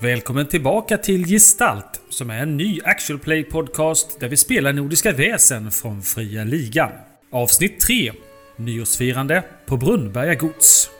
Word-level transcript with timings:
Välkommen 0.00 0.46
tillbaka 0.46 0.98
till 0.98 1.26
Gestalt, 1.26 2.00
som 2.08 2.30
är 2.30 2.42
en 2.42 2.56
ny 2.56 2.80
actual 2.84 3.18
play 3.18 3.44
podcast 3.44 4.20
där 4.20 4.28
vi 4.28 4.36
spelar 4.36 4.72
Nordiska 4.72 5.12
väsen 5.12 5.70
från 5.70 6.02
Fria 6.02 6.44
Ligan. 6.44 6.90
Avsnitt 7.32 7.80
3. 7.80 8.12
Nyårsfirande 8.56 9.44
på 9.66 9.76
Brunnberga 9.76 10.34
gods. 10.34 10.90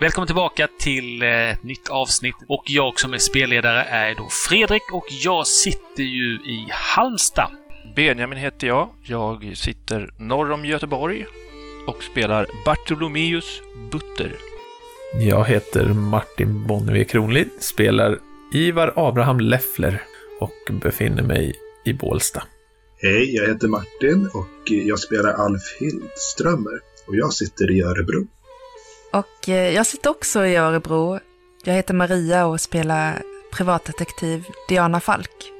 Välkommen 0.00 0.26
tillbaka 0.26 0.68
till 0.80 1.22
eh, 1.22 1.28
ett 1.28 1.62
nytt 1.62 1.88
avsnitt 1.88 2.36
och 2.48 2.64
jag 2.66 3.00
som 3.00 3.14
är 3.14 3.18
spelledare 3.18 3.82
är 3.82 4.14
då 4.14 4.28
Fredrik 4.48 4.92
och 4.92 5.06
jag 5.10 5.46
sitter 5.46 6.02
ju 6.02 6.34
i 6.34 6.66
Halmstad. 6.70 7.50
Benjamin 7.96 8.38
heter 8.38 8.66
jag. 8.66 8.88
Jag 9.02 9.56
sitter 9.56 10.14
norr 10.18 10.52
om 10.52 10.64
Göteborg 10.64 11.26
och 11.86 12.02
spelar 12.02 12.46
Bartolomeus 12.64 13.60
Butter. 13.90 14.53
Jag 15.18 15.44
heter 15.44 15.84
Martin 15.84 16.66
Bonnevie 16.66 17.04
Kronlid, 17.04 17.48
spelar 17.58 18.18
Ivar 18.52 18.92
Abraham 18.96 19.40
Leffler 19.40 20.02
och 20.40 20.72
befinner 20.72 21.22
mig 21.22 21.54
i 21.84 21.92
Bålsta. 21.92 22.42
Hej, 23.02 23.34
jag 23.34 23.48
heter 23.48 23.68
Martin 23.68 24.28
och 24.34 24.70
jag 24.70 24.98
spelar 24.98 25.32
Alf 25.32 25.62
Hildströmer 25.80 26.80
och 27.06 27.16
jag 27.16 27.32
sitter 27.32 27.70
i 27.70 27.82
Örebro. 27.82 28.26
Och 29.12 29.48
eh, 29.48 29.74
jag 29.74 29.86
sitter 29.86 30.10
också 30.10 30.46
i 30.46 30.56
Örebro. 30.56 31.18
Jag 31.64 31.74
heter 31.74 31.94
Maria 31.94 32.46
och 32.46 32.60
spelar 32.60 33.22
privatdetektiv 33.52 34.44
Diana 34.68 35.00
Falk. 35.00 35.52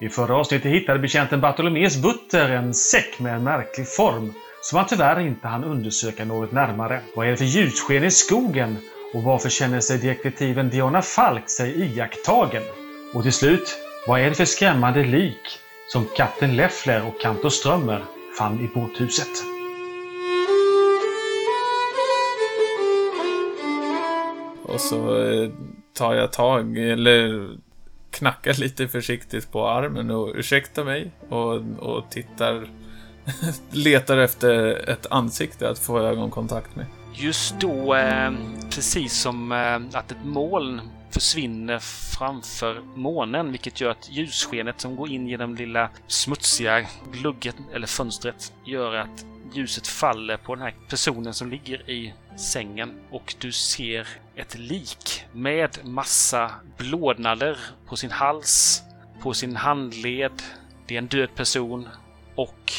I 0.00 0.08
förra 0.08 0.36
avsnittet 0.36 0.72
hittade 0.72 0.98
betjänten 0.98 1.40
Bartolomeus 1.40 2.02
Butter 2.02 2.48
en 2.50 2.74
säck 2.74 3.18
med 3.18 3.34
en 3.34 3.44
märklig 3.44 3.88
form 3.88 4.32
som 4.68 4.78
han 4.78 4.86
tyvärr 4.86 5.20
inte 5.20 5.48
hann 5.48 5.64
undersöka 5.64 6.24
något 6.24 6.52
närmare. 6.52 7.00
Vad 7.14 7.26
är 7.26 7.30
det 7.30 7.36
för 7.36 7.44
ljussken 7.44 8.04
i 8.04 8.10
skogen? 8.10 8.76
Och 9.14 9.22
varför 9.22 9.48
känner 9.48 9.80
sig 9.80 9.98
detektiven 9.98 10.70
Diana 10.70 11.02
Falk 11.02 11.50
sig 11.50 11.82
iakttagen? 11.82 12.62
Och 13.14 13.22
till 13.22 13.32
slut, 13.32 13.78
vad 14.06 14.20
är 14.20 14.28
det 14.28 14.34
för 14.34 14.44
skrämmande 14.44 15.04
lik 15.04 15.58
som 15.88 16.06
kapten 16.16 16.56
Leffler 16.56 17.06
och 17.06 17.20
kantor 17.20 17.48
Strömmer 17.48 18.04
fann 18.38 18.60
i 18.60 18.68
båthuset? 18.74 19.28
Och 24.62 24.80
så 24.80 25.22
eh, 25.22 25.50
tar 25.94 26.14
jag 26.14 26.32
tag, 26.32 26.78
eller 26.78 27.48
knackar 28.10 28.60
lite 28.60 28.88
försiktigt 28.88 29.52
på 29.52 29.68
armen 29.68 30.10
och 30.10 30.32
ursäktar 30.34 30.84
mig 30.84 31.10
och, 31.28 31.54
och 31.78 32.10
tittar, 32.10 32.68
letar 33.70 34.16
efter 34.16 34.88
ett 34.90 35.06
ansikte 35.10 35.70
att 35.70 35.78
få 35.78 36.00
ögonkontakt 36.00 36.76
med. 36.76 36.86
Just 37.14 37.60
då, 37.60 37.94
eh, 37.94 38.32
precis 38.70 39.20
som 39.20 39.52
eh, 39.52 39.98
att 39.98 40.10
ett 40.10 40.24
moln 40.24 40.80
försvinner 41.10 41.78
framför 42.18 42.82
månen, 42.94 43.50
vilket 43.50 43.80
gör 43.80 43.90
att 43.90 44.10
ljusskenet 44.10 44.80
som 44.80 44.96
går 44.96 45.10
in 45.10 45.28
genom 45.28 45.54
lilla 45.54 45.90
smutsiga 46.06 46.86
glugget 47.12 47.56
eller 47.74 47.86
fönstret 47.86 48.52
gör 48.64 48.94
att 48.94 49.24
ljuset 49.52 49.86
faller 49.86 50.36
på 50.36 50.54
den 50.54 50.64
här 50.64 50.74
personen 50.88 51.34
som 51.34 51.50
ligger 51.50 51.90
i 51.90 52.14
sängen 52.36 53.00
och 53.10 53.34
du 53.38 53.52
ser 53.52 54.08
ett 54.36 54.58
lik 54.58 55.24
med 55.32 55.78
massa 55.84 56.50
blådnader 56.76 57.58
på 57.86 57.96
sin 57.96 58.10
hals, 58.10 58.82
på 59.20 59.34
sin 59.34 59.56
handled. 59.56 60.42
Det 60.86 60.94
är 60.94 60.98
en 60.98 61.06
död 61.06 61.34
person 61.34 61.88
och 62.34 62.72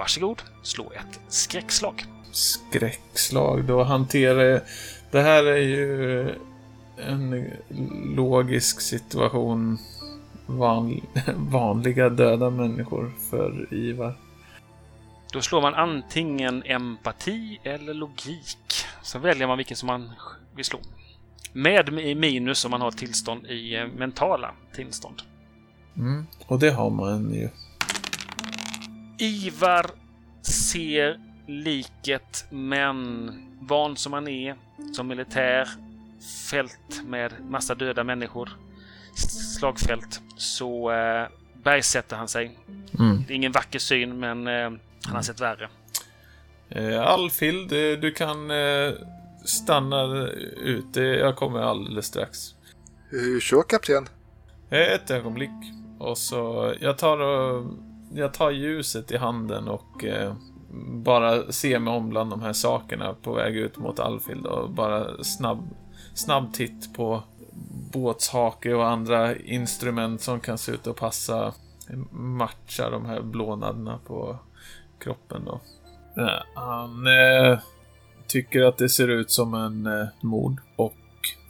varsågod, 0.00 0.42
slå 0.62 0.92
ett 0.92 1.20
skräckslag. 1.28 2.04
Skräckslag, 2.32 3.64
då 3.64 3.82
hanterar 3.82 4.42
jag... 4.42 4.60
Det 5.10 5.20
här 5.20 5.44
är 5.44 5.56
ju 5.56 6.28
en 6.96 7.50
logisk 8.16 8.80
situation. 8.80 9.78
Van, 10.46 11.00
vanliga 11.36 12.08
döda 12.08 12.50
människor 12.50 13.12
för 13.30 13.74
Ivar. 13.74 14.14
Då 15.32 15.40
slår 15.40 15.60
man 15.60 15.74
antingen 15.74 16.62
empati 16.62 17.60
eller 17.62 17.94
logik. 17.94 18.84
Sen 19.02 19.20
väljer 19.22 19.46
man 19.46 19.56
vilken 19.56 19.76
som 19.76 19.86
man 19.86 20.10
vill 20.56 20.64
slå. 20.64 20.78
Med 21.52 21.92
minus 22.16 22.64
om 22.64 22.70
man 22.70 22.80
har 22.80 22.90
tillstånd 22.90 23.46
i 23.46 23.76
eh, 23.76 23.86
mentala 23.86 24.50
tillstånd. 24.74 25.22
Mm, 25.96 26.26
och 26.46 26.58
det 26.58 26.70
har 26.70 26.90
man 26.90 27.34
ju. 27.34 27.48
Ivar 29.20 29.90
ser 30.42 31.20
liket, 31.46 32.44
men 32.50 33.30
van 33.60 33.96
som 33.96 34.12
han 34.12 34.28
är, 34.28 34.54
som 34.92 35.08
militär, 35.08 35.68
fält 36.50 37.02
med 37.04 37.32
massa 37.48 37.74
döda 37.74 38.04
människor, 38.04 38.50
slagfält, 39.58 40.20
så 40.36 40.90
eh, 40.92 41.28
bergsätter 41.62 42.16
han 42.16 42.28
sig. 42.28 42.58
Mm. 42.98 43.24
Det 43.26 43.32
är 43.32 43.36
ingen 43.36 43.52
vacker 43.52 43.78
syn, 43.78 44.18
men 44.20 44.46
eh, 44.46 44.70
han 45.04 45.16
har 45.16 45.22
sett 45.22 45.40
värre. 45.40 45.68
Eh, 46.68 47.00
Alfhild, 47.00 47.72
eh, 47.72 47.98
du 48.00 48.12
kan 48.12 48.50
eh, 48.50 48.92
stanna 49.44 50.26
ute. 50.56 51.00
Jag 51.00 51.36
kommer 51.36 51.60
alldeles 51.60 52.06
strax. 52.06 52.54
Hur 53.08 53.40
kör 53.40 53.62
kapten? 53.62 54.08
Eh, 54.70 54.92
Ett 54.92 55.10
ögonblick. 55.10 55.50
Och 55.98 56.18
så, 56.18 56.74
jag 56.80 56.98
tar 56.98 57.18
och, 57.18 57.66
jag 58.14 58.34
tar 58.34 58.50
ljuset 58.50 59.10
i 59.10 59.16
handen 59.16 59.68
och 59.68 60.04
eh, 60.04 60.34
bara 60.92 61.52
ser 61.52 61.78
mig 61.78 61.94
om 61.94 62.08
bland 62.08 62.30
de 62.30 62.42
här 62.42 62.52
sakerna 62.52 63.14
på 63.22 63.32
väg 63.32 63.56
ut 63.56 63.78
mot 63.78 64.00
Alfhild 64.00 64.46
och 64.46 64.70
bara 64.70 65.24
snabb, 65.24 65.70
snabb 66.14 66.54
titt 66.54 66.94
på 66.94 67.22
båtshake 67.92 68.74
och 68.74 68.88
andra 68.88 69.36
instrument 69.36 70.20
som 70.20 70.40
kan 70.40 70.58
se 70.58 70.72
ut 70.72 70.86
att 70.86 70.96
passa 70.96 71.54
matcha 72.10 72.90
de 72.90 73.06
här 73.06 73.20
blånaderna 73.22 73.98
på 74.06 74.36
kroppen 74.98 75.44
då. 75.44 75.60
Eh, 76.22 76.42
han 76.54 77.06
eh, 77.06 77.58
tycker 78.26 78.62
att 78.62 78.78
det 78.78 78.88
ser 78.88 79.08
ut 79.08 79.30
som 79.30 79.54
en 79.54 79.86
eh, 79.86 80.06
mord 80.20 80.60
och 80.76 80.94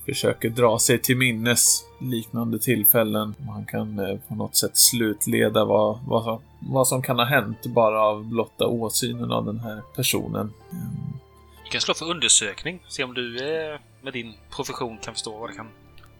försöker 0.04 0.50
dra 0.50 0.78
sig 0.78 0.98
till 0.98 1.16
minnes 1.16 1.84
liknande 2.00 2.58
tillfällen. 2.58 3.34
Man 3.38 3.66
kan 3.66 3.98
eh, 3.98 4.18
på 4.28 4.34
något 4.34 4.56
sätt 4.56 4.76
slutleda 4.76 5.64
vad, 5.64 6.00
vad, 6.06 6.24
som, 6.24 6.42
vad 6.60 6.88
som 6.88 7.02
kan 7.02 7.18
ha 7.18 7.24
hänt 7.24 7.66
bara 7.66 8.02
av 8.02 8.24
blotta 8.24 8.66
åsynen 8.66 9.32
av 9.32 9.44
den 9.46 9.58
här 9.58 9.82
personen. 9.96 10.52
Mm. 10.72 11.12
Du 11.64 11.70
kan 11.70 11.80
slå 11.80 11.94
för 11.94 12.10
undersökning, 12.10 12.82
se 12.88 13.04
om 13.04 13.14
du 13.14 13.36
eh, 13.36 13.80
med 14.02 14.12
din 14.12 14.34
profession 14.56 14.98
kan 14.98 15.14
förstå 15.14 15.38
vad 15.38 15.50
det 15.50 15.56
kan. 15.56 15.68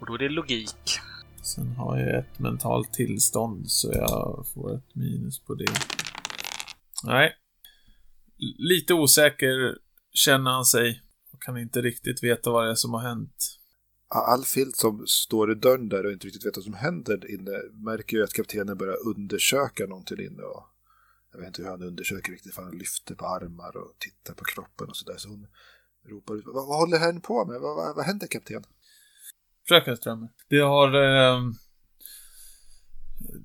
Och 0.00 0.06
då 0.06 0.14
är 0.14 0.18
det 0.18 0.28
logik. 0.28 1.00
Sen 1.42 1.76
har 1.76 1.98
jag 1.98 2.18
ett 2.18 2.38
mentalt 2.38 2.92
tillstånd 2.92 3.70
så 3.70 3.92
jag 3.92 4.46
får 4.54 4.76
ett 4.76 4.94
minus 4.94 5.40
på 5.40 5.54
det. 5.54 5.72
Nej. 7.04 7.32
Lite 8.58 8.94
osäker 8.94 9.76
känner 10.12 10.50
han 10.50 10.64
sig 10.64 11.02
och 11.32 11.42
kan 11.42 11.58
inte 11.58 11.80
riktigt 11.80 12.22
veta 12.22 12.50
vad 12.50 12.64
det 12.64 12.70
är 12.70 12.74
som 12.74 12.94
har 12.94 13.00
hänt. 13.00 13.59
Alfhild 14.14 14.76
som 14.76 15.06
står 15.06 15.52
i 15.52 15.54
dörren 15.54 15.88
där 15.88 16.06
och 16.06 16.12
inte 16.12 16.26
riktigt 16.26 16.46
vet 16.46 16.56
vad 16.56 16.64
som 16.64 16.74
händer 16.74 17.30
inne 17.30 17.50
märker 17.72 18.16
ju 18.16 18.22
att 18.22 18.32
kaptenen 18.32 18.78
börjar 18.78 19.08
undersöka 19.08 19.86
någonting 19.86 20.26
inne. 20.26 20.42
Och 20.42 20.64
jag 21.32 21.38
vet 21.38 21.46
inte 21.46 21.62
hur 21.62 21.68
han 21.68 21.82
undersöker 21.82 22.32
riktigt, 22.32 22.54
för 22.54 22.62
han 22.62 22.78
lyfter 22.78 23.14
på 23.14 23.26
armar 23.26 23.76
och 23.76 23.94
tittar 23.98 24.34
på 24.34 24.44
kroppen 24.44 24.88
och 24.88 24.96
sådär. 24.96 25.16
Så 25.16 25.28
hon 25.28 25.46
ropar 26.08 26.34
ut, 26.34 26.44
vad, 26.46 26.54
vad 26.54 26.78
håller 26.78 26.98
han 26.98 27.20
på 27.20 27.44
med? 27.44 27.60
Vad, 27.60 27.76
vad, 27.76 27.96
vad 27.96 28.04
händer 28.04 28.26
kapten? 28.26 28.64
Fröken 29.68 29.96
Strömmer. 29.96 30.28
Det 30.48 30.60
har... 30.60 30.88
Eh, 30.94 31.40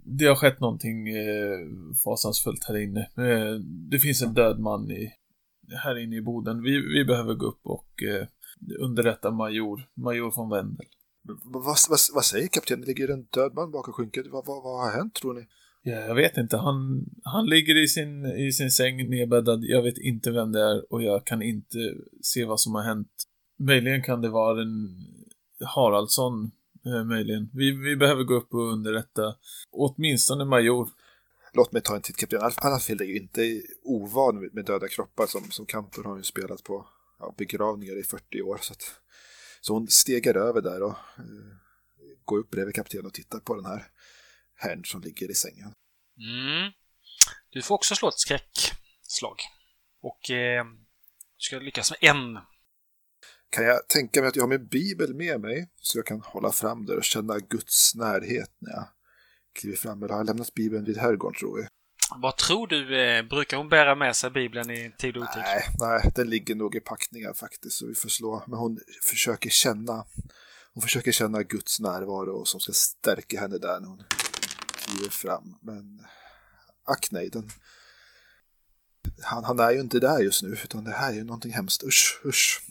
det 0.04 0.26
har 0.26 0.36
skett 0.36 0.60
någonting 0.60 1.08
eh, 1.10 1.60
fasansfullt 2.04 2.64
här 2.68 2.78
inne. 2.78 3.00
Eh, 3.00 3.54
det 3.92 4.00
finns 4.00 4.22
en 4.22 4.34
död 4.34 4.60
man 4.60 4.92
i, 4.92 5.12
här 5.84 5.98
inne 5.98 6.16
i 6.16 6.22
boden. 6.22 6.62
Vi, 6.62 6.94
vi 6.94 7.06
behöver 7.06 7.34
gå 7.34 7.46
upp 7.46 7.60
och 7.64 8.04
underrätta 8.80 9.32
major, 9.32 9.88
major 9.94 10.32
von 10.36 10.50
Wendel. 10.50 10.86
Vad, 11.44 11.64
vad, 11.64 11.78
vad, 12.14 12.26
säger 12.26 12.48
kapten? 12.48 12.82
Det 12.82 12.88
ligger 12.88 13.10
en 13.10 13.24
död 13.24 13.54
man 13.56 13.72
bakom 13.72 13.94
skynket. 13.94 14.26
Vad, 14.28 14.46
vad, 14.46 14.64
vad 14.64 14.80
har 14.86 14.92
hänt 14.98 15.14
tror 15.14 15.34
ni? 15.34 15.48
Ja, 15.84 15.96
jag 15.96 16.16
vet 16.16 16.38
inte. 16.38 16.58
Han, 16.58 17.06
han 17.24 17.46
ligger 17.46 17.84
i 17.84 17.88
sin, 17.88 18.26
i 18.26 18.52
sin 18.52 18.72
säng 18.72 19.10
nedbäddad. 19.10 19.64
Jag 19.64 19.82
vet 19.84 19.98
inte 19.98 20.32
vem 20.32 20.52
det 20.52 20.62
är 20.62 20.94
och 20.94 21.04
jag 21.04 21.26
kan 21.26 21.42
inte 21.42 21.78
se 22.22 22.46
vad 22.46 22.60
som 22.60 22.76
har 22.76 22.84
hänt. 22.84 23.12
Möjligen 23.60 24.04
kan 24.04 24.22
det 24.22 24.30
vara 24.30 24.62
en 24.62 24.96
Haraldsson, 25.66 26.52
eh, 26.86 27.04
möjligen. 27.04 27.50
Vi, 27.54 27.72
vi 27.72 27.96
behöver 27.96 28.24
gå 28.24 28.34
upp 28.34 28.54
och 28.54 28.72
underrätta 28.74 29.36
åtminstone 29.72 30.46
major. 30.46 30.90
Låt 31.54 31.72
mig 31.72 31.82
ta 31.82 31.96
en 31.96 32.02
titt 32.02 32.18
kapten. 32.18 32.40
Alf- 32.42 32.60
Alfhild 32.62 33.02
är 33.02 33.06
ju 33.06 33.18
inte 33.18 33.62
ovan 33.84 34.40
med- 34.40 34.54
med 34.54 34.66
döda 34.66 34.88
kroppar 34.88 35.26
som, 35.26 35.42
som 35.50 35.66
kantor 35.66 36.04
har 36.04 36.18
ju 36.18 36.24
spelat 36.24 36.64
på 36.64 36.88
ja, 37.20 37.36
begravningar 37.38 38.00
i 38.00 38.04
40 38.04 38.42
år. 38.42 38.58
Så, 38.62 38.74
att, 38.74 39.00
så 39.62 39.74
hon 39.74 39.88
stegar 39.88 40.36
över 40.36 40.62
där 40.62 40.84
och 40.84 40.98
eh, 41.18 41.56
går 42.26 42.38
upp 42.38 42.50
bredvid 42.50 42.76
kaptenen 42.76 43.06
och 43.06 43.14
tittar 43.14 43.40
på 43.40 43.56
den 43.56 43.66
här 43.66 43.88
herrn 44.56 44.86
som 44.86 45.02
ligger 45.02 45.32
i 45.32 45.34
sängen. 45.34 45.74
Mm. 46.18 46.72
Du 47.50 47.62
får 47.62 47.76
också 47.76 47.96
slå 47.96 48.10
ett 48.10 48.20
skräckslag. 48.20 49.38
Och 50.02 50.32
eh, 50.32 50.66
du 51.38 51.40
ska 51.40 51.60
lyckas 51.60 51.92
med 51.92 52.10
en. 52.10 52.40
kan 53.50 53.66
jag 53.66 53.88
tänka 53.88 54.22
mig 54.22 54.28
att 54.28 54.36
jag 54.36 54.44
har 54.44 54.50
min 54.50 54.68
bibel 54.68 55.14
med 55.14 55.42
mig 55.42 55.70
så 55.76 55.98
jag 55.98 56.06
kan 56.06 56.22
hålla 56.22 56.52
fram 56.52 56.86
där 56.86 56.98
och 56.98 57.04
känna 57.04 57.40
Guds 57.40 57.96
närhet 57.96 58.52
när 58.60 58.72
jag 58.72 58.88
kliver 59.54 59.78
fram. 59.78 60.04
Eller 60.04 60.14
har 60.14 60.20
jag 60.20 60.26
lämnat 60.26 60.54
bibeln 60.54 60.86
vid 60.86 60.98
herrgården 60.98 61.40
tror 61.40 61.60
jag. 61.60 61.68
Vad 62.12 62.38
tror 62.38 62.68
du? 62.68 63.02
Eh, 63.02 63.24
brukar 63.24 63.58
hon 63.58 63.70
bära 63.70 63.96
med 63.96 64.16
sig 64.16 64.30
Bibeln 64.30 64.72
i 64.72 64.92
tid 64.98 65.18
och 65.18 65.24
otid? 65.24 65.42
Nej, 65.46 65.64
nej, 65.80 66.12
den 66.16 66.30
ligger 66.30 66.56
nog 66.56 66.76
i 66.76 66.80
packningar 66.80 67.34
faktiskt. 67.34 67.78
Så 67.78 67.88
vi 67.88 67.96
får 67.96 68.10
slå. 68.10 68.44
Men 68.48 68.60
hon 68.60 68.80
försöker 69.04 69.50
känna 69.50 70.06
hon 70.76 70.82
försöker 70.82 71.12
känna 71.12 71.44
Guds 71.44 71.80
närvaro 71.80 72.46
som 72.46 72.60
ska 72.60 72.74
stärka 72.74 73.40
henne 73.40 73.58
där 73.58 73.80
när 73.80 73.88
hon 73.88 74.04
kliver 74.86 75.10
fram. 75.10 75.58
Men 75.62 76.06
ack 76.86 77.08
nej, 77.12 77.30
den, 77.30 77.50
han, 79.24 79.44
han 79.44 79.60
är 79.60 79.72
ju 79.72 79.80
inte 79.80 80.00
där 80.00 80.20
just 80.20 80.44
nu, 80.44 80.50
utan 80.64 80.84
det 80.84 80.92
här 80.92 81.10
är 81.12 81.16
ju 81.16 81.24
någonting 81.24 81.54
hemskt. 81.54 81.84
Usch, 81.84 82.22
usch. 82.26 82.62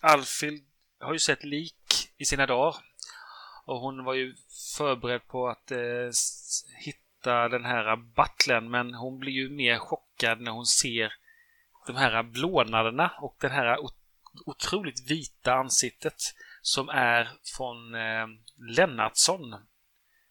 Alfhild 0.00 0.64
har 1.00 1.12
ju 1.12 1.18
sett 1.18 1.44
lik 1.44 2.10
i 2.18 2.24
sina 2.24 2.46
dagar. 2.46 2.76
Och 3.64 3.80
hon 3.80 4.04
var 4.04 4.14
ju 4.14 4.36
förberedd 4.76 5.26
på 5.26 5.48
att 5.48 5.70
eh, 5.70 6.10
hitta 6.78 7.05
den 7.30 7.64
här 7.64 7.96
battlen, 7.96 8.70
men 8.70 8.94
hon 8.94 9.18
blir 9.18 9.32
ju 9.32 9.50
mer 9.50 9.78
chockad 9.78 10.40
när 10.40 10.50
hon 10.50 10.66
ser 10.66 11.12
de 11.86 11.96
här 11.96 12.22
blånaderna 12.22 13.12
och 13.20 13.36
det 13.40 13.48
här 13.48 13.78
otroligt 14.46 15.10
vita 15.10 15.54
ansiktet 15.54 16.14
som 16.62 16.88
är 16.88 17.30
från 17.56 17.94
eh, 17.94 18.26
Lennartsson. 18.76 19.54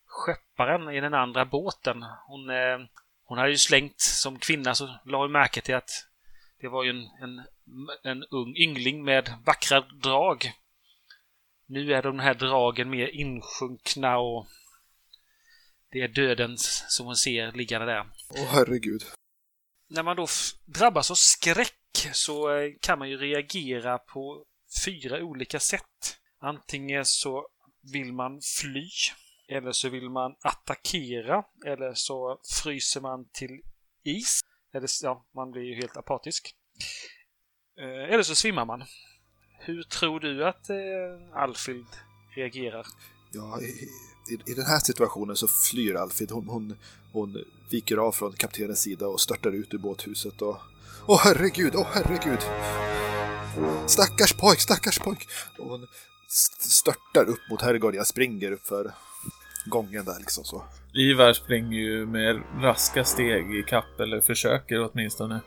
Skepparen 0.06 0.90
i 0.90 1.02
den 1.02 1.14
andra 1.14 1.46
båten. 1.46 2.04
Hon, 2.28 2.50
eh, 2.50 2.80
hon 3.26 3.38
hade 3.38 3.50
ju 3.50 3.58
slängt 3.58 4.00
som 4.00 4.40
kvinna 4.40 4.76
så 4.76 5.00
la 5.06 5.18
hon 5.18 5.32
märke 5.32 5.62
till 5.62 5.76
att 5.76 5.90
det 6.62 6.68
var 6.68 6.84
ju 6.84 6.90
en, 6.90 7.08
en, 7.22 7.46
en 8.04 8.24
ung 8.24 8.56
yngling 8.56 9.04
med 9.04 9.34
vackra 9.46 9.82
drag. 9.82 10.52
Nu 11.68 11.94
är 11.94 12.02
de 12.02 12.20
här 12.20 12.34
dragen 12.34 12.90
mer 12.90 13.08
insjunkna 13.08 14.18
och 14.18 14.48
det 15.96 16.02
är 16.02 16.08
dödens 16.08 16.86
som 16.88 17.06
hon 17.06 17.16
ser 17.16 17.52
liggande 17.52 17.86
där. 17.86 18.06
Åh 18.30 18.48
herregud. 18.52 19.04
När 19.90 20.04
man 20.04 20.16
då 20.16 20.28
drabbas 20.66 21.12
av 21.12 21.16
skräck 21.16 22.10
så 22.14 22.58
eh, 22.58 22.72
kan 22.82 23.00
man 23.00 23.10
ju 23.10 23.18
reagera 23.18 23.98
på 23.98 24.46
fyra 24.86 25.24
olika 25.24 25.60
sätt. 25.60 26.18
Antingen 26.40 27.06
så 27.06 27.48
vill 27.94 28.14
man 28.14 28.42
fly, 28.62 28.90
eller 29.50 29.72
så 29.72 29.90
vill 29.90 30.10
man 30.10 30.36
attackera, 30.42 31.44
eller 31.66 31.94
så 31.94 32.40
fryser 32.64 33.02
man 33.02 33.30
till 33.34 33.62
is. 34.04 34.40
Eller 34.74 34.90
ja, 35.04 35.26
man 35.36 35.52
blir 35.52 35.64
ju 35.64 35.76
helt 35.76 35.98
apatisk. 35.98 36.56
Eh, 37.80 38.14
eller 38.14 38.24
så 38.24 38.36
svimmar 38.36 38.66
man. 38.66 38.84
Hur 39.60 39.84
tror 39.84 40.20
du 40.20 40.46
att 40.46 40.70
eh, 40.70 41.42
Alfhild 41.42 41.88
reagerar? 42.36 42.86
Ja, 43.36 43.62
i, 43.62 43.90
i, 44.34 44.52
i, 44.52 44.54
den 44.54 44.66
här 44.66 44.80
situationen 44.80 45.36
så 45.36 45.48
flyr 45.48 45.96
Alfhild. 45.96 46.32
Hon, 46.32 46.48
hon, 46.48 46.76
hon 47.12 47.44
viker 47.70 47.98
av 47.98 48.12
från 48.12 48.34
kaptenens 48.34 48.82
sida 48.82 49.08
och 49.08 49.22
störtar 49.22 49.52
ut 49.52 49.74
ur 49.74 49.78
båthuset 49.78 50.42
och... 50.42 50.58
Åh 51.06 51.22
herregud, 51.24 51.74
åh 51.76 51.88
herregud! 51.94 52.40
Stackars 53.88 54.34
pojk, 54.34 54.60
stackars 54.60 55.00
pojk! 55.00 55.28
Och 55.58 55.70
hon 55.70 55.88
störtar 56.60 57.26
upp 57.30 57.40
mot 57.50 57.62
herrgården. 57.62 57.98
Jag 57.98 58.08
springer 58.08 58.52
upp 58.52 58.68
för 58.68 58.94
gången 59.66 60.06
där 60.06 60.20
liksom 60.20 60.44
så. 60.44 60.64
Ivar 60.94 61.34
springer 61.34 61.80
ju 61.80 62.06
med 62.06 62.42
raska 62.62 63.06
steg 63.06 63.56
i 63.56 63.64
kapp, 63.64 64.00
eller 64.00 64.22
försöker 64.22 64.90
åtminstone. 64.90 65.40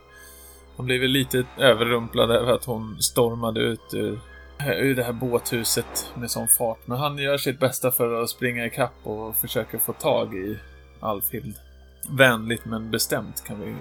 Han 0.77 0.85
blir 0.85 0.99
väl 0.99 1.11
lite 1.11 1.45
överrumplad 1.57 2.31
över 2.31 2.53
att 2.53 2.65
hon 2.65 3.01
stormade 3.01 3.59
ut 3.59 3.93
ur, 3.93 4.19
ur 4.67 4.95
det 4.95 5.03
här 5.03 5.13
båthuset 5.13 6.13
med 6.15 6.31
sån 6.31 6.47
fart. 6.47 6.87
Men 6.87 6.97
han 6.97 7.17
gör 7.17 7.37
sitt 7.37 7.59
bästa 7.59 7.91
för 7.91 8.23
att 8.23 8.29
springa 8.29 8.65
i 8.65 8.69
kapp 8.69 8.93
och 9.03 9.35
försöker 9.35 9.77
få 9.77 9.93
tag 9.93 10.35
i 10.35 10.59
Alfhild. 10.99 11.55
Vänligt 12.09 12.65
men 12.65 12.91
bestämt 12.91 13.43
kan 13.43 13.61
vi 13.61 13.75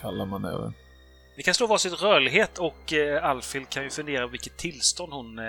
kalla 0.00 0.24
manövern. 0.24 0.72
Vi 1.36 1.42
kan 1.42 1.54
slå 1.54 1.66
varsitt 1.66 2.02
rörlighet 2.02 2.58
och 2.58 2.92
eh, 2.92 3.24
Alfhild 3.24 3.68
kan 3.68 3.84
ju 3.84 3.90
fundera 3.90 4.26
vilket 4.26 4.56
tillstånd 4.56 5.12
hon 5.12 5.38
eh, 5.38 5.44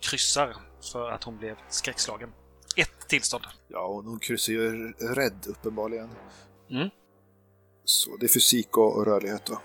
kryssar 0.00 0.56
för 0.92 1.10
att 1.10 1.24
hon 1.24 1.38
blev 1.38 1.56
skräckslagen. 1.68 2.32
Ett 2.76 3.08
tillstånd. 3.08 3.44
Ja, 3.68 3.80
och 3.80 4.04
hon 4.04 4.18
kryssar 4.18 4.52
ju 4.52 4.92
rädd 4.92 5.46
uppenbarligen. 5.46 6.10
Mm. 6.70 6.88
Så 7.84 8.16
det 8.16 8.26
är 8.26 8.28
fysik 8.28 8.76
och, 8.76 8.96
och 8.96 9.06
rörlighet 9.06 9.46
då. 9.46 9.60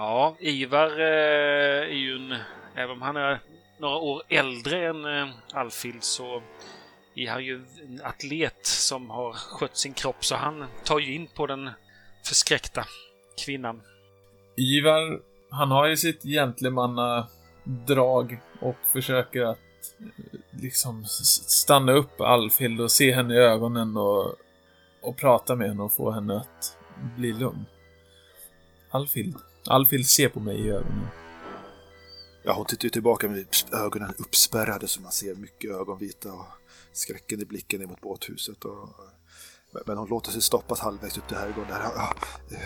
Ja, 0.00 0.36
Ivar 0.38 1.00
eh, 1.00 1.82
är 1.82 1.94
ju 1.94 2.16
en... 2.16 2.36
Även 2.74 2.90
om 2.90 3.02
han 3.02 3.16
är 3.16 3.40
några 3.78 3.96
år 3.96 4.22
äldre 4.28 4.88
än 4.88 5.04
eh, 5.04 5.28
Alfhild 5.52 6.04
så 6.04 6.42
är 7.14 7.30
han 7.30 7.44
ju 7.44 7.56
en 7.56 8.00
atlet 8.04 8.66
som 8.66 9.10
har 9.10 9.32
skött 9.32 9.76
sin 9.76 9.92
kropp 9.92 10.24
så 10.24 10.36
han 10.36 10.66
tar 10.84 10.98
ju 10.98 11.14
in 11.14 11.28
på 11.34 11.46
den 11.46 11.70
förskräckta 12.26 12.84
kvinnan. 13.44 13.82
Ivar, 14.56 15.20
han 15.50 15.70
har 15.70 15.86
ju 15.86 15.96
sitt 15.96 16.22
gentlemannadrag 16.22 18.40
och 18.60 18.76
försöker 18.92 19.42
att 19.42 19.58
eh, 19.98 20.06
liksom 20.50 21.04
stanna 21.04 21.92
upp 21.92 22.20
Alfhild 22.20 22.80
och 22.80 22.92
se 22.92 23.12
henne 23.12 23.34
i 23.34 23.38
ögonen 23.38 23.96
och, 23.96 24.34
och 25.02 25.16
prata 25.16 25.56
med 25.56 25.68
henne 25.68 25.82
och 25.82 25.92
få 25.92 26.10
henne 26.10 26.36
att 26.36 26.78
bli 27.16 27.32
lugn. 27.32 27.64
Alfhild. 28.90 29.49
Alfhild 29.66 30.06
ser 30.06 30.28
på 30.28 30.40
mig 30.40 30.60
i 30.66 30.70
ögonen. 30.70 31.08
Ja, 32.42 32.52
hon 32.52 32.66
tittar 32.66 32.84
ju 32.84 32.90
tillbaka 32.90 33.28
med 33.28 33.46
ögonen 33.72 34.14
uppspärrade 34.18 34.88
så 34.88 35.00
man 35.00 35.12
ser 35.12 35.34
mycket 35.34 35.70
ögonvita 35.70 36.32
och 36.32 36.46
skräcken 36.92 37.40
i 37.40 37.44
blicken 37.44 37.88
mot 37.88 38.00
båthuset. 38.00 38.64
Och, 38.64 38.88
men 39.86 39.98
hon 39.98 40.08
låter 40.08 40.32
sig 40.32 40.42
stoppas 40.42 40.80
halvvägs 40.80 41.18
upp 41.18 41.28
till 41.28 41.36
herrgården. 41.36 41.70
Ja, 41.70 42.14
eh, 42.50 42.58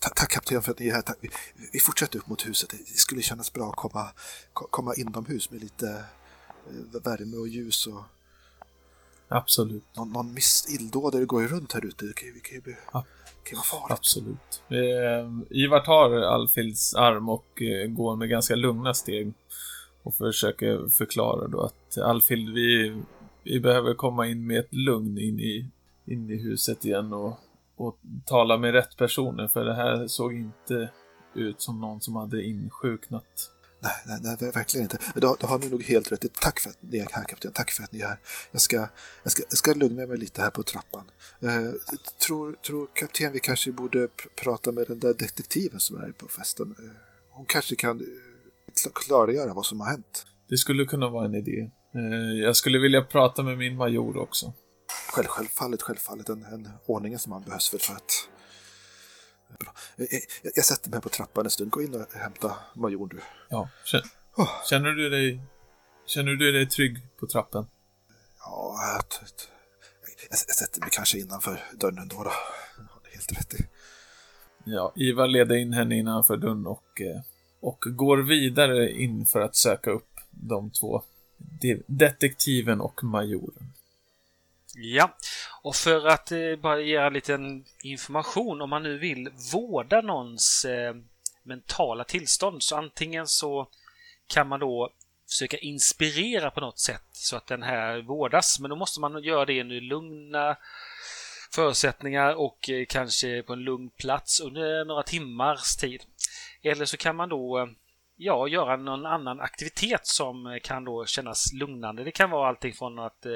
tack 0.00 0.30
kapten 0.30 0.62
för 0.62 0.72
att 0.72 0.78
ni 0.78 0.88
är 0.88 0.92
här. 0.92 1.04
Vi, 1.72 1.80
fortsätter 1.80 2.18
upp 2.18 2.26
mot 2.26 2.46
huset. 2.46 2.70
Det 2.70 2.98
skulle 2.98 3.22
kännas 3.22 3.52
bra 3.52 3.70
att 3.70 3.76
komma, 3.76 4.10
komma 4.52 4.94
inomhus 4.94 5.50
med 5.50 5.60
lite 5.60 6.04
eh, 6.66 7.02
värme 7.02 7.36
och 7.36 7.48
ljus. 7.48 7.86
Och... 7.86 8.02
Absolut. 9.28 9.84
Någon, 9.96 10.12
någon 10.12 10.34
miss 10.34 10.66
illdådare 10.80 11.24
går 11.24 11.42
ju 11.42 11.48
runt 11.48 11.72
här 11.72 11.86
ute. 11.86 12.04
Det 12.04 12.12
kan, 12.12 12.40
kan 12.42 12.54
ju 12.54 12.60
bli, 12.60 12.76
ja. 12.92 13.04
kan 13.44 13.56
vara 13.56 13.64
farligt. 13.64 13.98
Absolut. 13.98 14.62
Eh, 14.68 15.58
Ivar 15.58 15.80
tar 15.80 16.12
Alfilds 16.12 16.94
arm 16.94 17.28
och 17.28 17.62
eh, 17.62 17.88
går 17.88 18.16
med 18.16 18.28
ganska 18.28 18.54
lugna 18.54 18.94
steg 18.94 19.34
och 20.02 20.14
försöker 20.14 20.88
förklara 20.88 21.48
då 21.48 21.60
att 21.60 21.98
Alfild, 21.98 22.54
vi, 22.54 23.02
vi 23.42 23.60
behöver 23.60 23.94
komma 23.94 24.26
in 24.26 24.46
med 24.46 24.58
ett 24.58 24.74
lugn 24.74 25.18
in 25.18 25.40
i, 25.40 25.70
in 26.04 26.30
i 26.30 26.36
huset 26.36 26.84
igen 26.84 27.12
och 27.12 27.40
och 27.76 27.98
tala 28.24 28.56
med 28.58 28.72
rätt 28.72 28.96
personer 28.96 29.48
för 29.48 29.64
det 29.64 29.74
här 29.74 30.06
såg 30.06 30.34
inte 30.34 30.90
ut 31.34 31.60
som 31.60 31.80
någon 31.80 32.00
som 32.00 32.16
hade 32.16 32.42
insjuknat. 32.42 33.50
Nej, 33.80 33.92
nej, 34.06 34.36
nej 34.40 34.50
verkligen 34.50 34.84
inte. 34.84 34.98
Då, 35.14 35.36
då 35.40 35.46
har 35.46 35.58
ni 35.58 35.68
nog 35.68 35.82
helt 35.82 36.12
rätt. 36.12 36.32
Tack 36.32 36.60
för 36.60 36.70
att 36.70 36.78
ni 36.80 36.98
är 36.98 37.08
här 37.12 37.24
kapten. 37.24 37.52
Tack 37.52 37.70
för 37.70 37.82
att 37.82 37.92
ni 37.92 38.00
är 38.00 38.06
här. 38.06 38.18
Jag 38.50 38.60
ska, 38.60 38.88
jag 39.22 39.32
ska, 39.32 39.42
jag 39.48 39.58
ska 39.58 39.74
lugna 39.74 40.06
mig 40.06 40.18
lite 40.18 40.42
här 40.42 40.50
på 40.50 40.62
trappan. 40.62 41.10
Eh, 41.40 41.72
tror, 42.26 42.52
tror 42.52 42.88
kapten 42.94 43.32
vi 43.32 43.40
kanske 43.40 43.72
borde 43.72 44.08
prata 44.42 44.72
med 44.72 44.86
den 44.88 44.98
där 44.98 45.14
detektiven 45.14 45.80
som 45.80 45.96
är 45.96 46.12
på 46.12 46.28
festen. 46.28 46.74
Eh, 46.78 46.84
hon 47.30 47.46
kanske 47.46 47.76
kan 47.76 48.00
eh, 48.00 48.92
klargöra 48.94 49.54
vad 49.54 49.66
som 49.66 49.80
har 49.80 49.86
hänt. 49.86 50.26
Det 50.48 50.56
skulle 50.56 50.84
kunna 50.84 51.08
vara 51.08 51.24
en 51.24 51.34
idé. 51.34 51.70
Eh, 51.94 52.40
jag 52.42 52.56
skulle 52.56 52.78
vilja 52.78 53.02
prata 53.02 53.42
med 53.42 53.58
min 53.58 53.76
major 53.76 54.16
också. 54.16 54.52
Själv, 55.12 55.26
självfallet, 55.26 55.82
självfallet. 55.82 56.28
En, 56.28 56.44
en 56.44 56.68
ordningens 56.86 57.26
man 57.26 57.42
behövs 57.42 57.74
väl 57.74 57.80
för 57.80 57.94
att... 57.94 58.28
Jag, 60.54 60.64
sätter 60.64 60.90
mig 60.90 61.00
på 61.00 61.08
trappan 61.08 61.44
en 61.44 61.50
stund. 61.50 61.70
Gå 61.70 61.82
in 61.82 61.94
och 61.94 62.12
hämta 62.12 62.56
major 62.74 63.08
du. 63.08 63.20
Ja. 63.48 63.68
Känner, 64.68 64.90
du 64.90 65.10
dig... 65.10 65.40
Känner 66.06 66.32
du 66.32 66.52
dig 66.52 66.68
trygg 66.68 66.98
på 67.20 67.26
trappen? 67.26 67.66
Ja, 68.40 68.76
jag, 68.92 69.04
jag, 70.30 70.38
jag 70.46 70.56
sätter 70.56 70.80
mig 70.80 70.88
kanske 70.92 71.18
innanför 71.18 71.64
dörren 71.74 71.98
ändå. 71.98 72.22
Då. 72.22 72.32
Helt 73.12 73.32
rätt 73.32 73.54
i. 73.54 73.66
Ja, 74.64 74.92
Ivar 74.96 75.26
leder 75.26 75.56
in 75.56 75.72
henne 75.72 75.96
innanför 75.98 76.36
dörren 76.36 76.66
och, 76.66 77.00
eh, 77.00 77.20
och 77.60 77.84
går 77.86 78.18
vidare 78.18 78.90
in 78.90 79.26
för 79.26 79.40
att 79.40 79.56
söka 79.56 79.90
upp 79.90 80.10
de 80.30 80.70
två. 80.70 81.02
Detektiven 81.86 82.80
och 82.80 83.04
majoren. 83.04 83.72
Ja, 84.78 85.16
och 85.62 85.76
för 85.76 86.06
att 86.06 86.32
eh, 86.32 86.56
bara 86.56 86.80
ge 86.80 86.96
en 86.96 87.12
liten 87.12 87.64
information 87.82 88.60
om 88.60 88.70
man 88.70 88.82
nu 88.82 88.98
vill 88.98 89.30
vårda 89.52 90.00
någons 90.00 90.64
eh, 90.64 90.94
mentala 91.42 92.04
tillstånd 92.04 92.62
så 92.62 92.76
antingen 92.76 93.26
så 93.26 93.68
kan 94.26 94.48
man 94.48 94.60
då 94.60 94.90
försöka 95.28 95.56
inspirera 95.56 96.50
på 96.50 96.60
något 96.60 96.78
sätt 96.78 97.04
så 97.12 97.36
att 97.36 97.46
den 97.46 97.62
här 97.62 98.02
vårdas 98.02 98.60
men 98.60 98.70
då 98.70 98.76
måste 98.76 99.00
man 99.00 99.22
göra 99.22 99.44
det 99.44 99.60
under 99.60 99.80
lugna 99.80 100.56
förutsättningar 101.54 102.34
och 102.34 102.70
eh, 102.70 102.86
kanske 102.88 103.42
på 103.42 103.52
en 103.52 103.64
lugn 103.64 103.90
plats 103.90 104.40
under 104.40 104.84
några 104.84 105.02
timmars 105.02 105.76
tid. 105.76 106.02
Eller 106.62 106.84
så 106.84 106.96
kan 106.96 107.16
man 107.16 107.28
då 107.28 107.68
ja, 108.16 108.48
göra 108.48 108.76
någon 108.76 109.06
annan 109.06 109.40
aktivitet 109.40 110.06
som 110.06 110.60
kan 110.62 110.84
då 110.84 111.06
kännas 111.06 111.52
lugnande. 111.52 112.04
Det 112.04 112.10
kan 112.10 112.30
vara 112.30 112.48
allting 112.48 112.72
från 112.72 112.98
att 112.98 113.26
eh, 113.26 113.32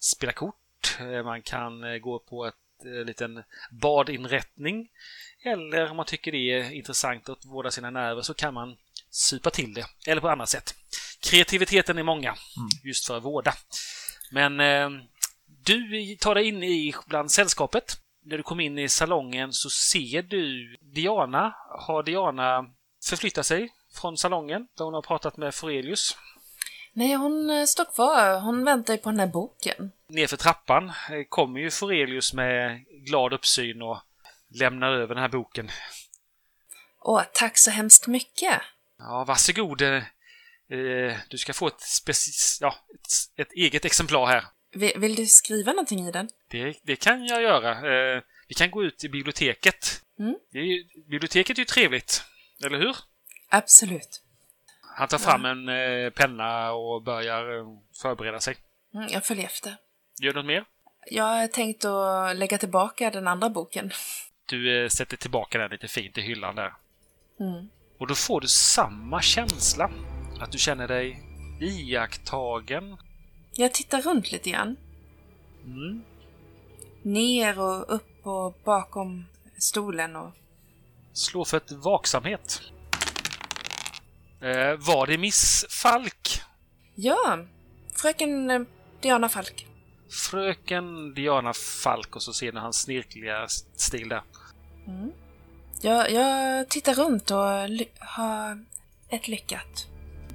spela 0.00 0.32
kort, 0.32 0.56
eh, 1.00 1.24
man 1.24 1.42
kan 1.42 1.84
eh, 1.84 1.98
gå 1.98 2.18
på 2.18 2.46
ett 2.46 2.54
eh, 2.84 3.04
liten 3.04 3.42
badinrättning 3.70 4.88
eller 5.44 5.90
om 5.90 5.96
man 5.96 6.06
tycker 6.06 6.32
det 6.32 6.52
är 6.52 6.72
intressant 6.72 7.28
att 7.28 7.44
vårda 7.44 7.70
sina 7.70 7.90
nerver 7.90 8.22
så 8.22 8.34
kan 8.34 8.54
man 8.54 8.76
supa 9.10 9.50
till 9.50 9.74
det, 9.74 9.86
eller 10.06 10.20
på 10.20 10.28
annat 10.28 10.48
sätt. 10.48 10.74
Kreativiteten 11.20 11.98
är 11.98 12.02
många, 12.02 12.34
just 12.84 13.06
för 13.06 13.16
att 13.16 13.24
vårda. 13.24 13.54
Men 14.32 14.56
du 15.46 16.16
tar 16.20 16.34
dig 16.34 16.48
in 16.48 16.62
i 16.62 16.94
bland 17.06 17.30
sällskapet. 17.30 17.96
När 18.24 18.36
du 18.36 18.42
kommer 18.42 18.64
in 18.64 18.78
i 18.78 18.88
salongen 18.88 19.52
så 19.52 19.70
ser 19.70 20.22
du 20.22 20.76
Diana. 20.80 21.54
Har 21.78 22.02
Diana 22.02 22.66
förflyttat 23.08 23.46
sig 23.46 23.68
från 24.00 24.16
salongen 24.16 24.66
där 24.76 24.84
hon 24.84 24.94
har 24.94 25.02
pratat 25.02 25.36
med 25.36 25.54
Forelius? 25.54 26.16
Nej, 26.96 27.14
hon 27.14 27.50
eh, 27.50 27.64
står 27.64 27.84
kvar. 27.84 28.40
Hon 28.40 28.64
väntar 28.64 28.94
ju 28.94 28.98
på 28.98 29.10
den 29.10 29.20
här 29.20 29.26
boken. 29.26 29.92
Nerför 30.08 30.36
trappan 30.36 30.88
eh, 30.88 31.24
kommer 31.28 31.60
ju 31.60 31.70
Forelius 31.70 32.32
med 32.32 32.84
glad 32.86 33.32
uppsyn 33.32 33.82
och 33.82 33.98
lämnar 34.48 34.92
över 34.92 35.14
den 35.14 35.22
här 35.22 35.28
boken. 35.28 35.70
Åh, 37.00 37.22
tack 37.34 37.58
så 37.58 37.70
hemskt 37.70 38.06
mycket. 38.06 38.60
Ja, 38.98 39.24
varsågod. 39.28 39.82
Eh, 39.82 40.02
du 41.28 41.38
ska 41.38 41.52
få 41.52 41.66
ett, 41.66 41.80
speci- 41.80 42.58
ja, 42.60 42.74
ett, 42.94 43.40
ett 43.46 43.52
eget 43.52 43.84
exemplar 43.84 44.26
här. 44.26 44.44
Vill, 44.74 44.92
vill 44.96 45.14
du 45.14 45.26
skriva 45.26 45.72
någonting 45.72 46.08
i 46.08 46.12
den? 46.12 46.28
Det, 46.50 46.76
det 46.82 46.96
kan 46.96 47.26
jag 47.26 47.42
göra. 47.42 47.74
Vi 48.48 48.54
kan 48.54 48.70
gå 48.70 48.84
ut 48.84 48.98
till 48.98 49.10
biblioteket. 49.10 50.02
Mm. 50.18 50.34
Är 50.52 51.08
biblioteket 51.10 51.56
är 51.58 51.60
ju 51.60 51.64
trevligt, 51.64 52.22
eller 52.64 52.78
hur? 52.78 52.96
Absolut. 53.48 54.22
Han 54.96 55.08
tar 55.08 55.18
fram 55.18 55.44
en 55.44 55.68
eh, 55.68 56.10
penna 56.10 56.72
och 56.72 57.02
börjar 57.02 57.58
eh, 57.58 57.66
förbereda 58.02 58.40
sig. 58.40 58.56
Mm, 58.94 59.08
jag 59.12 59.24
följer 59.24 59.44
efter. 59.44 59.76
Gör 60.20 60.32
du 60.32 60.38
något 60.38 60.46
mer? 60.46 60.64
Jag 61.10 61.24
har 61.24 61.46
tänkt 61.46 61.84
att 61.84 62.36
lägga 62.36 62.58
tillbaka 62.58 63.10
den 63.10 63.28
andra 63.28 63.50
boken. 63.50 63.90
Du 64.46 64.84
eh, 64.84 64.88
sätter 64.88 65.16
tillbaka 65.16 65.58
den 65.58 65.70
lite 65.70 65.88
fint 65.88 66.18
i 66.18 66.20
hyllan 66.20 66.54
där. 66.54 66.74
Mm. 67.40 67.68
Och 67.98 68.06
då 68.06 68.14
får 68.14 68.40
du 68.40 68.48
samma 68.48 69.22
känsla. 69.22 69.90
Att 70.40 70.52
du 70.52 70.58
känner 70.58 70.88
dig 70.88 71.22
iakttagen. 71.60 72.96
Jag 73.52 73.74
tittar 73.74 74.02
runt 74.02 74.32
lite 74.32 74.50
grann. 74.50 74.76
Mm. 75.64 76.02
Ner 77.02 77.58
och 77.60 77.94
upp 77.94 78.26
och 78.26 78.54
bakom 78.64 79.26
stolen 79.58 80.16
och... 80.16 80.30
Slå 81.12 81.44
för 81.44 81.56
ett 81.56 81.72
vaksamhet. 81.72 82.62
Eh, 84.44 84.76
var 84.78 85.06
det 85.06 85.18
Miss 85.18 85.66
Falk? 85.70 86.40
Ja, 86.94 87.38
fröken 87.94 88.50
eh, 88.50 88.60
Diana 89.00 89.28
Falk. 89.28 89.66
Fröken 90.10 91.14
Diana 91.14 91.52
Falk 91.52 92.16
och 92.16 92.22
så 92.22 92.32
ser 92.32 92.52
ni 92.52 92.60
hans 92.60 92.82
snirkliga 92.82 93.48
stil 93.76 94.08
där. 94.08 94.22
Mm. 94.86 95.12
Jag, 95.80 96.10
jag 96.10 96.68
tittar 96.68 96.94
runt 96.94 97.30
och 97.30 97.38
har 97.98 98.64
ett 99.08 99.28
lyckat. 99.28 99.86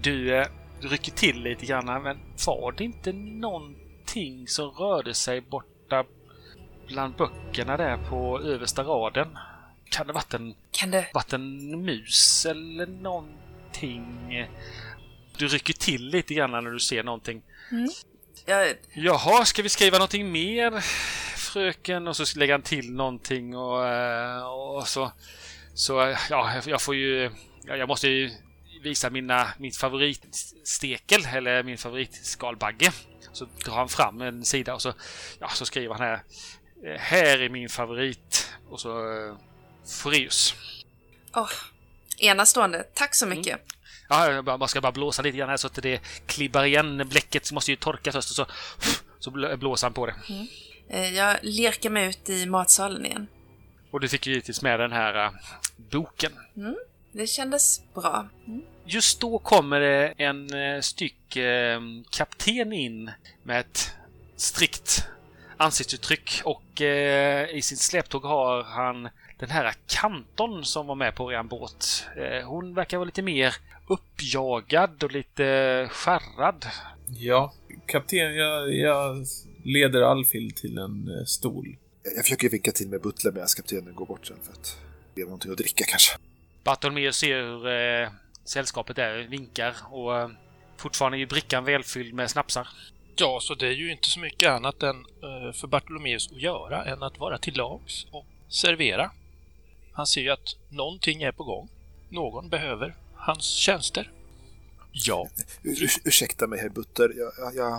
Du 0.01 0.35
eh, 0.35 0.47
rycker 0.81 1.11
till 1.11 1.43
lite 1.43 1.65
grann, 1.65 2.03
men 2.03 2.17
var 2.47 2.71
det 2.71 2.83
inte 2.83 3.13
någonting 3.13 4.47
som 4.47 4.69
rörde 4.69 5.13
sig 5.13 5.41
borta 5.41 6.03
bland 6.87 7.15
böckerna 7.15 7.77
där 7.77 7.97
på 8.09 8.41
översta 8.41 8.83
raden? 8.83 9.37
Kan 9.89 10.07
det 10.07 10.13
varit 10.13 10.33
en, 10.33 10.55
Kan 10.71 10.91
det... 10.91 11.07
varit 11.13 11.33
en 11.33 11.85
mus 11.85 12.45
eller 12.45 12.87
någonting? 12.87 13.48
Du 15.38 15.47
rycker 15.47 15.73
till 15.73 16.07
lite 16.09 16.33
grann 16.33 16.51
när 16.51 16.61
du 16.61 16.79
ser 16.79 17.03
någonting. 17.03 17.41
Jag, 18.45 18.75
Jaha, 18.93 19.45
ska 19.45 19.61
vi 19.61 19.69
skriva 19.69 19.97
någonting 19.97 20.31
mer, 20.31 20.79
fröken? 21.38 22.07
Och 22.07 22.17
så 22.17 22.39
lägger 22.39 22.53
han 22.53 22.61
till 22.61 22.91
någonting 22.93 23.55
och, 23.57 23.88
eh, 23.88 24.43
och 24.47 24.88
så... 24.88 25.11
Så 25.73 26.15
ja, 26.29 26.61
jag 26.65 26.81
får 26.81 26.95
ju... 26.95 27.31
ja, 27.63 27.75
Jag 27.75 27.88
måste 27.88 28.07
ju 28.07 28.31
visa 28.83 29.09
mina, 29.09 29.47
min 29.57 29.71
favoritstekel, 29.71 31.25
eller 31.25 31.63
min 31.63 31.77
favoritskalbagge. 31.77 32.91
Så 33.33 33.47
drar 33.65 33.73
han 33.75 33.89
fram 33.89 34.21
en 34.21 34.45
sida 34.45 34.73
och 34.73 34.81
så, 34.81 34.93
ja, 35.39 35.49
så 35.49 35.65
skriver 35.65 35.93
han 35.95 36.01
här. 36.03 36.21
eh, 36.85 36.99
Här 36.99 37.39
är 37.41 37.49
min 37.49 37.69
favorit. 37.69 38.51
Och 38.69 38.79
så... 38.79 38.89
eh, 38.89 39.35
Forius. 40.03 40.55
åh, 41.35 41.49
enastående. 42.21 42.83
Tack 42.93 43.15
så 43.15 43.25
mycket. 43.25 43.59
Ja, 44.09 44.31
jag 44.31 44.45
bara- 44.45 44.57
man 44.57 44.67
ska 44.67 44.81
bara 44.81 44.91
blåsa 44.91 45.21
lite 45.21 45.38
grann 45.38 45.49
här 45.49 45.57
så 45.57 45.67
att 45.67 45.73
det 45.81 46.01
klibbar 46.25 46.63
igen. 46.63 47.07
Bläcket 47.09 47.51
måste 47.51 47.71
ju 47.71 47.75
torka 47.77 48.11
först 48.11 48.29
och 48.29 48.35
så, 48.35 48.45
så 49.19 49.31
blå- 49.31 49.57
blåser 49.57 49.88
han 49.88 49.93
på 49.93 50.05
det. 50.05 50.15
Eh, 50.89 51.15
Jag 51.15 51.38
lirkar 51.41 51.89
mig 51.89 52.09
ut 52.09 52.29
i 52.29 52.45
matsalen 52.45 53.05
igen. 53.05 53.27
Och 53.91 53.99
du 53.99 54.07
fick 54.07 54.27
ju 54.27 54.33
givetvis 54.33 54.61
med 54.61 54.79
den 54.79 54.91
här 54.91 55.25
äh, 55.25 55.31
boken. 55.91 56.31
Det 57.11 57.27
kändes 57.27 57.81
bra. 57.93 58.29
Mm. 58.47 58.61
Just 58.85 59.19
då 59.21 59.39
kommer 59.39 59.79
det 59.79 60.13
en 60.17 60.53
äh, 60.53 60.81
styck 60.81 61.38
kapten 62.09 62.73
in 62.73 63.11
med 63.43 63.59
ett 63.59 63.91
strikt 64.35 65.03
ansiktsuttryck 65.57 66.41
och 66.45 66.81
i 67.53 67.61
sin 67.63 67.77
släptåg 67.77 68.23
har 68.23 68.63
han 68.63 69.09
den 69.39 69.50
här 69.50 69.74
kanton 69.88 70.65
som 70.65 70.88
var 70.88 70.96
med 70.96 71.15
på 71.15 71.34
er 71.34 71.43
båt. 71.43 72.08
Eh, 72.17 72.48
hon 72.48 72.74
verkar 72.74 72.98
vara 72.98 73.05
lite 73.05 73.22
mer 73.22 73.55
uppjagad 73.88 75.03
och 75.03 75.12
lite 75.12 75.43
skärrad. 75.91 76.65
Ja, 77.08 77.53
kapten, 77.86 78.36
jag, 78.36 78.74
jag 78.75 79.25
leder 79.63 80.01
Alfhild 80.01 80.55
till 80.55 80.77
en 80.77 81.17
eh, 81.17 81.25
stol. 81.25 81.75
Jag 82.15 82.24
försöker 82.24 82.50
vinka 82.50 82.72
till 82.72 82.89
med 82.89 83.01
butler 83.01 83.31
medan 83.31 83.48
kaptenen 83.55 83.96
går 83.96 84.05
bort 84.05 84.27
sen 84.27 84.38
för 84.43 84.53
att 84.53 84.77
ge 85.15 85.24
någonting 85.24 85.51
att 85.51 85.58
dricka 85.58 85.84
kanske. 85.88 86.17
Bartolomeo 86.63 87.12
ser 87.12 87.41
hur 87.41 87.67
eh, 87.67 88.10
sällskapet 88.46 88.96
där 88.96 89.17
vinkar 89.17 89.75
och 89.91 90.17
eh, 90.17 90.29
fortfarande 90.77 91.17
är 91.17 91.19
ju 91.19 91.25
brickan 91.25 91.65
välfylld 91.65 92.13
med 92.13 92.29
snapsar. 92.29 92.67
Ja, 93.15 93.39
så 93.41 93.55
det 93.55 93.67
är 93.67 93.72
ju 93.72 93.91
inte 93.91 94.10
så 94.10 94.19
mycket 94.19 94.50
annat 94.50 94.84
än 94.84 94.96
eh, 94.96 95.53
för 95.53 95.67
Bartolomeus 95.67 96.31
att 96.31 96.41
göra 96.41 96.86
än 96.86 97.03
att 97.03 97.19
vara 97.19 97.38
till 97.38 97.58
lags 97.58 98.08
och 98.12 98.25
servera. 98.50 99.12
Han 99.93 100.08
ser 100.08 100.22
ju 100.22 100.29
att 100.29 100.55
någonting 100.69 101.24
är 101.24 101.31
på 101.31 101.43
gång. 101.43 101.69
Någon 102.10 102.50
behöver 102.50 102.96
hans 103.15 103.46
tjänster. 103.46 104.12
Ja, 104.91 105.29
Ur, 105.63 105.84
ur, 105.84 105.89
ursäkta 106.03 106.48
mig, 106.48 106.60
herr 106.60 106.69
Butter. 106.69 107.13
Jag, 107.17 107.31
jag, 107.38 107.55
jag, 107.55 107.74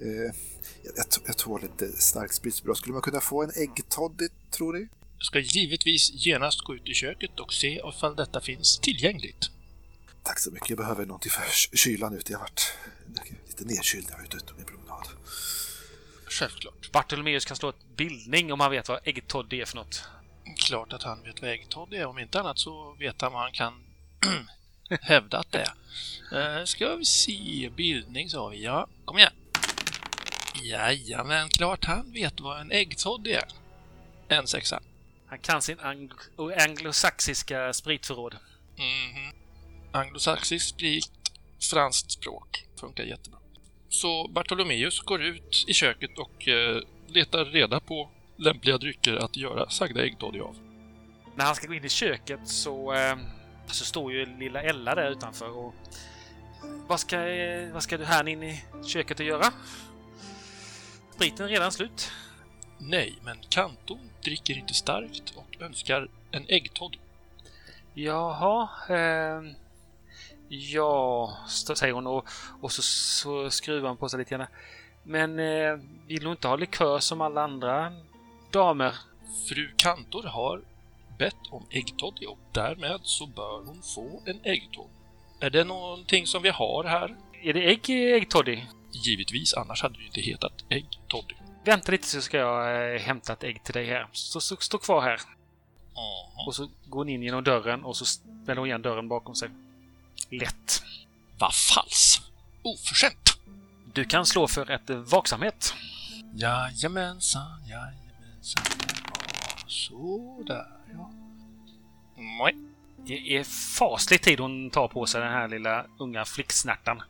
eh, 0.00 0.34
jag, 0.82 1.06
jag, 1.26 1.36
tål 1.38 1.64
inte 1.64 1.92
stark 1.92 2.32
sprit 2.32 2.54
så 2.54 2.64
bra. 2.64 2.74
Skulle 2.74 2.92
man 2.92 3.02
kunna 3.02 3.20
få 3.20 3.42
en 3.42 3.50
äggtoddy, 3.56 4.28
tror 4.50 4.72
ni? 4.72 4.88
jag 5.18 5.26
ska 5.26 5.38
givetvis 5.38 6.10
genast 6.26 6.60
gå 6.60 6.74
ut 6.74 6.88
i 6.88 6.94
köket 6.94 7.40
och 7.40 7.52
se 7.52 7.80
ifall 7.88 8.16
detta 8.16 8.40
finns 8.40 8.78
tillgängligt. 8.78 9.50
Tack 10.22 10.38
så 10.38 10.50
mycket. 10.50 10.70
Jag 10.70 10.78
behöver 10.78 11.06
någonting 11.06 11.30
för 11.30 11.42
ky- 11.42 11.76
kylan 11.76 12.14
ute. 12.14 12.32
Jag 12.32 12.38
har 12.38 12.44
varit 12.44 12.72
lite 13.48 13.64
nedkyld 13.64 14.04
när 14.04 14.10
jag 14.12 14.18
var 14.18 14.24
ute 14.24 14.46
på 14.52 14.56
min 14.56 14.66
promenad. 14.66 15.08
Självklart. 16.26 16.92
Bartolomeus 16.92 17.44
kan 17.44 17.56
slå 17.56 17.68
ett 17.68 17.96
bildning 17.96 18.52
om 18.52 18.60
han 18.60 18.70
vet 18.70 18.88
vad 18.88 19.00
äggtoddy 19.04 19.60
är 19.60 19.64
för 19.64 19.76
något. 19.76 20.02
Klart 20.56 20.92
att 20.92 21.02
han 21.02 21.22
vet 21.22 21.42
vad 21.42 21.50
äggtodd 21.50 21.94
är. 21.94 22.06
Om 22.06 22.18
inte 22.18 22.40
annat 22.40 22.58
så 22.58 22.96
vet 22.98 23.22
han 23.22 23.32
vad 23.32 23.42
han 23.42 23.52
kan 23.52 23.84
hävda 25.00 25.38
att 25.38 25.52
det 25.52 25.64
är. 26.32 26.58
Uh, 26.58 26.64
ska 26.64 26.96
vi 26.96 27.04
se. 27.04 27.70
Bildning 27.76 28.28
sa 28.30 28.48
vi. 28.48 28.62
Ja, 28.64 28.86
kom 29.04 29.18
igen. 29.18 29.32
Jajamän, 30.62 31.48
klart 31.48 31.84
han 31.84 32.12
vet 32.12 32.40
vad 32.40 32.60
en 32.60 32.72
äggtodd 32.72 33.26
är. 33.26 33.44
En 34.28 34.46
sexa. 34.46 34.82
Han 35.26 35.38
kan 35.38 35.62
sin 35.62 35.78
ang- 35.78 36.62
anglosaxiska 36.68 37.72
spritförråd. 37.72 38.36
Mhm. 38.76 39.32
Anglosaxisk 39.92 40.68
sprit, 40.68 41.10
franskt 41.70 42.10
språk. 42.10 42.64
Funkar 42.80 43.04
jättebra. 43.04 43.38
Så 43.88 44.28
Bartolomeus 44.28 45.00
går 45.00 45.22
ut 45.22 45.64
i 45.68 45.72
köket 45.74 46.18
och 46.18 46.48
eh, 46.48 46.80
letar 47.08 47.44
reda 47.44 47.80
på 47.80 48.10
lämpliga 48.36 48.78
drycker 48.78 49.16
att 49.16 49.36
göra 49.36 49.70
sagda 49.70 50.04
äggtoddy 50.04 50.40
av. 50.40 50.56
När 51.34 51.44
han 51.44 51.54
ska 51.54 51.66
gå 51.66 51.74
in 51.74 51.84
i 51.84 51.88
köket 51.88 52.40
så, 52.48 52.92
eh, 52.92 53.16
så 53.66 53.84
står 53.84 54.12
ju 54.12 54.26
lilla 54.38 54.62
Ella 54.62 54.94
där 54.94 55.10
utanför 55.10 55.56
och... 55.56 55.74
Vad 56.88 57.00
ska, 57.00 57.28
eh, 57.28 57.72
vad 57.72 57.82
ska 57.82 57.98
du 57.98 58.04
här 58.04 58.28
in 58.28 58.42
i 58.42 58.64
köket 58.86 59.20
och 59.20 59.26
göra? 59.26 59.52
Spriten 61.14 61.46
är 61.46 61.50
redan 61.50 61.72
slut. 61.72 62.12
Nej, 62.78 63.18
men 63.24 63.38
Kanton 63.48 64.10
dricker 64.22 64.58
inte 64.58 64.74
starkt 64.74 65.34
och 65.36 65.62
önskar 65.62 66.08
en 66.30 66.44
äggtoddy. 66.48 66.98
Jaha, 67.94 68.68
eh, 68.88 69.42
ja, 70.48 71.36
säger 71.74 71.92
hon 71.92 72.06
och, 72.06 72.28
och 72.60 72.72
så, 72.72 72.82
så 72.82 73.50
skruvar 73.50 73.88
hon 73.88 73.96
på 73.98 74.08
sig 74.08 74.18
lite 74.18 74.30
grann. 74.30 74.46
Men 75.02 75.38
eh, 75.38 75.78
vill 76.06 76.22
hon 76.22 76.30
inte 76.30 76.48
ha 76.48 76.56
likör 76.56 76.98
som 76.98 77.20
alla 77.20 77.44
andra 77.44 77.92
damer? 78.56 78.94
Fru 79.48 79.70
Kantor 79.76 80.22
har 80.22 80.62
bett 81.18 81.46
om 81.50 81.66
äggtoddy 81.70 82.26
och 82.26 82.38
därmed 82.52 83.00
så 83.02 83.26
bör 83.26 83.66
hon 83.66 83.82
få 83.82 84.22
en 84.26 84.40
äggtoddy. 84.44 84.88
Är 85.40 85.50
det 85.50 85.64
någonting 85.64 86.26
som 86.26 86.42
vi 86.42 86.48
har 86.48 86.84
här? 86.84 87.16
Är 87.42 87.52
det 87.52 87.70
ägg 87.70 87.90
i 87.90 88.12
äggtoddy? 88.12 88.62
Givetvis, 88.92 89.54
annars 89.54 89.82
hade 89.82 89.94
det 89.94 90.00
ju 90.00 90.06
inte 90.06 90.20
hetat 90.20 90.64
äggtoddy. 90.68 91.34
Vänta 91.64 91.92
lite 91.92 92.06
så 92.06 92.20
ska 92.20 92.36
jag 92.36 92.94
eh, 92.94 93.00
hämta 93.00 93.32
ett 93.32 93.44
ägg 93.44 93.64
till 93.64 93.74
dig 93.74 93.86
här. 93.86 94.08
Så, 94.12 94.40
så 94.40 94.56
stå 94.56 94.78
kvar 94.78 95.02
här. 95.02 95.20
Och 96.46 96.54
så 96.54 96.68
går 96.86 97.00
hon 97.00 97.08
in 97.08 97.22
genom 97.22 97.44
dörren 97.44 97.84
och 97.84 97.96
så 97.96 98.04
smäller 98.04 98.56
hon 98.56 98.66
igen 98.66 98.82
dörren 98.82 99.08
bakom 99.08 99.34
sig. 99.34 99.48
Lätt. 100.30 100.82
Vad 101.38 101.54
fals! 101.54 102.20
Oförskämt! 102.62 103.38
Du 103.94 104.04
kan 104.04 104.26
slå 104.26 104.48
för 104.48 104.70
ett 104.70 104.90
eh, 104.90 104.96
vaksamhet. 104.96 105.74
Jajamensan, 106.34 107.62
jajamensan. 107.68 108.05
Sådär 109.66 110.66
ja. 110.92 111.10
Nej. 112.16 112.56
Det 113.06 113.36
är 113.36 113.44
faslig 113.78 114.22
tid 114.22 114.40
hon 114.40 114.70
tar 114.70 114.88
på 114.88 115.06
sig 115.06 115.20
den 115.20 115.32
här 115.32 115.48
lilla 115.48 115.86
unga 115.98 116.24
flicksnärtan. 116.24 117.02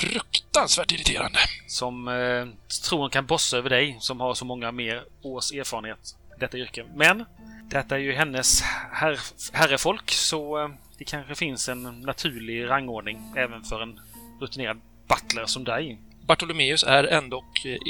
Fruktansvärt 0.00 0.92
irriterande. 0.92 1.38
Som 1.66 2.08
eh, 2.08 2.46
tror 2.88 3.00
hon 3.00 3.10
kan 3.10 3.26
bossa 3.26 3.56
över 3.56 3.70
dig, 3.70 3.96
som 4.00 4.20
har 4.20 4.34
så 4.34 4.44
många 4.44 4.72
mer 4.72 5.04
års 5.22 5.52
erfarenhet 5.52 6.16
i 6.36 6.40
detta 6.40 6.58
yrke. 6.58 6.84
Men 6.94 7.24
detta 7.70 7.94
är 7.94 8.00
ju 8.00 8.12
hennes 8.12 8.62
herr, 8.92 9.18
herrefolk, 9.52 10.10
så 10.10 10.62
eh, 10.62 10.68
det 10.98 11.04
kanske 11.04 11.34
finns 11.34 11.68
en 11.68 12.00
naturlig 12.00 12.68
rangordning 12.68 13.32
även 13.36 13.62
för 13.62 13.82
en 13.82 14.00
rutinerad 14.40 14.80
butler 15.08 15.46
som 15.46 15.64
dig. 15.64 15.98
Bartolomeus 16.26 16.84
är 16.84 17.04
ändå 17.04 17.44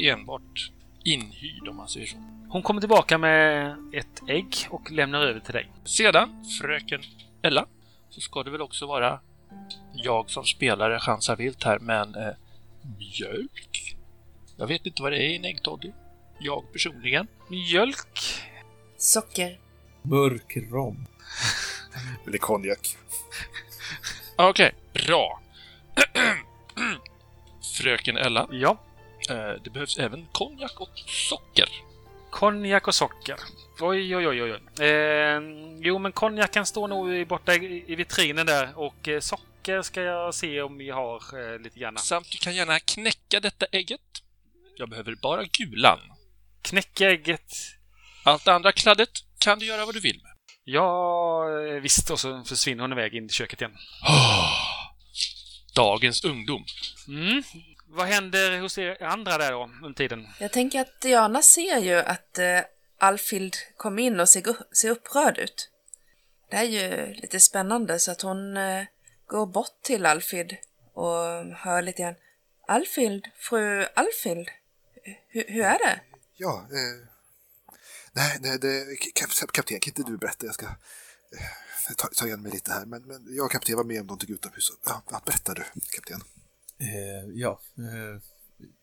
enbart 0.04 0.70
inhyrd 1.04 1.68
om 1.68 1.76
man 1.76 1.88
säger 1.88 2.06
så. 2.06 2.16
Hon 2.48 2.62
kommer 2.62 2.80
tillbaka 2.80 3.18
med 3.18 3.76
ett 3.92 4.22
ägg 4.28 4.56
och 4.70 4.90
lämnar 4.90 5.20
över 5.20 5.40
till 5.40 5.52
dig. 5.52 5.72
Sedan, 5.84 6.44
fröken 6.60 7.00
Ella, 7.42 7.66
så 8.10 8.20
ska 8.20 8.42
det 8.42 8.50
väl 8.50 8.60
också 8.60 8.86
vara 8.86 9.20
jag 9.94 10.30
som 10.30 10.44
spelare 10.44 11.00
chansar 11.00 11.36
vilt 11.36 11.64
här, 11.64 11.78
men 11.78 12.14
eh, 12.14 12.32
mjölk? 12.98 13.96
Jag 14.56 14.66
vet 14.66 14.86
inte 14.86 15.02
vad 15.02 15.12
det 15.12 15.18
är 15.18 15.28
i 15.28 15.36
en 15.36 15.44
äggtoddy. 15.44 15.92
Jag 16.38 16.72
personligen. 16.72 17.26
Mjölk? 17.48 18.20
Socker. 18.96 19.58
Mörk 20.02 20.56
rom. 20.56 21.06
Eller 22.26 22.38
konjak. 22.38 22.96
Okej, 24.36 24.74
bra. 24.92 25.40
Fröken 27.78 28.16
Ella, 28.16 28.48
Ja. 28.50 28.78
Eh, 29.30 29.62
det 29.64 29.70
behövs 29.70 29.98
även 29.98 30.26
konjak 30.32 30.80
och 30.80 30.98
socker. 31.06 31.68
Konjak 32.30 32.88
och 32.88 32.94
socker. 32.94 33.36
Oj, 33.80 34.16
oj, 34.16 34.28
oj, 34.28 34.42
oj. 34.42 34.86
Eh, 34.86 35.40
jo, 35.80 35.98
men 35.98 36.12
konjaken 36.12 36.66
står 36.66 36.88
nog 36.88 37.28
borta 37.28 37.54
i, 37.54 37.94
vitrinen 37.94 38.46
där 38.46 38.78
och 38.78 39.08
eh, 39.08 39.20
socker 39.20 39.82
ska 39.82 40.02
jag 40.02 40.34
se 40.34 40.62
om 40.62 40.78
vi 40.78 40.90
har 40.90 41.52
eh, 41.54 41.58
lite 41.60 41.78
grann. 41.78 41.98
Samt 41.98 42.30
du 42.32 42.38
kan 42.38 42.54
gärna 42.54 42.78
knäcka 42.78 43.40
detta 43.40 43.66
ägget. 43.72 44.00
Jag 44.76 44.88
behöver 44.88 45.14
bara 45.14 45.44
gulan. 45.44 45.98
Knäcka 46.62 47.10
ägget. 47.10 47.52
Allt 48.24 48.44
det 48.44 48.52
andra 48.52 48.72
kladdet 48.72 49.10
kan 49.38 49.58
du 49.58 49.66
göra 49.66 49.86
vad 49.86 49.94
du 49.94 50.00
vill 50.00 50.20
med. 50.22 50.32
Ja, 50.64 51.44
eh, 51.68 51.80
visst. 51.80 52.10
Och 52.10 52.20
så 52.20 52.44
försvinner 52.44 52.82
hon 52.82 52.92
iväg 52.92 53.14
in 53.14 53.26
i 53.26 53.28
köket 53.28 53.60
igen. 53.60 53.76
Dagens 55.74 56.24
ungdom. 56.24 56.64
Mm. 57.08 57.42
Vad 57.94 58.06
händer 58.06 58.60
hos 58.60 58.78
er 58.78 59.02
andra 59.02 59.38
där 59.38 59.52
då, 59.52 59.70
under 59.82 59.94
tiden? 59.94 60.28
Jag 60.38 60.52
tänker 60.52 60.80
att 60.80 61.00
Diana 61.00 61.42
ser 61.42 61.78
ju 61.78 61.94
att 61.94 62.38
eh, 62.38 62.60
Alfild 62.98 63.56
kom 63.76 63.98
in 63.98 64.20
och 64.20 64.28
ser, 64.28 64.74
ser 64.74 64.90
upprörd 64.90 65.38
ut. 65.38 65.70
Det 66.50 66.56
är 66.56 66.62
ju 66.62 67.14
lite 67.14 67.40
spännande 67.40 67.98
så 67.98 68.10
att 68.10 68.22
hon 68.22 68.56
eh, 68.56 68.84
går 69.26 69.46
bort 69.46 69.82
till 69.82 70.06
Alfild 70.06 70.56
och 70.92 71.16
hör 71.56 71.82
lite 71.82 72.02
grann. 72.02 72.14
Alfild, 72.66 73.28
fru 73.36 73.86
Alfild, 73.94 74.48
hur, 75.28 75.44
hur 75.48 75.62
är 75.64 75.78
det? 75.78 76.00
Ja, 76.36 76.66
eh, 76.70 77.08
nej, 78.12 78.38
nej 78.40 78.58
det, 78.58 78.96
kap, 79.14 79.52
kapten, 79.52 79.80
kan 79.80 79.90
inte 79.90 80.10
du 80.10 80.16
berätta? 80.16 80.46
Jag 80.46 80.54
ska 80.54 80.66
eh, 80.66 81.94
ta, 81.96 82.08
ta 82.08 82.26
igen 82.26 82.42
mig 82.42 82.52
lite 82.52 82.72
här. 82.72 82.84
Men, 82.84 83.02
men 83.02 83.36
jag 83.36 83.44
och 83.44 83.52
kapten 83.52 83.76
var 83.76 83.84
med 83.84 84.00
om 84.00 84.06
någonting 84.06 84.34
utomhus. 84.34 84.72
Ja, 84.84 85.02
vad 85.06 85.22
berättar 85.22 85.54
du, 85.54 85.64
kapten? 85.90 86.22
Eh, 86.82 87.30
ja, 87.34 87.60
eh, 87.78 88.22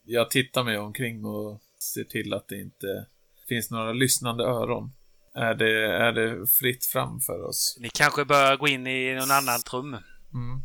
jag 0.04 0.30
tittar 0.30 0.64
mig 0.64 0.78
omkring 0.78 1.24
och 1.24 1.60
ser 1.94 2.04
till 2.04 2.34
att 2.34 2.48
det 2.48 2.60
inte 2.60 3.06
finns 3.48 3.70
några 3.70 3.92
lyssnande 3.92 4.44
öron. 4.44 4.92
Är 5.34 5.54
det, 5.54 5.86
är 5.86 6.12
det 6.12 6.46
fritt 6.46 6.84
fram 6.84 7.20
för 7.20 7.42
oss? 7.42 7.76
Ni 7.80 7.88
kanske 7.88 8.24
bör 8.24 8.56
gå 8.56 8.68
in 8.68 8.86
i 8.86 9.14
någon 9.14 9.30
annat 9.30 9.72
rum. 9.72 9.96
Mm, 10.34 10.60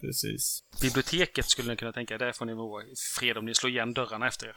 precis. 0.00 0.64
Biblioteket 0.82 1.44
skulle 1.44 1.70
ni 1.70 1.76
kunna 1.76 1.92
tänka. 1.92 2.18
Där 2.18 2.32
får 2.32 2.46
ni 2.46 2.54
vara 2.54 2.84
i 2.84 2.94
fred 3.18 3.38
om 3.38 3.44
ni 3.44 3.54
slår 3.54 3.70
igen 3.70 3.94
dörrarna 3.94 4.28
efter 4.28 4.46
er. 4.46 4.56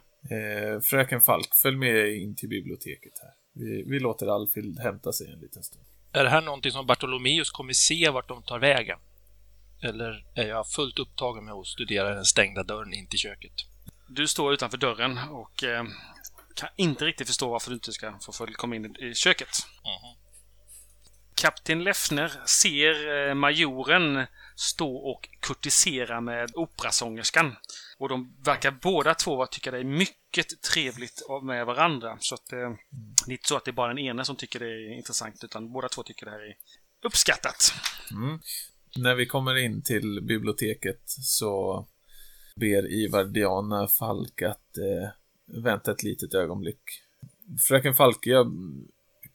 Eh, 0.76 0.82
Fröken 0.82 1.22
Falk, 1.22 1.56
följ 1.56 1.78
med 1.78 2.15
in 2.15 2.36
till 2.36 2.50
biblioteket 2.50 3.13
här. 3.22 3.32
Vi, 3.54 3.84
vi 3.84 4.00
låter 4.00 4.28
Alfild 4.28 4.80
hämta 4.80 5.13
sig 5.13 5.32
en 5.32 5.39
liten 5.39 5.63
stund. 5.63 5.86
Är 6.12 6.24
det 6.24 6.30
här 6.30 6.42
någonting 6.42 6.72
som 6.72 6.86
Bartolomeus 6.86 7.52
kommer 7.52 7.74
se 7.74 8.10
vart 8.10 8.28
de 8.28 8.44
tar 8.44 8.60
vägen? 8.60 9.00
Eller 9.82 10.26
är 10.36 10.48
jag 10.48 10.68
fullt 10.68 11.00
upptagen 11.00 11.46
med 11.46 11.54
att 11.54 11.68
studera 11.68 12.15
den 12.15 12.26
stängda 12.26 12.63
dörren 12.63 12.94
in 12.94 13.08
till 13.08 13.20
köket? 13.20 13.52
Du 14.08 14.28
står 14.28 14.54
utanför 14.54 14.78
dörren 14.78 15.18
och 15.18 15.63
eh, 15.63 15.84
kan 16.56 16.70
inte 16.76 17.06
riktigt 17.06 17.28
förstå 17.28 17.50
varför 17.50 17.70
du 17.70 17.74
inte 17.76 17.92
ska 17.92 18.20
få 18.22 18.32
följa 18.32 18.56
komma 18.56 18.76
in 18.76 18.96
i 18.96 19.13
köket. 19.15 19.50
Mhm. 19.84 20.20
Kapten 21.36 21.84
Leffner 21.84 22.32
ser 22.46 23.28
eh, 23.30 23.34
majoren 23.34 24.26
stå 24.56 24.96
och 24.96 25.30
kurtisera 25.39 26.22
med 26.22 26.52
operasångerskan. 26.56 27.56
Och 27.98 28.10
de 28.10 28.36
verkar 28.44 28.72
båda 28.72 29.13
två 29.15 29.46
tycka 29.46 29.72
det 29.72 29.78
är 29.80 29.84
mycket 29.84 30.62
trevligt 30.62 31.22
av- 31.30 31.46
med 31.46 31.65
varandra. 31.65 32.18
Så 32.20 32.36
att, 32.36 32.54
eh, 32.54 32.58
det 33.26 33.32
är 33.32 33.32
inte 33.32 33.48
så 33.48 33.58
att 33.58 33.65
det 33.65 33.72
är 33.72 33.74
bara 33.74 33.88
den 33.88 34.00
ena 34.00 34.26
som 34.26 34.36
tycker 34.36 34.60
det 34.60 34.65
är 34.65 34.98
intressant, 34.98 35.44
utan 35.44 35.72
båda 35.72 35.89
två 35.89 36.04
tycker 36.04 36.26
det 36.26 36.32
här 36.32 36.39
är 36.39 36.56
uppskattat. 37.04 37.74
Mm. 38.12 38.39
När 38.97 39.15
vi 39.15 39.25
kommer 39.25 39.56
in 39.56 39.82
till 39.82 40.21
biblioteket 40.21 41.02
så 41.06 41.86
ber 42.56 42.91
Ivar 42.91 43.23
Diana 43.23 43.88
Falk 43.88 44.41
att 44.41 44.78
eh, 44.78 45.10
vänta 45.63 45.91
ett 45.91 46.04
litet 46.04 46.34
ögonblick. 46.34 46.82
Fröken 47.67 47.93
Falk, 47.93 48.28
jag, 48.28 48.52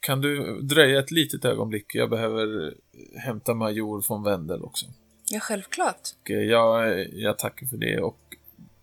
kan 0.00 0.20
du 0.20 0.60
dröja 0.60 0.98
ett 0.98 1.10
litet 1.10 1.44
ögonblick? 1.44 1.94
Jag 1.94 2.10
behöver 2.10 2.74
hämta 3.18 3.54
major 3.54 4.04
von 4.08 4.22
Wendel 4.22 4.62
också. 4.62 4.86
Ja, 5.30 5.40
självklart. 5.40 6.00
Och 6.20 6.30
eh, 6.30 6.42
jag, 6.42 7.06
jag 7.12 7.38
tackar 7.38 7.66
för 7.66 7.76
det 7.76 8.00
och 8.00 8.18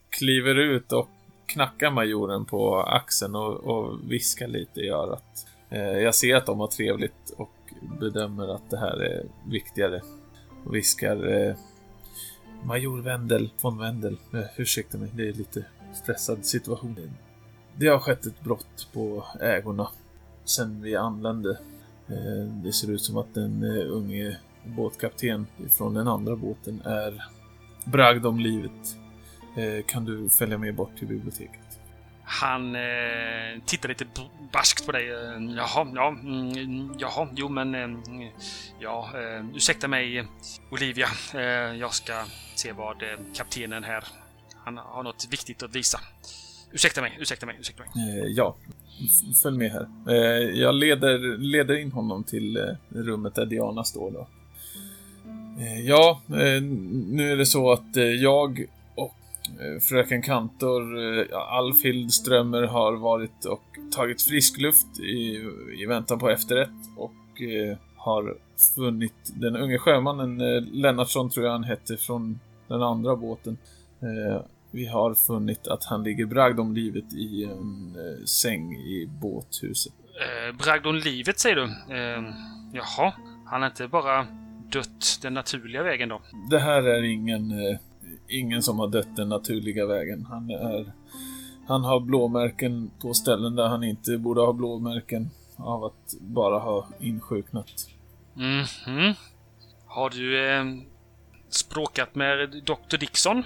kliver 0.09 0.55
ut 0.55 0.91
och 0.91 1.09
knackar 1.45 1.91
majoren 1.91 2.45
på 2.45 2.79
axeln 2.79 3.35
och, 3.35 3.55
och 3.55 4.11
viskar 4.11 4.47
lite 4.47 4.79
i 4.79 4.89
örat. 4.89 5.47
Eh, 5.69 5.81
jag 5.81 6.15
ser 6.15 6.35
att 6.35 6.45
de 6.45 6.59
har 6.59 6.67
trevligt 6.67 7.29
och 7.37 7.51
bedömer 7.99 8.55
att 8.55 8.69
det 8.69 8.77
här 8.77 9.01
är 9.01 9.25
viktigare. 9.49 10.01
Och 10.63 10.75
viskar 10.75 11.33
eh, 11.33 11.55
Major 12.63 13.01
Wendel, 13.01 13.49
von 13.61 13.77
Wendel. 13.77 14.17
Eh, 14.33 14.43
ursäkta 14.57 14.97
mig, 14.97 15.09
det 15.13 15.29
är 15.29 15.33
lite 15.33 15.65
stressad 15.93 16.45
situation. 16.45 17.11
Det 17.77 17.87
har 17.87 17.99
skett 17.99 18.25
ett 18.25 18.41
brott 18.43 18.87
på 18.93 19.25
ägorna 19.41 19.87
sen 20.45 20.81
vi 20.81 20.95
anlände. 20.95 21.59
Eh, 22.07 22.53
det 22.63 22.73
ser 22.73 22.91
ut 22.91 23.01
som 23.01 23.17
att 23.17 23.33
den 23.33 23.63
eh, 23.63 23.85
unge 23.91 24.37
båtkapten 24.63 25.47
från 25.69 25.93
den 25.93 26.07
andra 26.07 26.35
båten 26.35 26.81
är 26.85 27.25
bragd 27.85 28.25
om 28.25 28.39
livet. 28.39 28.97
Eh, 29.57 29.85
kan 29.85 30.05
du 30.05 30.29
följa 30.29 30.57
med 30.57 30.75
bort 30.75 30.97
till 30.97 31.07
biblioteket? 31.07 31.60
Han 32.33 32.75
eh, 32.75 33.61
tittar 33.65 33.89
lite 33.89 34.05
barskt 34.53 34.85
på 34.85 34.91
dig. 34.91 35.09
Eh, 35.09 35.55
jaha, 35.55 35.87
ja, 35.95 36.07
mm, 36.07 36.93
jaha, 36.99 37.27
jo 37.35 37.49
men... 37.49 37.75
Eh, 37.75 37.89
ja, 38.79 39.09
eh, 39.13 39.45
ursäkta 39.55 39.87
mig 39.87 40.27
Olivia. 40.71 41.07
Eh, 41.33 41.41
jag 41.79 41.93
ska 41.93 42.23
se 42.55 42.71
vad 42.71 43.03
eh, 43.03 43.09
kaptenen 43.33 43.83
här... 43.83 44.03
Han 44.63 44.77
har 44.77 45.03
något 45.03 45.27
viktigt 45.29 45.63
att 45.63 45.75
visa. 45.75 45.99
Ursäkta 46.71 47.01
mig, 47.01 47.17
ursäkta 47.19 47.45
mig, 47.45 47.55
ursäkta 47.59 47.83
mig. 47.83 48.19
Eh, 48.19 48.25
ja, 48.25 48.55
följ 49.43 49.57
med 49.57 49.71
här. 49.71 49.87
Eh, 50.09 50.59
jag 50.59 50.75
leder, 50.75 51.37
leder 51.37 51.77
in 51.77 51.91
honom 51.91 52.23
till 52.23 52.57
eh, 52.57 52.63
rummet 52.89 53.35
där 53.35 53.45
Diana 53.45 53.83
står 53.83 54.11
då. 54.11 54.27
Eh, 55.59 55.79
ja, 55.79 56.21
eh, 56.27 56.61
nu 57.11 57.31
är 57.31 57.37
det 57.37 57.45
så 57.45 57.71
att 57.71 57.97
eh, 57.97 58.03
jag 58.03 58.65
fröken 59.81 60.21
Kantor, 60.21 60.81
eh, 60.99 61.37
Alfhild 61.37 62.13
Strömmer, 62.13 62.61
har 62.61 62.93
varit 62.93 63.45
och 63.45 63.63
tagit 63.91 64.21
frisk 64.21 64.57
luft 64.61 64.99
i, 64.99 65.49
i 65.81 65.85
väntan 65.85 66.19
på 66.19 66.29
efterrätt 66.29 66.69
och 66.97 67.41
eh, 67.41 67.77
har 67.95 68.37
funnit 68.75 69.31
den 69.35 69.55
unge 69.55 69.77
sjömannen, 69.77 70.41
eh, 70.41 70.61
Lennartsson 70.61 71.29
tror 71.29 71.45
jag 71.45 71.51
han 71.51 71.63
hette, 71.63 71.97
från 71.97 72.39
den 72.67 72.81
andra 72.81 73.15
båten. 73.15 73.57
Eh, 74.01 74.41
vi 74.71 74.85
har 74.85 75.13
funnit 75.13 75.67
att 75.67 75.83
han 75.83 76.03
ligger 76.03 76.25
bragd 76.25 76.59
om 76.59 76.73
livet 76.73 77.13
i 77.13 77.43
en 77.43 77.95
eh, 77.95 78.25
säng 78.25 78.73
i 78.75 79.09
båthuset. 79.21 79.93
Eh, 80.03 80.57
bragd 80.57 80.85
livet 81.05 81.39
säger 81.39 81.55
du? 81.55 81.63
Eh, 81.95 82.33
jaha, 82.73 83.13
han 83.45 83.61
har 83.61 83.69
inte 83.69 83.87
bara 83.87 84.27
dött 84.71 85.19
den 85.21 85.33
naturliga 85.33 85.83
vägen 85.83 86.09
då? 86.09 86.21
Det 86.49 86.59
här 86.59 86.83
är 86.83 87.03
ingen, 87.03 87.51
eh, 87.51 87.79
ingen 88.31 88.63
som 88.63 88.79
har 88.79 88.87
dött 88.87 89.15
den 89.15 89.29
naturliga 89.29 89.85
vägen. 89.85 90.25
Han 90.29 90.49
är... 90.49 90.91
Han 91.67 91.83
har 91.83 91.99
blåmärken 91.99 92.91
på 93.01 93.13
ställen 93.13 93.55
där 93.55 93.67
han 93.67 93.83
inte 93.83 94.17
borde 94.17 94.41
ha 94.41 94.53
blåmärken 94.53 95.29
av 95.57 95.83
att 95.83 96.15
bara 96.21 96.59
ha 96.59 96.87
insjuknat. 96.99 97.87
Mhm. 98.33 99.13
Har 99.85 100.09
du 100.09 100.49
eh, 100.49 100.65
språkat 101.49 102.15
med 102.15 102.49
Dr. 102.49 102.97
Dixon? 102.97 103.37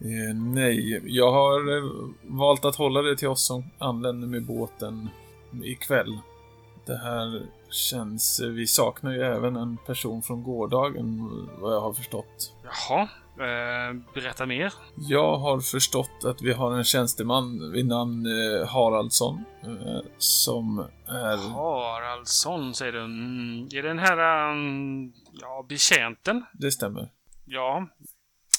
Eh, 0.00 0.34
nej, 0.34 1.02
jag 1.04 1.32
har 1.32 1.76
eh, 1.76 1.90
valt 2.22 2.64
att 2.64 2.76
hålla 2.76 3.02
det 3.02 3.16
till 3.16 3.28
oss 3.28 3.46
som 3.46 3.64
anländer 3.78 4.28
med 4.28 4.46
båten 4.46 5.08
ikväll. 5.64 6.18
Det 6.86 6.96
här 6.96 7.42
känns... 7.70 8.40
Vi 8.40 8.66
saknar 8.66 9.12
ju 9.12 9.22
även 9.22 9.56
en 9.56 9.76
person 9.86 10.22
från 10.22 10.42
gårdagen, 10.42 11.30
vad 11.60 11.74
jag 11.74 11.80
har 11.80 11.92
förstått. 11.92 12.52
Jaha, 12.64 13.02
eh, 13.02 13.08
berätta 14.14 14.46
mer. 14.46 14.72
Jag 14.96 15.38
har 15.38 15.60
förstått 15.60 16.24
att 16.24 16.42
vi 16.42 16.52
har 16.52 16.76
en 16.76 16.84
tjänsteman 16.84 17.72
vid 17.72 17.86
namn 17.86 18.26
eh, 18.26 18.68
Haraldsson 18.68 19.44
eh, 19.62 20.00
som 20.18 20.78
är... 21.06 21.36
Haraldsson 21.36 22.74
säger 22.74 22.92
du. 22.92 23.04
Mm, 23.04 23.64
är 23.64 23.82
det 23.82 23.88
den 23.88 23.98
här... 23.98 24.50
Um, 24.52 25.12
ja, 25.32 25.66
betjänten? 25.68 26.44
Det 26.52 26.70
stämmer. 26.70 27.10
Ja. 27.44 27.88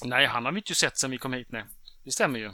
Nej, 0.06 0.26
han 0.26 0.46
har 0.46 0.52
vi 0.52 0.58
inte 0.58 0.76
sett 0.76 0.98
sen 0.98 1.12
vi 1.12 1.18
kom 1.18 1.34
hit, 1.34 1.48
nej. 1.52 1.66
Det 2.04 2.12
stämmer 2.12 2.40
ju. 2.40 2.52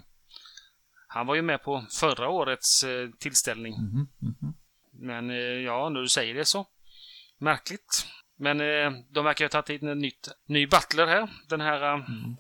Han 1.08 1.28
var 1.28 1.36
ju 1.36 1.42
med 1.42 1.64
på 1.64 1.86
förra 2.00 2.30
årets 2.30 2.84
eh, 2.84 3.10
tillställning. 3.20 3.74
Mhm, 3.74 4.08
mhm. 4.20 4.54
Men 4.92 5.30
eh, 5.30 5.38
ja, 5.38 5.90
när 5.90 6.02
du 6.02 6.10
säger 6.10 6.34
det 6.34 6.46
så. 6.46 6.68
Märkligt. 7.38 8.08
Men 8.38 8.62
eh, 8.62 8.92
de 9.10 9.26
verkar 9.26 9.46
ju 9.46 9.50
ha 9.54 9.62
tagit 9.62 9.82
in 9.82 9.88
en 9.90 10.00
nytt, 10.00 10.28
ny 10.48 10.68
butler 10.68 11.08
här. 11.08 11.30
Den 11.50 11.62
här 11.62 11.82
eh, 11.94 11.94
Mm. 12.10 12.36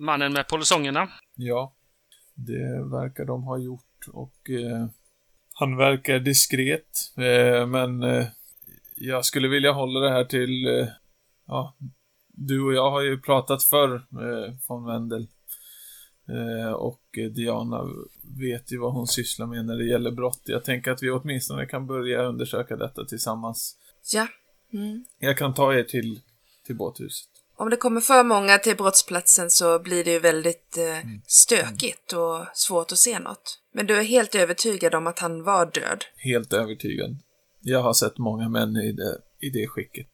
mannen 0.00 0.32
med 0.32 0.48
polisongerna. 0.48 1.08
Ja, 1.34 1.74
det 2.34 2.84
verkar 2.90 3.24
de 3.24 3.42
ha 3.42 3.58
gjort 3.58 4.08
och 4.12 4.50
eh, 4.50 4.86
han 5.54 5.76
verkar 5.76 6.18
diskret. 6.18 7.12
Eh, 7.16 7.66
men 7.66 8.02
eh, 8.02 8.26
jag 8.96 9.24
skulle 9.24 9.48
vilja 9.48 9.72
hålla 9.72 10.00
det 10.00 10.10
här 10.10 10.24
till... 10.24 10.66
Eh, 10.66 10.88
ja, 11.46 11.76
du 12.28 12.62
och 12.62 12.72
jag 12.74 12.90
har 12.90 13.02
ju 13.02 13.20
pratat 13.20 13.62
förr, 13.62 13.94
eh, 13.94 14.54
von 14.68 14.84
Wendel. 14.86 15.26
Och 16.76 17.02
Diana 17.34 17.84
vet 18.38 18.72
ju 18.72 18.78
vad 18.78 18.92
hon 18.92 19.06
sysslar 19.06 19.46
med 19.46 19.64
när 19.66 19.76
det 19.76 19.84
gäller 19.84 20.10
brott. 20.10 20.40
Jag 20.44 20.64
tänker 20.64 20.90
att 20.90 21.02
vi 21.02 21.10
åtminstone 21.10 21.66
kan 21.66 21.86
börja 21.86 22.22
undersöka 22.22 22.76
detta 22.76 23.04
tillsammans. 23.04 23.76
Ja. 24.14 24.28
Mm. 24.72 25.04
Jag 25.18 25.38
kan 25.38 25.54
ta 25.54 25.74
er 25.74 25.82
till, 25.82 26.20
till 26.66 26.76
båthuset. 26.76 27.28
Om 27.56 27.70
det 27.70 27.76
kommer 27.76 28.00
för 28.00 28.24
många 28.24 28.58
till 28.58 28.76
brottsplatsen 28.76 29.50
så 29.50 29.78
blir 29.78 30.04
det 30.04 30.10
ju 30.10 30.18
väldigt 30.18 30.78
eh, 30.78 31.08
stökigt 31.26 32.12
och 32.12 32.46
svårt 32.54 32.92
att 32.92 32.98
se 32.98 33.18
något. 33.18 33.60
Men 33.72 33.86
du 33.86 33.96
är 33.96 34.02
helt 34.02 34.34
övertygad 34.34 34.94
om 34.94 35.06
att 35.06 35.18
han 35.18 35.42
var 35.42 35.66
död? 35.66 36.04
Helt 36.16 36.52
övertygad. 36.52 37.18
Jag 37.60 37.82
har 37.82 37.92
sett 37.92 38.18
många 38.18 38.48
män 38.48 38.76
i 38.76 38.92
det, 38.92 39.18
i 39.40 39.50
det 39.50 39.66
skicket. 39.66 40.10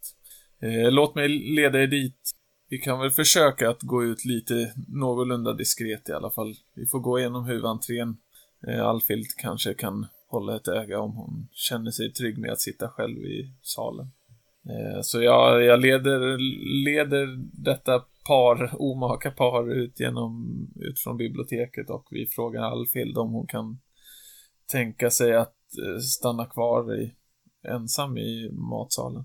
Eh, 0.63 0.93
låt 0.93 1.15
mig 1.15 1.29
leda 1.29 1.83
er 1.83 1.87
dit. 1.87 2.31
Vi 2.69 2.79
kan 2.79 3.01
väl 3.01 3.11
försöka 3.11 3.71
att 3.71 3.83
gå 3.83 4.05
ut 4.05 4.25
lite 4.25 4.73
någorlunda 4.89 5.53
diskret 5.53 6.09
i 6.09 6.13
alla 6.13 6.31
fall. 6.31 6.55
Vi 6.75 6.87
får 6.87 7.01
gå 7.01 7.19
igenom 7.19 7.45
huvudentrén. 7.45 8.17
Eh, 8.69 8.87
Alfild 8.87 9.27
kanske 9.37 9.75
kan 9.75 10.07
hålla 10.29 10.57
ett 10.57 10.69
öga 10.69 11.01
om 11.01 11.13
hon 11.17 11.49
känner 11.53 11.91
sig 11.91 12.13
trygg 12.13 12.39
med 12.39 12.53
att 12.53 12.61
sitta 12.61 12.89
själv 12.89 13.19
i 13.25 13.51
salen. 13.63 14.11
Eh, 14.71 15.01
så 15.03 15.23
jag, 15.23 15.65
jag 15.65 15.81
leder, 15.81 16.39
leder 16.85 17.27
detta 17.65 18.05
par, 18.27 18.83
omaka 18.83 19.31
par 19.31 19.73
ut 19.73 20.01
genom, 20.01 20.57
ut 20.77 21.01
från 21.01 21.17
biblioteket 21.17 21.91
och 21.91 22.07
vi 22.11 22.27
frågar 22.27 22.63
Alfild 22.63 23.19
om 23.19 23.33
hon 23.33 23.47
kan 23.47 23.81
tänka 24.73 25.11
sig 25.11 25.35
att 25.35 25.57
eh, 25.87 25.99
stanna 25.99 26.47
kvar 26.47 27.01
i, 27.01 27.15
ensam 27.69 28.19
i 28.19 28.51
matsalen. 28.53 29.25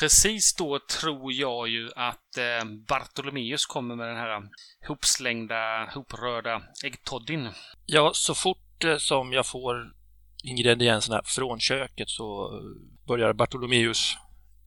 Precis 0.00 0.54
då 0.54 0.78
tror 1.00 1.32
jag 1.32 1.68
ju 1.68 1.90
att 1.96 2.38
eh, 2.38 2.68
Bartolomeus 2.88 3.66
kommer 3.66 3.96
med 3.96 4.08
den 4.08 4.16
här 4.16 4.42
hopslängda, 4.88 5.90
hoprörda 5.94 6.62
äggtoddyn. 6.84 7.48
Ja, 7.86 8.10
så 8.14 8.34
fort 8.34 8.84
eh, 8.84 8.96
som 8.96 9.32
jag 9.32 9.46
får 9.46 9.74
ingredienserna 10.44 11.22
från 11.24 11.60
köket 11.60 12.08
så 12.08 12.50
börjar 13.06 13.32
Bartolomeus 13.32 14.16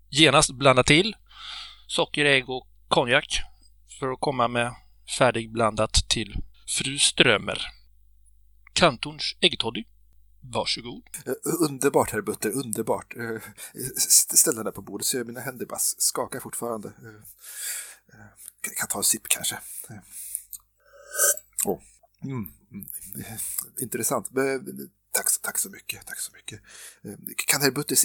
genast 0.09 0.51
blanda 0.51 0.83
till 0.83 1.15
socker, 1.87 2.25
ägg 2.25 2.49
och 2.49 2.67
konjak 2.87 3.39
för 3.99 4.11
att 4.11 4.19
komma 4.19 4.47
med 4.47 4.75
färdigblandat 5.17 5.93
till 6.09 6.35
fru 6.77 6.99
Strömer. 6.99 7.61
Kantorns 8.73 9.35
äggtoddy. 9.41 9.83
Varsågod. 10.41 11.03
Eh, 11.25 11.33
underbart, 11.69 12.11
herr 12.11 12.21
Butter, 12.21 12.49
underbart. 12.49 13.15
Eh, 13.17 13.41
ställ 14.37 14.55
den 14.55 14.65
där 14.65 14.71
på 14.71 14.81
bordet 14.81 15.05
så 15.05 15.17
jag 15.17 15.27
mina 15.27 15.39
händer 15.39 15.65
bara 15.65 15.79
skakar 15.79 16.39
fortfarande. 16.39 16.87
Eh, 16.87 18.19
jag 18.63 18.75
kan- 18.77 18.87
ta 18.87 18.97
en 18.97 19.03
sipp 19.03 19.27
kanske. 19.27 19.59
Oh. 21.65 21.79
Mm. 22.23 22.33
mm. 22.71 22.85
Intressant. 23.81 24.29
Tack, 25.11 25.27
tack 25.41 25.57
så 25.57 25.69
mycket. 25.69 26.05
Tack 26.07 26.19
så 26.19 26.31
mycket. 26.35 26.59
Eh, 27.03 27.11
Kan 27.47 27.61
herr 27.61 27.71
Butter 27.71 27.97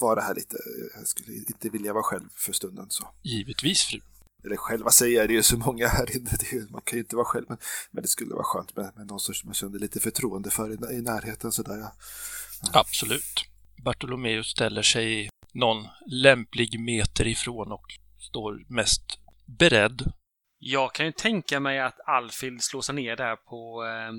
vara 0.00 0.20
här 0.20 0.34
lite? 0.34 0.56
Jag 0.94 1.06
skulle 1.08 1.32
inte 1.36 1.68
vilja 1.68 1.92
vara 1.92 2.02
själv 2.02 2.28
för 2.36 2.52
stunden. 2.52 2.86
så. 2.90 3.08
Givetvis, 3.22 3.82
fru. 3.84 4.00
Eller 4.44 4.56
själva 4.56 4.90
säger 4.90 5.18
jag, 5.18 5.28
det 5.28 5.32
är 5.32 5.36
ju 5.36 5.42
så 5.42 5.58
många 5.58 5.88
här 5.88 6.16
inne. 6.16 6.30
Det 6.40 6.52
är, 6.56 6.70
man 6.72 6.80
kan 6.84 6.96
ju 6.96 7.02
inte 7.02 7.16
vara 7.16 7.24
själv. 7.26 7.46
Men, 7.48 7.58
men 7.90 8.02
det 8.02 8.08
skulle 8.08 8.34
vara 8.34 8.44
skönt 8.44 8.76
med, 8.76 8.92
med 8.96 9.06
någon 9.06 9.20
som 9.20 9.34
man 9.44 9.54
kände 9.54 9.78
lite 9.78 10.00
förtroende 10.00 10.50
för 10.50 10.70
i, 10.92 10.96
i 10.96 11.02
närheten. 11.02 11.52
Sådär, 11.52 11.78
ja. 11.78 11.92
Absolut. 12.72 13.44
Bartolomeus 13.84 14.46
ställer 14.46 14.82
sig 14.82 15.28
någon 15.52 15.88
lämplig 16.06 16.80
meter 16.80 17.26
ifrån 17.26 17.72
och 17.72 17.84
står 18.18 18.64
mest 18.68 19.02
beredd. 19.46 20.12
Jag 20.58 20.94
kan 20.94 21.06
ju 21.06 21.12
tänka 21.12 21.60
mig 21.60 21.80
att 21.80 22.00
Alfhild 22.06 22.62
slår 22.62 22.80
sig 22.80 22.94
ner 22.94 23.16
där 23.16 23.36
på 23.36 23.84
eh, 23.84 24.12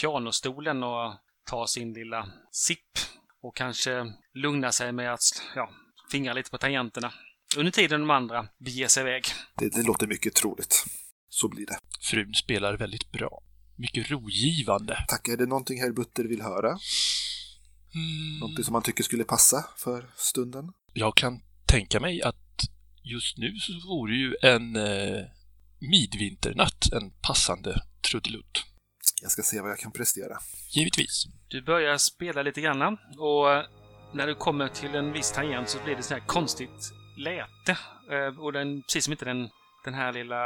pianostolen 0.00 0.82
och 0.82 1.14
tar 1.52 1.66
sin 1.66 1.92
lilla 1.92 2.28
sipp 2.50 2.98
och 3.42 3.56
kanske 3.56 4.12
lugnar 4.34 4.70
sig 4.70 4.92
med 4.92 5.14
att 5.14 5.20
ja, 5.56 5.70
fingra 6.10 6.32
lite 6.32 6.50
på 6.50 6.58
tangenterna. 6.58 7.12
Under 7.56 7.72
tiden 7.72 8.00
de 8.00 8.10
andra 8.10 8.48
beger 8.58 8.88
sig 8.88 9.00
iväg. 9.00 9.22
det, 9.56 9.68
det 9.68 9.82
låter 9.82 10.06
mycket 10.06 10.34
troligt. 10.34 10.84
Så 11.28 11.48
blir 11.48 11.66
det. 11.66 11.78
Frun 12.00 12.34
spelar 12.34 12.76
väldigt 12.76 13.12
bra. 13.12 13.42
Mycket 13.76 14.10
rogivande. 14.10 15.04
Tack. 15.08 15.28
Är 15.28 15.36
det 15.36 15.46
någonting 15.46 15.80
herr 15.80 15.92
Butter 15.92 16.24
vill 16.24 16.42
höra? 16.42 16.68
Mm. 16.68 18.38
Någonting 18.40 18.64
som 18.64 18.72
man 18.72 18.82
tycker 18.82 19.04
skulle 19.04 19.24
passa 19.24 19.64
för 19.76 20.10
stunden? 20.16 20.72
Jag 20.92 21.16
kan 21.16 21.40
tänka 21.66 22.00
mig 22.00 22.22
att 22.22 22.36
just 23.02 23.38
nu 23.38 23.54
så 23.58 23.72
vore 23.72 24.14
ju 24.14 24.34
en 24.42 24.76
eh, 24.76 25.24
midvinternatt 25.80 26.92
en 26.92 27.10
passande 27.10 27.82
trudelutt. 28.10 28.71
Jag 29.22 29.30
ska 29.30 29.42
se 29.42 29.60
vad 29.60 29.70
jag 29.70 29.78
kan 29.78 29.92
prestera. 29.92 30.38
Givetvis. 30.70 31.24
Du 31.48 31.62
börjar 31.62 31.98
spela 31.98 32.42
lite 32.42 32.60
grann 32.60 32.98
och 33.18 33.52
eh, 33.52 33.64
när 34.14 34.26
du 34.26 34.34
kommer 34.34 34.68
till 34.68 34.94
en 34.94 35.12
viss 35.12 35.32
tangent 35.32 35.68
så 35.68 35.78
blir 35.84 35.96
det 35.96 36.02
så 36.02 36.14
här 36.14 36.20
konstigt 36.26 36.92
läte. 37.16 37.78
Eh, 38.10 38.40
Och 38.40 38.52
den, 38.52 38.82
precis 38.82 39.04
som 39.04 39.12
inte 39.12 39.24
den, 39.24 39.48
den 39.84 39.94
här 39.94 40.12
lilla 40.12 40.36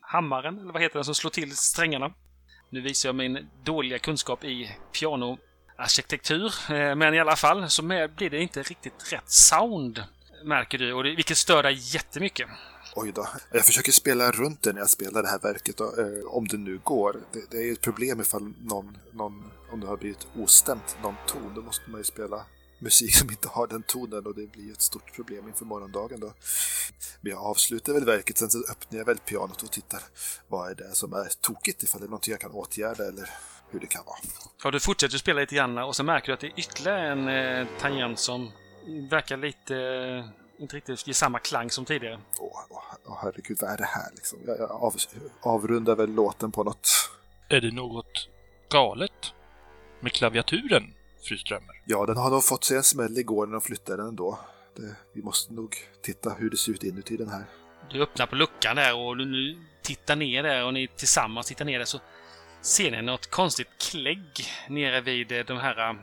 hammaren, 0.00 0.58
eller 0.58 0.72
vad 0.72 0.82
heter 0.82 0.94
den, 0.94 1.04
som 1.04 1.14
slår 1.14 1.30
till 1.30 1.56
strängarna. 1.56 2.12
Nu 2.70 2.80
visar 2.80 3.08
jag 3.08 3.16
min 3.16 3.48
dåliga 3.64 3.98
kunskap 3.98 4.44
i 4.44 4.76
pianoarkitektur, 5.00 6.52
eh, 6.70 6.94
men 6.94 7.14
i 7.14 7.20
alla 7.20 7.36
fall 7.36 7.70
så 7.70 7.82
med, 7.82 8.14
blir 8.14 8.30
det 8.30 8.38
inte 8.42 8.62
riktigt 8.62 9.12
rätt 9.12 9.30
sound, 9.30 10.04
märker 10.44 10.78
du, 10.78 10.92
och 10.92 11.04
det, 11.04 11.14
vilket 11.14 11.36
stör 11.38 11.62
dig 11.62 11.94
jättemycket. 11.94 12.48
Oj 12.96 13.12
då. 13.14 13.28
Jag 13.52 13.64
försöker 13.64 13.92
spela 13.92 14.30
runt 14.30 14.62
det 14.62 14.72
när 14.72 14.80
jag 14.80 14.90
spelar 14.90 15.22
det 15.22 15.28
här 15.28 15.38
verket, 15.38 15.76
då, 15.76 15.84
eh, 15.84 16.26
om 16.26 16.48
det 16.48 16.56
nu 16.56 16.80
går. 16.84 17.20
Det, 17.32 17.50
det 17.50 17.56
är 17.56 17.62
ju 17.62 17.72
ett 17.72 17.80
problem 17.80 18.20
ifall 18.20 18.52
någon, 18.60 18.98
någon, 19.12 19.50
om 19.72 19.80
det 19.80 19.86
har 19.86 19.96
blivit 19.96 20.26
ostämt, 20.36 20.96
någon 21.02 21.14
ton, 21.26 21.54
då 21.54 21.62
måste 21.62 21.90
man 21.90 22.00
ju 22.00 22.04
spela 22.04 22.44
musik 22.78 23.14
som 23.14 23.30
inte 23.30 23.48
har 23.48 23.66
den 23.66 23.82
tonen 23.82 24.26
och 24.26 24.34
det 24.34 24.46
blir 24.46 24.64
ju 24.64 24.72
ett 24.72 24.82
stort 24.82 25.14
problem 25.14 25.48
inför 25.48 25.64
morgondagen 25.64 26.20
då. 26.20 26.32
Men 27.20 27.32
jag 27.32 27.42
avslutar 27.42 27.92
väl 27.92 28.04
verket, 28.04 28.38
sen 28.38 28.50
så 28.50 28.58
öppnar 28.58 28.98
jag 28.98 29.06
väl 29.06 29.18
pianot 29.18 29.62
och 29.62 29.70
tittar 29.70 30.00
vad 30.48 30.70
är 30.70 30.74
det 30.74 30.94
som 30.94 31.12
är 31.12 31.28
tokigt, 31.40 31.82
ifall 31.82 32.00
det 32.00 32.04
är 32.04 32.08
någonting 32.08 32.30
jag 32.30 32.40
kan 32.40 32.50
åtgärda 32.50 33.08
eller 33.08 33.30
hur 33.70 33.80
det 33.80 33.86
kan 33.86 34.04
vara. 34.04 34.16
Ja, 34.64 34.70
du 34.70 34.80
fortsätter 34.80 35.18
spela 35.18 35.40
lite 35.40 35.54
grann 35.54 35.78
och 35.78 35.96
så 35.96 36.04
märker 36.04 36.26
du 36.26 36.32
att 36.32 36.40
det 36.40 36.46
är 36.46 36.58
ytterligare 36.60 37.12
en 37.12 37.28
eh, 37.28 37.68
tangent 37.80 38.18
som 38.18 38.52
verkar 39.10 39.36
lite... 39.36 39.76
Eh, 39.76 40.43
inte 40.58 40.76
riktigt 40.76 41.06
ge 41.06 41.14
samma 41.14 41.38
klang 41.38 41.70
som 41.70 41.84
tidigare. 41.84 42.20
Åh, 42.38 42.60
åh, 42.70 42.82
åh 43.04 43.18
herregud, 43.22 43.58
vad 43.60 43.70
är 43.70 43.76
det 43.76 43.84
här 43.84 44.10
liksom? 44.14 44.38
Jag, 44.46 44.58
jag 44.58 44.70
av, 44.70 44.94
avrundar 45.40 45.96
väl 45.96 46.10
låten 46.10 46.52
på 46.52 46.64
något 46.64 46.88
Är 47.48 47.60
det 47.60 47.70
något 47.70 48.28
galet 48.68 49.32
med 50.00 50.12
klaviaturen, 50.12 50.94
fru 51.22 51.36
Strömmer. 51.36 51.82
Ja, 51.84 52.06
den 52.06 52.16
har 52.16 52.30
nog 52.30 52.44
fått 52.44 52.64
sig 52.64 52.76
en 52.76 52.82
smäll 52.82 53.18
igår 53.18 53.46
när 53.46 53.52
de 53.52 53.60
flyttade 53.60 53.96
den 53.96 54.08
ändå. 54.08 54.38
Det, 54.76 54.96
vi 55.12 55.22
måste 55.22 55.52
nog 55.52 55.76
titta 56.02 56.30
hur 56.30 56.50
det 56.50 56.56
ser 56.56 56.72
ut 56.72 56.84
inuti 56.84 57.16
den 57.16 57.28
här. 57.28 57.44
Du 57.90 58.02
öppnar 58.02 58.26
på 58.26 58.36
luckan 58.36 58.76
där 58.76 58.94
och 58.94 59.16
du 59.16 59.24
nu 59.24 59.56
tittar 59.82 60.16
ner 60.16 60.42
där 60.42 60.64
och 60.64 60.74
ni 60.74 60.88
tillsammans 60.96 61.46
tittar 61.46 61.64
ner 61.64 61.78
där 61.78 61.86
så 61.86 62.00
ser 62.60 62.90
ni 62.90 63.02
något 63.02 63.30
konstigt 63.30 63.68
klägg 63.90 64.46
nere 64.68 65.00
vid 65.00 65.28
de 65.46 65.58
här, 65.58 65.98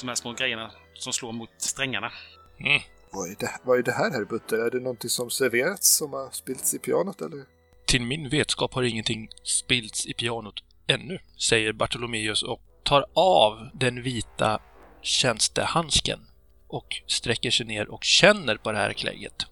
de 0.00 0.08
här 0.08 0.14
små 0.14 0.32
grejerna 0.32 0.70
som 0.94 1.12
slår 1.12 1.32
mot 1.32 1.50
strängarna. 1.56 2.12
Mm. 2.58 2.82
Vad 3.14 3.30
är, 3.30 3.36
det, 3.38 3.50
vad 3.62 3.78
är 3.78 3.82
det 3.82 3.92
här, 3.92 4.10
herr 4.10 4.24
Butter? 4.24 4.58
Är 4.58 4.70
det 4.70 4.80
någonting 4.80 5.10
som 5.10 5.30
serverats 5.30 5.96
som 5.96 6.12
har 6.12 6.30
spillts 6.30 6.74
i 6.74 6.78
pianot, 6.78 7.20
eller? 7.20 7.44
Till 7.86 8.02
min 8.02 8.28
vetskap 8.28 8.74
har 8.74 8.82
ingenting 8.82 9.28
spillts 9.42 10.06
i 10.06 10.14
pianot 10.14 10.54
ännu, 10.86 11.18
säger 11.38 11.72
Bartolomeus 11.72 12.42
och 12.42 12.60
tar 12.82 13.06
av 13.14 13.68
den 13.74 14.02
vita 14.02 14.60
tjänstehandsken 15.02 16.20
och 16.68 17.02
sträcker 17.06 17.50
sig 17.50 17.66
ner 17.66 17.88
och 17.88 18.04
känner 18.04 18.56
på 18.56 18.72
det 18.72 18.78
här 18.78 18.92
klägget. 18.92 19.46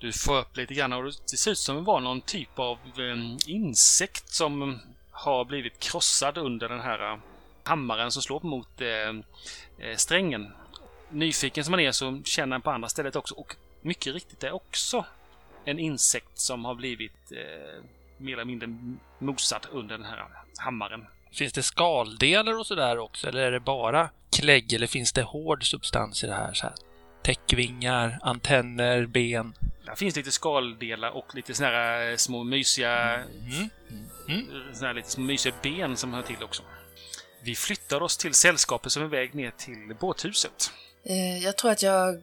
Du 0.00 0.12
får 0.12 0.38
upp 0.38 0.56
lite 0.56 0.74
grann 0.74 0.92
och 0.92 1.04
det 1.04 1.36
ser 1.36 1.50
ut 1.50 1.58
som 1.58 1.76
det 1.76 1.82
var 1.82 2.00
någon 2.00 2.20
typ 2.20 2.58
av 2.58 2.76
eh, 2.76 3.36
insekt 3.46 4.28
som 4.28 4.80
har 5.10 5.44
blivit 5.44 5.78
krossad 5.78 6.38
under 6.38 6.68
den 6.68 6.80
här 6.80 7.12
eh, 7.12 7.18
hammaren 7.64 8.10
som 8.10 8.22
slår 8.22 8.40
mot 8.40 8.80
eh, 8.80 9.96
strängen. 9.96 10.52
Nyfiken 11.10 11.64
som 11.64 11.70
man 11.70 11.80
är 11.80 11.92
så 11.92 12.20
känner 12.24 12.54
han 12.54 12.62
på 12.62 12.70
andra 12.70 12.88
stället 12.88 13.16
också 13.16 13.34
och 13.34 13.56
mycket 13.80 14.14
riktigt 14.14 14.40
det 14.40 14.46
är 14.46 14.54
också 14.54 15.04
en 15.64 15.78
insekt 15.78 16.38
som 16.38 16.64
har 16.64 16.74
blivit 16.74 17.32
eh, 17.32 17.84
mer 18.16 18.32
eller 18.32 18.44
mindre 18.44 18.68
mosad 19.18 19.66
under 19.72 19.98
den 19.98 20.06
här 20.06 20.26
hammaren. 20.58 21.06
Finns 21.32 21.52
det 21.52 21.62
skaldelar 21.62 22.58
och 22.58 22.66
sådär 22.66 22.98
också, 22.98 23.28
eller 23.28 23.40
är 23.40 23.52
det 23.52 23.60
bara 23.60 24.10
klägg, 24.36 24.72
eller 24.72 24.86
finns 24.86 25.12
det 25.12 25.22
hård 25.22 25.70
substans 25.70 26.24
i 26.24 26.26
det 26.26 26.34
här? 26.34 26.52
Så 26.52 26.66
här 26.66 26.74
täckvingar, 27.22 28.18
antenner, 28.22 29.06
ben? 29.06 29.54
Där 29.84 29.94
finns 29.94 30.16
lite 30.16 30.30
skaldelar 30.30 31.10
och 31.10 31.34
lite 31.34 31.54
såna 31.54 31.68
här 31.68 32.16
små 32.16 32.44
mysiga... 32.44 33.14
Mm. 33.14 33.70
Mm. 34.28 34.46
Såna 34.72 34.86
här 34.86 34.94
lite 34.94 35.10
små 35.10 35.24
mysiga 35.24 35.54
ben 35.62 35.96
som 35.96 36.14
hör 36.14 36.22
till 36.22 36.42
också. 36.42 36.62
Vi 37.42 37.54
flyttar 37.54 38.02
oss 38.02 38.16
till 38.16 38.34
sällskapet 38.34 38.92
som 38.92 39.02
är 39.02 39.06
väg 39.06 39.34
ner 39.34 39.50
till 39.50 39.96
båthuset. 40.00 40.72
Eh, 41.08 41.44
Jag 41.44 41.56
tror 41.58 41.70
att 41.70 41.82
jag... 41.82 42.22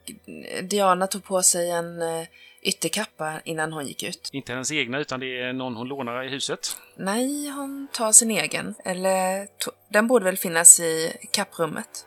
Diana 0.64 1.08
tog 1.08 1.24
på 1.24 1.44
sig 1.44 1.72
en 1.72 2.02
eh, 2.02 2.28
ytterkappa 2.62 3.42
innan 3.46 3.74
hon 3.74 3.88
gick 3.88 4.04
ut. 4.04 4.30
Inte 4.34 4.52
hennes 4.52 4.72
egna, 4.72 5.00
utan 5.00 5.20
det 5.20 5.42
är 5.42 5.54
någon 5.54 5.76
hon 5.76 5.88
lånar 5.88 6.24
i 6.24 6.30
huset. 6.30 6.78
Nej, 6.96 7.50
hon 7.50 7.88
tar 7.94 8.12
sin 8.12 8.32
egen. 8.32 8.76
Eller 8.86 9.48
den 9.90 10.08
borde 10.08 10.26
väl 10.26 10.38
finnas 10.38 10.80
i 10.80 11.14
kapprummet. 11.32 12.06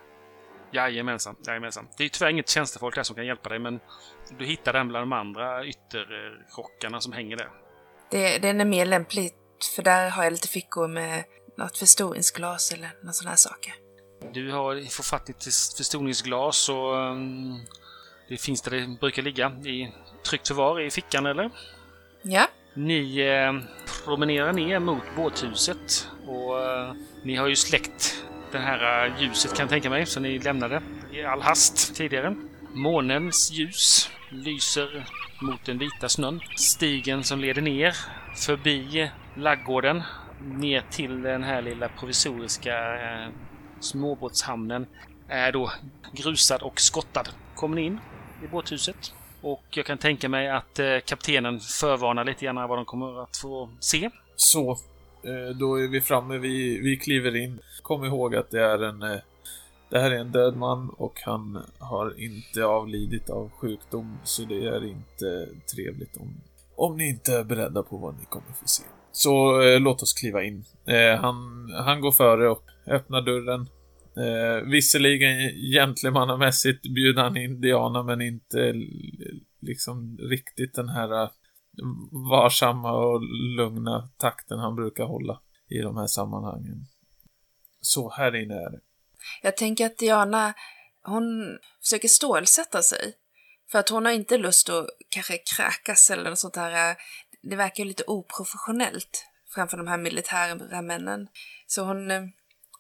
Jajamensan, 0.73 1.37
jajamensan. 1.47 1.89
Det 1.97 2.03
är 2.03 2.05
ju 2.05 2.09
tyvärr 2.09 2.31
inget 2.31 2.49
tjänstefolk 2.49 2.95
där 2.95 3.03
som 3.03 3.17
kan 3.17 3.27
hjälpa 3.27 3.49
dig, 3.49 3.59
men 3.59 3.81
du 4.39 4.45
hittar 4.45 4.73
den 4.73 4.89
bland 4.89 5.03
de 5.03 5.13
andra 5.13 5.67
ytterrockarna 5.67 7.01
som 7.01 7.13
hänger 7.13 7.37
där. 7.37 7.49
Det, 8.11 8.39
den 8.39 8.61
är 8.61 8.65
mer 8.65 8.87
lämpligt, 8.87 9.35
för 9.77 9.83
där 9.83 10.09
har 10.11 10.25
jag 10.25 10.33
lite 10.33 10.49
fickor 10.49 10.89
med 10.89 11.25
något 11.59 11.79
förstoringsglas 11.79 12.73
eller 12.73 12.91
något 13.03 13.15
sådana 13.15 13.31
här 13.31 13.37
saker. 13.37 13.75
Du 14.33 14.53
har, 14.53 14.91
får 14.91 15.05
fatt 15.05 15.29
i 15.29 15.33
ett 15.33 15.45
förstoringsglas 15.77 16.69
och 16.69 16.95
um, 16.95 17.61
det 18.29 18.37
finns 18.37 18.63
där 18.63 18.71
det 18.71 19.01
brukar 19.01 19.23
ligga 19.23 19.51
i 19.51 19.93
tryggt 20.29 20.49
förvar 20.49 20.81
i 20.81 20.91
fickan, 20.91 21.27
eller? 21.27 21.51
Ja, 22.23 22.47
Ni 22.75 23.19
eh, 23.21 23.53
promenerar 24.05 24.53
ner 24.53 24.79
mot 24.79 25.03
båthuset 25.17 26.09
och 26.27 26.63
eh, 26.63 26.93
ni 27.23 27.37
har 27.37 27.49
ju 27.49 27.57
släckt 27.57 28.25
det 28.53 28.59
här 28.59 29.07
eh, 29.07 29.23
ljuset 29.23 29.55
kan 29.55 29.63
jag 29.63 29.71
tänka 29.71 29.91
mig, 29.91 30.07
som 30.07 30.23
ni 30.23 30.39
lämnade 30.39 30.83
i 31.13 31.23
all 31.25 31.43
hast 31.43 31.95
tidigare. 31.97 32.37
Månens 32.75 33.51
ljus 33.53 34.11
lyser 34.31 35.07
mot 35.43 35.65
den 35.65 35.79
vita 35.79 36.09
snön. 36.09 36.41
Stigen 36.57 37.25
som 37.25 37.41
leder 37.41 37.63
ner 37.63 37.97
förbi 38.37 39.11
laggården 39.37 40.03
ner 40.41 40.85
till 40.91 41.23
den 41.23 41.43
här 41.43 41.63
lilla 41.63 41.89
provisoriska 41.89 42.95
eh, 42.95 43.29
småbåtshamnen 43.81 44.87
är 45.29 45.53
då 45.53 45.73
grusad 46.13 46.63
och 46.63 46.81
skottad. 46.81 47.29
Kommer 47.55 47.77
ni 47.77 47.83
in 47.83 48.01
i 48.45 48.47
båthuset 48.47 49.13
och 49.41 49.65
jag 49.71 49.87
kan 49.87 49.99
tänka 49.99 50.29
mig 50.29 50.51
att 50.51 50.79
eh, 50.79 50.99
kaptenen 51.05 51.61
förvarnar 51.61 52.25
lite 52.25 52.45
grann 52.45 52.69
vad 52.69 52.79
de 52.79 52.85
kommer 52.85 53.23
att 53.23 53.37
få 53.37 53.71
se. 53.81 54.11
Så, 54.37 54.71
eh, 55.23 55.57
då 55.59 55.81
är 55.81 55.89
vi 55.89 56.01
framme, 56.01 56.39
vi, 56.39 56.81
vi 56.81 56.97
kliver 56.97 57.37
in. 57.37 57.61
Kom 57.83 58.05
ihåg 58.05 58.37
att 58.37 58.51
det 58.51 58.61
är 58.61 58.83
en... 58.83 59.03
Eh, 59.03 59.19
det 59.91 59.99
här 59.99 60.11
är 60.11 60.19
en 60.19 60.33
död 60.33 60.57
man 60.57 60.89
och 60.89 61.21
han 61.25 61.65
har 61.79 62.21
inte 62.21 62.65
avlidit 62.65 63.31
av 63.31 63.51
sjukdom, 63.51 64.19
så 64.25 64.43
det 64.43 64.67
är 64.67 64.85
inte 64.85 65.49
trevligt 65.75 66.17
om, 66.17 66.41
om 66.77 66.97
ni 66.97 67.09
inte 67.09 67.33
är 67.33 67.45
beredda 67.45 67.83
på 67.83 67.97
vad 67.97 68.19
ni 68.19 68.25
kommer 68.25 68.53
få 68.61 68.67
se. 68.67 68.83
Så 69.13 69.63
eh, 69.63 69.81
låt 69.81 70.03
oss 70.03 70.13
kliva 70.13 70.43
in. 70.43 70.65
Eh, 70.87 71.21
han, 71.21 71.71
han 71.85 72.01
går 72.01 72.13
före 72.13 72.49
och 72.49 72.63
öppnar 72.91 73.23
dörren. 73.23 73.69
Eh, 74.17 74.69
visserligen 74.71 75.51
gentlemannamässigt 75.73 76.83
bjuder 76.83 77.23
han 77.23 77.37
in 77.37 77.61
Diana, 77.61 78.03
men 78.03 78.21
inte 78.21 78.75
liksom 79.61 80.19
riktigt 80.19 80.75
den 80.75 80.89
här 80.89 81.23
eh, 81.23 81.31
varsamma 82.31 82.93
och 82.93 83.23
lugna 83.57 84.11
takten 84.17 84.59
han 84.59 84.77
brukar 84.77 85.05
hålla 85.05 85.41
i 85.69 85.79
de 85.79 85.97
här 85.97 86.07
sammanhangen. 86.07 86.87
Så 87.81 88.11
här 88.11 88.37
inne 88.37 88.55
är 88.55 88.71
det. 88.71 88.81
jag 89.43 89.57
tänker 89.57 89.87
att 89.87 89.99
Diana, 89.99 90.55
hon 91.03 91.59
försöker 91.83 92.09
stålsätta 92.09 92.83
sig. 92.83 93.15
För 93.71 93.79
att 93.79 93.89
hon 93.89 94.05
har 94.05 94.13
inte 94.13 94.39
lust 94.39 94.69
att 94.69 94.87
kanske 95.09 95.39
kräkas 95.57 96.11
eller 96.11 96.31
något 96.31 96.39
sånt 96.39 96.57
här. 96.57 96.91
Eh, 96.91 96.97
det 97.43 97.57
verkar 97.57 97.85
ju 97.85 97.89
lite 97.89 98.05
oprofessionellt 98.07 99.25
framför 99.55 99.77
de 99.77 99.87
här 99.87 99.99
militära 99.99 100.83
männen. 100.83 101.29
Så 101.67 101.85
hon, 101.85 102.11
eh, 102.11 102.23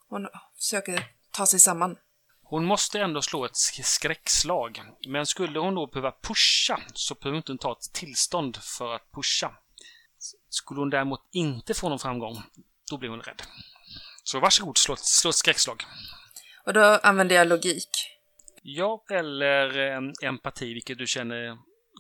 hon 0.09 0.29
försöker 0.57 1.05
ta 1.31 1.47
sig 1.47 1.61
samman. 1.61 1.97
Hon 2.42 2.64
måste 2.64 3.01
ändå 3.01 3.23
slå 3.23 3.44
ett 3.44 3.53
sk- 3.53 3.83
skräckslag. 3.83 4.83
Men 5.09 5.27
skulle 5.27 5.59
hon 5.59 5.75
då 5.75 5.87
behöva 5.87 6.12
pusha 6.23 6.81
så 6.94 7.14
behöver 7.14 7.31
hon 7.31 7.53
inte 7.53 7.62
ta 7.62 7.73
ett 7.73 7.92
tillstånd 7.92 8.57
för 8.57 8.94
att 8.94 9.12
pusha. 9.12 9.53
Skulle 10.49 10.81
hon 10.81 10.90
däremot 10.90 11.21
inte 11.33 11.75
få 11.75 11.88
någon 11.88 11.99
framgång, 11.99 12.42
då 12.90 12.99
blir 12.99 13.09
hon 13.09 13.21
rädd. 13.21 13.42
Så 14.25 14.40
varsågod, 14.40 14.79
slå 14.79 14.94
ett, 14.94 15.05
slå 15.05 15.29
ett 15.31 15.37
skräckslag. 15.37 15.85
Och 16.66 16.73
då 16.73 16.85
använder 16.85 17.35
jag 17.37 17.47
logik. 17.47 17.88
Ja, 18.62 19.05
eller 19.11 19.79
eh, 19.79 20.29
empati, 20.29 20.75
vilket 20.75 20.99
du 20.99 21.07
känner 21.07 21.37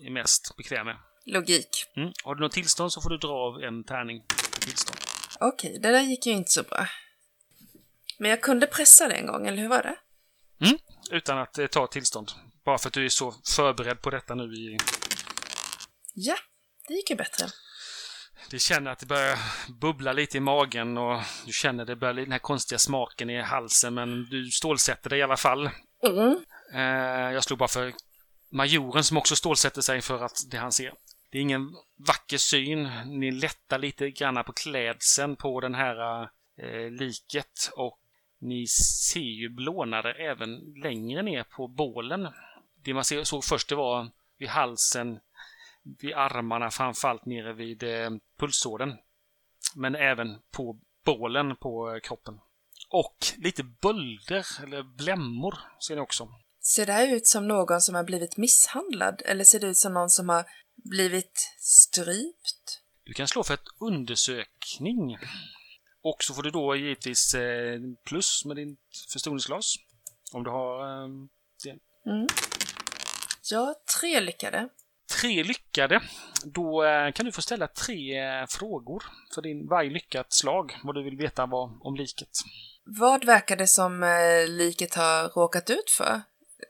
är 0.06 0.10
mest 0.10 0.56
bekväm 0.56 0.86
med. 0.86 0.96
Logik. 1.26 1.68
Mm. 1.96 2.12
Har 2.24 2.34
du 2.34 2.40
något 2.40 2.52
tillstånd 2.52 2.92
så 2.92 3.00
får 3.00 3.10
du 3.10 3.18
dra 3.18 3.32
av 3.32 3.62
en 3.62 3.84
tärning 3.84 4.22
tillstånd. 4.60 4.98
Okej, 5.40 5.78
det 5.82 5.90
där 5.90 6.00
gick 6.00 6.26
ju 6.26 6.32
inte 6.32 6.50
så 6.50 6.62
bra. 6.62 6.86
Men 8.18 8.30
jag 8.30 8.40
kunde 8.40 8.66
pressa 8.66 9.08
det 9.08 9.14
en 9.14 9.26
gång, 9.26 9.46
eller 9.46 9.62
hur 9.62 9.68
var 9.68 9.82
det? 9.82 9.96
Utan 11.10 11.38
att 11.38 11.58
eh, 11.58 11.66
ta 11.66 11.86
tillstånd. 11.86 12.30
Bara 12.64 12.78
för 12.78 12.88
att 12.88 12.94
du 12.94 13.04
är 13.04 13.08
så 13.08 13.34
förberedd 13.56 14.02
på 14.02 14.10
detta 14.10 14.34
nu 14.34 14.42
i... 14.54 14.76
Ja, 16.14 16.36
det 16.88 16.94
gick 16.94 17.10
ju 17.10 17.16
bättre. 17.16 17.46
Du 18.50 18.58
känner 18.58 18.90
att 18.90 18.98
det 18.98 19.06
börjar 19.06 19.38
bubbla 19.80 20.12
lite 20.12 20.36
i 20.36 20.40
magen 20.40 20.98
och 20.98 21.20
du 21.46 21.52
känner 21.52 21.84
det 21.84 21.96
börjar 21.96 22.14
den 22.14 22.32
här 22.32 22.38
konstiga 22.38 22.78
smaken 22.78 23.30
i 23.30 23.40
halsen 23.42 23.94
men 23.94 24.24
du 24.24 24.50
stålsätter 24.50 25.10
dig 25.10 25.18
i 25.18 25.22
alla 25.22 25.36
fall. 25.36 25.70
Mm. 26.06 26.44
Eh, 26.74 27.32
jag 27.32 27.44
slog 27.44 27.58
bara 27.58 27.68
för 27.68 27.92
majoren 28.52 29.04
som 29.04 29.16
också 29.16 29.36
stålsätter 29.36 29.80
sig 29.80 30.00
för 30.00 30.24
att 30.24 30.36
det 30.50 30.56
han 30.56 30.72
ser. 30.72 30.92
Det 31.30 31.38
är 31.38 31.42
ingen 31.42 31.74
vacker 32.06 32.38
syn. 32.38 32.90
Ni 33.06 33.30
lättar 33.30 33.78
lite 33.78 34.10
grann 34.10 34.44
på 34.44 34.52
klädseln 34.52 35.36
på 35.36 35.60
den 35.60 35.74
här 35.74 36.22
eh, 36.62 36.90
liket 36.90 37.70
och 37.76 37.97
ni 38.38 38.66
ser 38.66 39.20
ju 39.20 39.48
blånader 39.48 40.20
även 40.20 40.74
längre 40.82 41.22
ner 41.22 41.42
på 41.42 41.68
bålen. 41.68 42.28
Det 42.84 42.94
man 42.94 43.04
såg 43.04 43.44
först 43.44 43.68
det 43.68 43.74
var 43.74 44.10
vid 44.38 44.48
halsen, 44.48 45.18
vid 46.00 46.14
armarna, 46.14 46.70
framförallt 46.70 47.26
nere 47.26 47.52
vid 47.52 47.82
eh, 47.82 48.10
pulsådern. 48.38 48.96
Men 49.74 49.94
även 49.94 50.38
på 50.50 50.80
bålen 51.04 51.56
på 51.56 52.00
kroppen. 52.02 52.40
Och 52.90 53.16
lite 53.36 53.62
bölder, 53.62 54.46
eller 54.62 54.82
blämmor, 54.82 55.58
ser 55.88 55.94
ni 55.94 56.00
också. 56.00 56.28
Ser 56.60 56.86
det 56.86 56.92
här 56.92 57.14
ut 57.14 57.26
som 57.26 57.48
någon 57.48 57.80
som 57.80 57.94
har 57.94 58.04
blivit 58.04 58.36
misshandlad? 58.36 59.22
Eller 59.24 59.44
ser 59.44 59.60
det 59.60 59.66
ut 59.66 59.76
som 59.76 59.94
någon 59.94 60.10
som 60.10 60.28
har 60.28 60.44
blivit 60.76 61.54
strypt? 61.58 62.82
Du 63.04 63.12
kan 63.12 63.28
slå 63.28 63.44
för 63.44 63.54
ett 63.54 63.68
undersökning. 63.80 65.18
Och 66.02 66.16
så 66.22 66.34
får 66.34 66.42
du 66.42 66.50
då 66.50 66.76
givetvis 66.76 67.34
eh, 67.34 67.80
plus 68.04 68.44
med 68.44 68.56
ditt 68.56 68.78
förstoringsglas. 69.12 69.74
Om 70.32 70.44
du 70.44 70.50
har 70.50 71.04
eh, 71.04 71.08
Ja, 73.50 73.74
tre 74.00 74.20
lyckade. 74.20 74.68
tre 75.20 75.42
lyckade. 75.44 76.00
Då 76.44 76.84
eh, 76.84 77.12
kan 77.12 77.26
du 77.26 77.32
få 77.32 77.42
ställa 77.42 77.66
tre 77.68 78.18
eh, 78.18 78.46
frågor 78.48 79.02
för 79.34 79.42
din 79.42 79.68
varje 79.68 79.90
lyckat 79.90 80.32
slag. 80.32 80.78
Vad 80.84 80.94
du 80.94 81.02
vill 81.02 81.16
veta 81.16 81.46
vad, 81.46 81.78
om 81.80 81.96
liket. 81.96 82.30
Vad 82.84 83.24
verkar 83.24 83.56
det 83.56 83.66
som 83.66 84.00
liket 84.48 84.94
har 84.94 85.28
råkat 85.28 85.70
ut 85.70 85.90
för? 85.90 86.22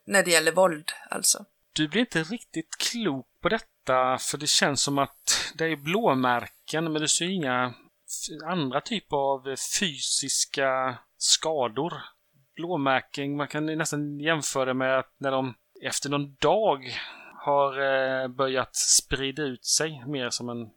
När 0.07 0.23
det 0.23 0.31
gäller 0.31 0.53
våld, 0.53 0.93
alltså. 1.11 1.45
Du 1.73 1.89
blir 1.89 2.01
inte 2.01 2.23
riktigt 2.23 2.77
klok 2.79 3.27
på 3.43 3.49
detta, 3.49 4.19
för 4.19 4.39
det 4.39 4.47
känns 4.47 4.83
som 4.83 4.99
att 4.99 5.53
det 5.55 5.65
är 5.65 5.77
blåmärken, 5.77 6.93
men 6.93 7.03
du 7.03 7.09
ser 7.09 7.29
inga 7.29 7.75
andra 8.45 8.81
typer 8.81 9.17
av 9.17 9.57
fysiska 9.81 10.99
skador. 11.17 11.93
Blåmärken, 12.55 13.37
man 13.37 13.49
kan 13.49 13.67
nästan 13.67 14.21
jämföra 14.21 14.75
med 14.75 14.99
att 14.99 15.15
när 15.19 15.31
de 15.31 15.55
efter 15.83 16.11
någon 16.11 16.35
dag 16.35 16.85
har 17.35 17.81
eh, 17.81 18.29
börjat 18.29 18.77
sprida 18.77 19.43
ut 19.43 19.65
sig 19.65 20.05
mer 20.07 20.31
som 20.31 20.49
en 20.49 20.71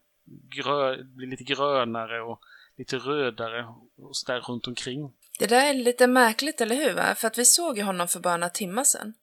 grö, 0.55 1.03
blir 1.03 1.27
lite 1.27 1.43
grönare 1.43 2.21
och 2.21 2.39
lite 2.77 2.97
rödare 2.97 3.65
och 3.97 4.15
så 4.15 4.31
där 4.31 4.39
runt 4.41 4.67
omkring. 4.67 5.13
Det 5.39 5.47
där 5.47 5.69
är 5.69 5.73
lite 5.73 6.07
märkligt, 6.07 6.61
eller 6.61 6.75
hur? 6.75 6.93
Va? 6.93 7.15
För 7.15 7.27
att 7.27 7.37
vi 7.37 7.45
såg 7.45 7.77
ju 7.77 7.83
honom 7.83 8.07
för 8.07 8.19
bara 8.19 8.37
några 8.37 8.49
timmar 8.49 8.83
sedan. 8.83 9.13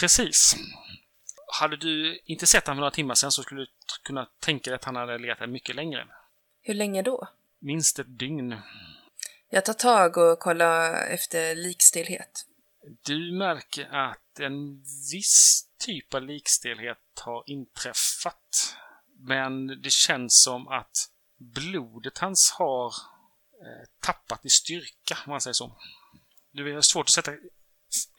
Precis. 0.00 0.56
Hade 1.60 1.76
du 1.76 2.20
inte 2.24 2.46
sett 2.46 2.66
honom 2.66 2.76
för 2.76 2.80
några 2.80 2.90
timmar 2.90 3.14
sedan 3.14 3.32
så 3.32 3.42
skulle 3.42 3.60
du 3.60 3.66
kunna 4.02 4.28
tänka 4.40 4.70
dig 4.70 4.76
att 4.76 4.84
han 4.84 4.96
hade 4.96 5.18
legat 5.18 5.38
här 5.38 5.46
mycket 5.46 5.76
längre. 5.76 6.06
Hur 6.66 6.74
länge 6.74 7.02
då? 7.02 7.28
Minst 7.58 7.98
ett 7.98 8.18
dygn. 8.18 8.56
Jag 9.50 9.64
tar 9.64 9.72
tag 9.72 10.16
och 10.16 10.38
kollar 10.38 11.06
efter 11.06 11.54
likstelhet. 11.54 12.46
Du 13.02 13.32
märker 13.32 13.88
att 13.94 14.40
en 14.40 14.82
viss 15.12 15.68
typ 15.78 16.14
av 16.14 16.22
likstelhet 16.22 16.98
har 17.20 17.42
inträffat. 17.46 18.76
Men 19.18 19.66
det 19.66 19.92
känns 19.92 20.42
som 20.42 20.68
att 20.68 21.10
blodet 21.38 22.18
hans 22.18 22.50
har 22.58 22.86
eh, 22.86 23.88
tappat 24.00 24.44
i 24.44 24.48
styrka, 24.48 25.18
om 25.26 25.30
man 25.30 25.40
säger 25.40 25.54
så. 25.54 25.76
Det 26.52 26.62
är 26.62 26.80
svårt 26.80 27.06
att 27.06 27.10
sätta 27.10 27.32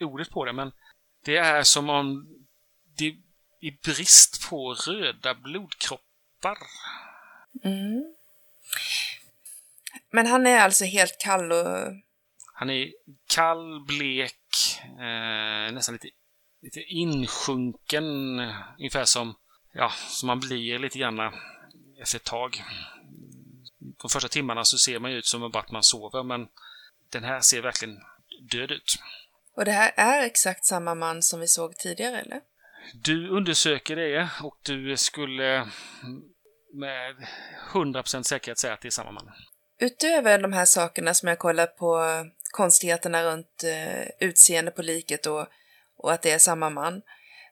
ordet 0.00 0.30
på 0.30 0.44
det, 0.44 0.52
men 0.52 0.72
det 1.24 1.36
är 1.36 1.62
som 1.62 1.90
om 1.90 2.26
det 2.96 3.16
är 3.60 3.82
brist 3.82 4.48
på 4.50 4.74
röda 4.74 5.34
blodkroppar. 5.34 6.58
Mm. 7.64 8.17
Men 10.10 10.26
han 10.26 10.46
är 10.46 10.58
alltså 10.58 10.84
helt 10.84 11.20
kall 11.20 11.52
och... 11.52 11.92
Han 12.54 12.70
är 12.70 12.92
kall, 13.26 13.84
blek, 13.86 14.80
eh, 14.84 15.72
nästan 15.72 15.92
lite, 15.92 16.08
lite 16.62 16.80
insjunken. 16.80 18.04
Ungefär 18.78 19.04
som, 19.04 19.34
ja, 19.72 19.92
som 20.08 20.26
man 20.26 20.40
blir 20.40 20.78
lite 20.78 20.98
grann 20.98 21.20
efter 22.02 22.18
ett 22.18 22.24
tag. 22.24 22.64
De 23.78 24.08
första 24.10 24.28
timmarna 24.28 24.64
så 24.64 24.78
ser 24.78 24.98
man 24.98 25.10
ju 25.10 25.16
ut 25.16 25.26
som 25.26 25.42
att 25.42 25.70
man 25.70 25.82
sover, 25.82 26.22
men 26.22 26.48
den 27.10 27.24
här 27.24 27.40
ser 27.40 27.62
verkligen 27.62 27.98
död 28.50 28.70
ut. 28.70 28.94
Och 29.54 29.64
det 29.64 29.72
här 29.72 29.92
är 29.96 30.26
exakt 30.26 30.64
samma 30.64 30.94
man 30.94 31.22
som 31.22 31.40
vi 31.40 31.48
såg 31.48 31.76
tidigare, 31.76 32.20
eller? 32.20 32.40
Du 32.94 33.28
undersöker 33.28 33.96
det 33.96 34.30
och 34.42 34.58
du 34.62 34.96
skulle 34.96 35.68
med 36.78 37.16
100% 37.72 38.22
säkerhet 38.22 38.58
säga 38.58 38.72
att 38.72 38.80
det 38.80 38.88
är 38.88 38.90
samma 38.90 39.12
man. 39.12 39.30
Utöver 39.80 40.38
de 40.38 40.52
här 40.52 40.64
sakerna 40.64 41.14
som 41.14 41.28
jag 41.28 41.38
kollar 41.38 41.66
på, 41.66 42.04
konstigheterna 42.52 43.22
runt 43.24 43.64
eh, 43.64 44.28
utseende 44.28 44.70
på 44.70 44.82
liket 44.82 45.26
och, 45.26 45.46
och 45.96 46.12
att 46.12 46.22
det 46.22 46.30
är 46.30 46.38
samma 46.38 46.70
man, 46.70 47.02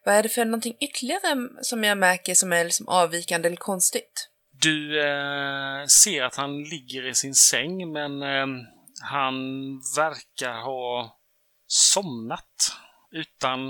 vad 0.05 0.15
är 0.15 0.23
det 0.23 0.29
för 0.29 0.45
någonting 0.45 0.77
ytterligare 0.81 1.49
som 1.63 1.85
jag 1.85 1.99
märker 1.99 2.35
som 2.35 2.53
är 2.53 2.65
liksom 2.65 2.89
avvikande 2.89 3.47
eller 3.49 3.57
konstigt? 3.57 4.29
Du 4.61 5.01
eh, 5.01 5.87
ser 5.87 6.23
att 6.23 6.37
han 6.37 6.63
ligger 6.63 7.07
i 7.09 7.15
sin 7.15 7.35
säng, 7.35 7.93
men 7.93 8.23
eh, 8.23 8.47
han 9.03 9.35
verkar 9.97 10.53
ha 10.53 11.19
somnat 11.67 12.73
utan... 13.11 13.61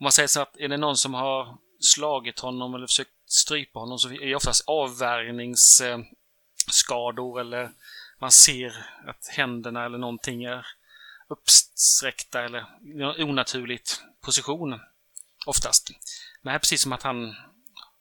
Om 0.00 0.04
man 0.04 0.12
säger 0.12 0.26
så 0.26 0.40
att 0.40 0.56
är 0.56 0.68
det 0.68 0.76
någon 0.76 0.96
som 0.96 1.14
har 1.14 1.58
slagit 1.80 2.40
honom 2.40 2.74
eller 2.74 2.86
försökt 2.86 3.10
strypa 3.32 3.78
honom 3.78 3.98
så 3.98 4.08
är 4.08 4.26
det 4.26 4.34
oftast 4.34 4.64
avvärjningsskador 4.66 7.40
eller 7.40 7.70
man 8.20 8.32
ser 8.32 8.86
att 9.06 9.26
händerna 9.36 9.84
eller 9.84 9.98
någonting 9.98 10.44
är 10.44 10.66
uppsträckta 11.28 12.44
eller 12.44 12.60
i 12.60 13.02
en 13.02 13.28
onaturligt 13.28 14.02
position. 14.24 14.80
Oftast. 15.46 15.90
Men 16.42 16.50
här 16.50 16.54
är 16.54 16.58
precis 16.58 16.82
som 16.82 16.92
att 16.92 17.02
han 17.02 17.34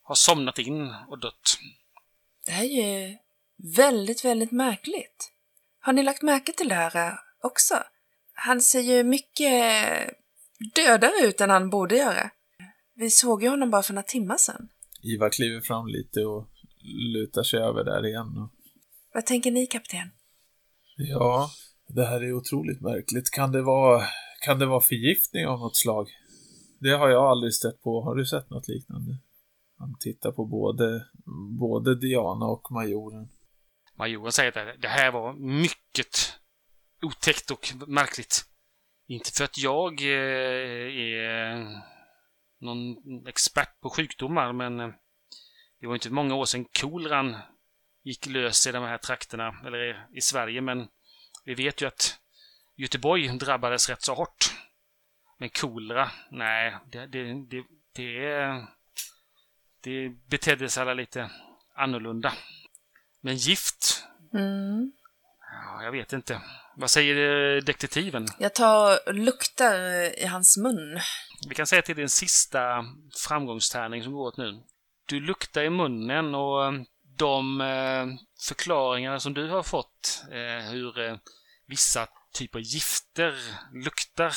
har 0.03 0.15
somnat 0.15 0.59
in 0.59 0.95
och 1.07 1.19
dött. 1.19 1.57
Det 2.45 2.51
här 2.51 2.63
är 2.63 2.67
ju 2.67 3.17
väldigt, 3.75 4.25
väldigt 4.25 4.51
märkligt. 4.51 5.31
Har 5.79 5.93
ni 5.93 6.03
lagt 6.03 6.21
märke 6.21 6.53
till 6.53 6.69
det 6.69 6.75
här 6.75 7.07
eh, 7.07 7.13
också? 7.41 7.83
Han 8.33 8.61
ser 8.61 8.79
ju 8.79 9.03
mycket 9.03 10.09
dödare 10.75 11.21
ut 11.21 11.41
än 11.41 11.49
han 11.49 11.69
borde 11.69 11.97
göra. 11.97 12.29
Vi 12.95 13.09
såg 13.09 13.43
ju 13.43 13.49
honom 13.49 13.71
bara 13.71 13.83
för 13.83 13.93
några 13.93 14.07
timmar 14.07 14.37
sedan. 14.37 14.69
Ivar 15.03 15.29
kliver 15.29 15.61
fram 15.61 15.87
lite 15.87 16.25
och 16.25 16.47
lutar 17.13 17.43
sig 17.43 17.59
över 17.59 17.83
där 17.83 18.05
igen. 18.05 18.37
Och... 18.37 18.49
Vad 19.13 19.25
tänker 19.25 19.51
ni, 19.51 19.65
kapten? 19.65 20.11
Ja, 20.97 21.49
det 21.87 22.05
här 22.05 22.23
är 22.23 22.33
otroligt 22.33 22.81
märkligt. 22.81 23.31
Kan 23.31 23.51
det 23.51 23.61
vara, 23.61 24.03
kan 24.45 24.59
det 24.59 24.65
vara 24.65 24.81
förgiftning 24.81 25.47
av 25.47 25.59
något 25.59 25.77
slag? 25.77 26.09
Det 26.79 26.89
har 26.89 27.09
jag 27.09 27.23
aldrig 27.23 27.53
stött 27.53 27.81
på. 27.81 28.01
Har 28.01 28.15
du 28.15 28.25
sett 28.25 28.49
något 28.49 28.67
liknande? 28.67 29.17
Han 29.77 29.95
tittar 29.99 30.31
på 30.31 30.45
både, 30.45 31.05
både 31.59 31.95
Diana 31.95 32.45
och 32.45 32.71
majoren. 32.71 33.29
Majoren 33.97 34.31
säger 34.31 34.49
att 34.49 34.81
det 34.81 34.87
här 34.87 35.11
var 35.11 35.33
mycket 35.33 36.39
otäckt 37.01 37.51
och 37.51 37.73
märkligt. 37.87 38.45
Inte 39.07 39.31
för 39.31 39.43
att 39.43 39.57
jag 39.57 40.01
eh, 40.01 40.97
är 40.97 41.81
någon 42.62 42.97
expert 43.28 43.82
på 43.82 43.89
sjukdomar, 43.89 44.54
men 44.54 44.80
eh, 44.80 44.89
det 45.80 45.88
var 45.88 45.93
inte 45.93 46.10
många 46.10 46.36
år 46.36 46.45
sedan 46.45 46.65
koleran 46.65 47.38
gick 48.04 48.26
lös 48.26 48.67
i 48.67 48.71
de 48.71 48.84
här 48.84 48.97
trakterna, 48.97 49.56
eller 49.65 50.08
i 50.13 50.21
Sverige, 50.21 50.62
men 50.62 50.88
vi 51.45 51.56
vet 51.56 51.82
ju 51.82 51.88
att 51.88 52.17
Göteborg 52.76 53.38
drabbades 53.38 53.89
rätt 53.89 54.04
så 54.04 54.13
hårt. 54.13 54.54
Men 55.38 55.50
kolera, 55.50 56.12
nej, 56.32 56.78
det, 56.91 57.08
det, 57.08 57.24
det, 57.34 57.63
det, 57.95 58.65
det 59.82 60.10
betedde 60.10 60.69
sig 60.69 60.82
alla 60.82 60.93
lite 60.93 61.32
annorlunda. 61.76 62.34
Men 63.21 63.36
gift? 63.36 64.04
Mm. 64.34 64.91
Ja, 65.52 65.84
jag 65.84 65.91
vet 65.91 66.13
inte. 66.13 66.41
Vad 66.76 66.89
säger 66.89 67.62
detektiven? 67.62 68.28
Jag 68.39 68.56
tar 68.56 69.08
och 69.08 69.13
luktar 69.13 69.76
i 70.19 70.26
hans 70.26 70.58
mun. 70.58 71.00
Vi 71.47 71.56
kan 71.56 71.67
säga 71.67 71.82
till 71.82 71.95
din 71.95 72.10
sista 72.10 72.86
framgångstärning 73.27 74.04
som 74.04 74.13
går 74.13 74.27
åt 74.27 74.38
nu. 74.38 74.63
Du 75.06 75.19
luktar 75.19 75.63
i 75.63 75.69
munnen 75.69 76.36
och 76.36 76.65
eh, 76.65 76.71
de 77.17 77.62
eh, 77.62 78.06
förklaringar 78.47 79.19
som 79.19 79.34
du 79.34 79.49
har 79.49 79.63
fått 79.63 80.23
eh, 80.32 80.71
hur 80.71 81.19
vissa 81.65 82.08
typer 82.34 82.60
av 82.60 82.63
gifter 82.63 83.34
luktar, 83.73 84.34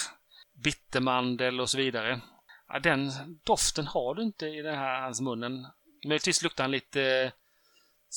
bittermandel 0.65 1.61
och 1.61 1.71
så 1.71 1.79
vidare. 1.79 2.21
Ja, 2.69 2.79
den 2.79 3.11
doften 3.45 3.87
har 3.87 4.15
du 4.15 4.23
inte 4.23 4.47
i 4.47 4.63
den 4.63 4.79
här 4.79 5.01
hans 5.01 5.21
munnen. 5.21 5.67
Möjligtvis 6.07 6.43
luktar 6.43 6.65
han 6.65 6.71
lite 6.71 7.33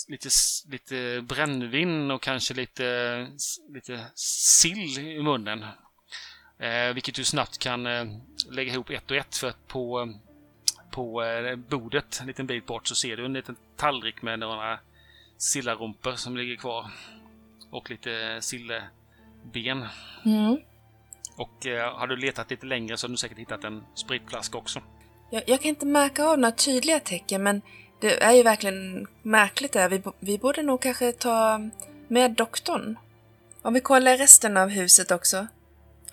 lite, 0.07 0.29
lite 0.67 1.21
brännvin 1.21 2.11
och 2.11 2.21
kanske 2.21 2.53
lite, 2.53 3.27
lite 3.73 4.11
sill 4.15 4.99
i 4.99 5.23
munnen. 5.23 5.65
Eh, 6.59 6.93
vilket 6.93 7.15
du 7.15 7.23
snabbt 7.23 7.57
kan 7.57 7.87
eh, 7.87 8.05
lägga 8.49 8.73
ihop 8.73 8.89
ett 8.89 9.11
och 9.11 9.17
ett 9.17 9.37
för 9.37 9.47
att 9.47 9.67
på, 9.67 10.13
på 10.91 11.23
eh, 11.23 11.55
bordet 11.55 12.17
en 12.21 12.27
liten 12.27 12.47
bit 12.47 12.65
bort 12.65 12.87
så 12.87 12.95
ser 12.95 13.17
du 13.17 13.25
en 13.25 13.33
liten 13.33 13.55
tallrik 13.75 14.21
med 14.21 14.39
några 14.39 14.79
sillarumpor 15.37 16.15
som 16.15 16.37
ligger 16.37 16.55
kvar. 16.55 16.91
Och 17.69 17.89
lite 17.89 18.37
silleben. 18.41 19.87
Mm. 20.25 20.57
Och 21.35 21.65
eh, 21.65 21.97
har 21.97 22.07
du 22.07 22.15
letat 22.15 22.49
lite 22.49 22.65
längre 22.65 22.97
så 22.97 23.07
har 23.07 23.09
du 23.09 23.17
säkert 23.17 23.37
hittat 23.37 23.63
en 23.63 23.83
spritflaska 23.95 24.57
också. 24.57 24.81
Jag, 25.29 25.43
jag 25.47 25.61
kan 25.61 25.69
inte 25.69 25.85
märka 25.85 26.25
av 26.25 26.39
några 26.39 26.51
tydliga 26.55 26.99
tecken 26.99 27.43
men 27.43 27.61
det 27.99 28.23
är 28.23 28.33
ju 28.33 28.43
verkligen 28.43 29.07
märkligt 29.21 29.71
det 29.71 29.79
här. 29.79 29.89
Vi, 29.89 30.01
vi 30.19 30.37
borde 30.37 30.61
nog 30.61 30.81
kanske 30.81 31.11
ta 31.11 31.69
med 32.07 32.31
doktorn. 32.31 32.97
Om 33.61 33.73
vi 33.73 33.79
kollar 33.79 34.17
resten 34.17 34.57
av 34.57 34.69
huset 34.69 35.11
också. 35.11 35.47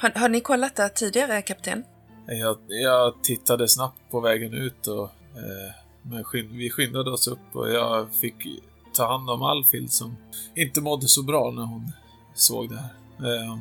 Har, 0.05 0.11
har 0.21 0.29
ni 0.29 0.41
kollat 0.41 0.77
det 0.77 0.89
tidigare, 0.89 1.43
kapten? 1.43 1.85
Jag, 2.27 2.57
jag 2.69 3.15
tittade 3.23 3.69
snabbt 3.69 4.01
på 4.11 4.21
vägen 4.21 4.55
ut 4.55 4.87
och 4.87 5.05
eh, 5.05 5.75
men 6.03 6.25
skyn, 6.25 6.57
vi 6.57 6.71
skyndade 6.71 7.11
oss 7.11 7.29
upp 7.29 7.57
och 7.57 7.71
jag 7.71 8.15
fick 8.15 8.35
ta 8.93 9.07
hand 9.07 9.31
om 9.31 9.43
Alfhild 9.43 9.93
som 9.93 10.17
inte 10.55 10.81
mådde 10.81 11.09
så 11.09 11.23
bra 11.23 11.51
när 11.51 11.63
hon 11.63 11.93
såg 12.35 12.71
det 12.71 12.77
här. 12.77 12.91
Eh, 13.19 13.59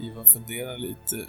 Ivar 0.00 0.24
funderar 0.24 0.78
lite. 0.78 1.26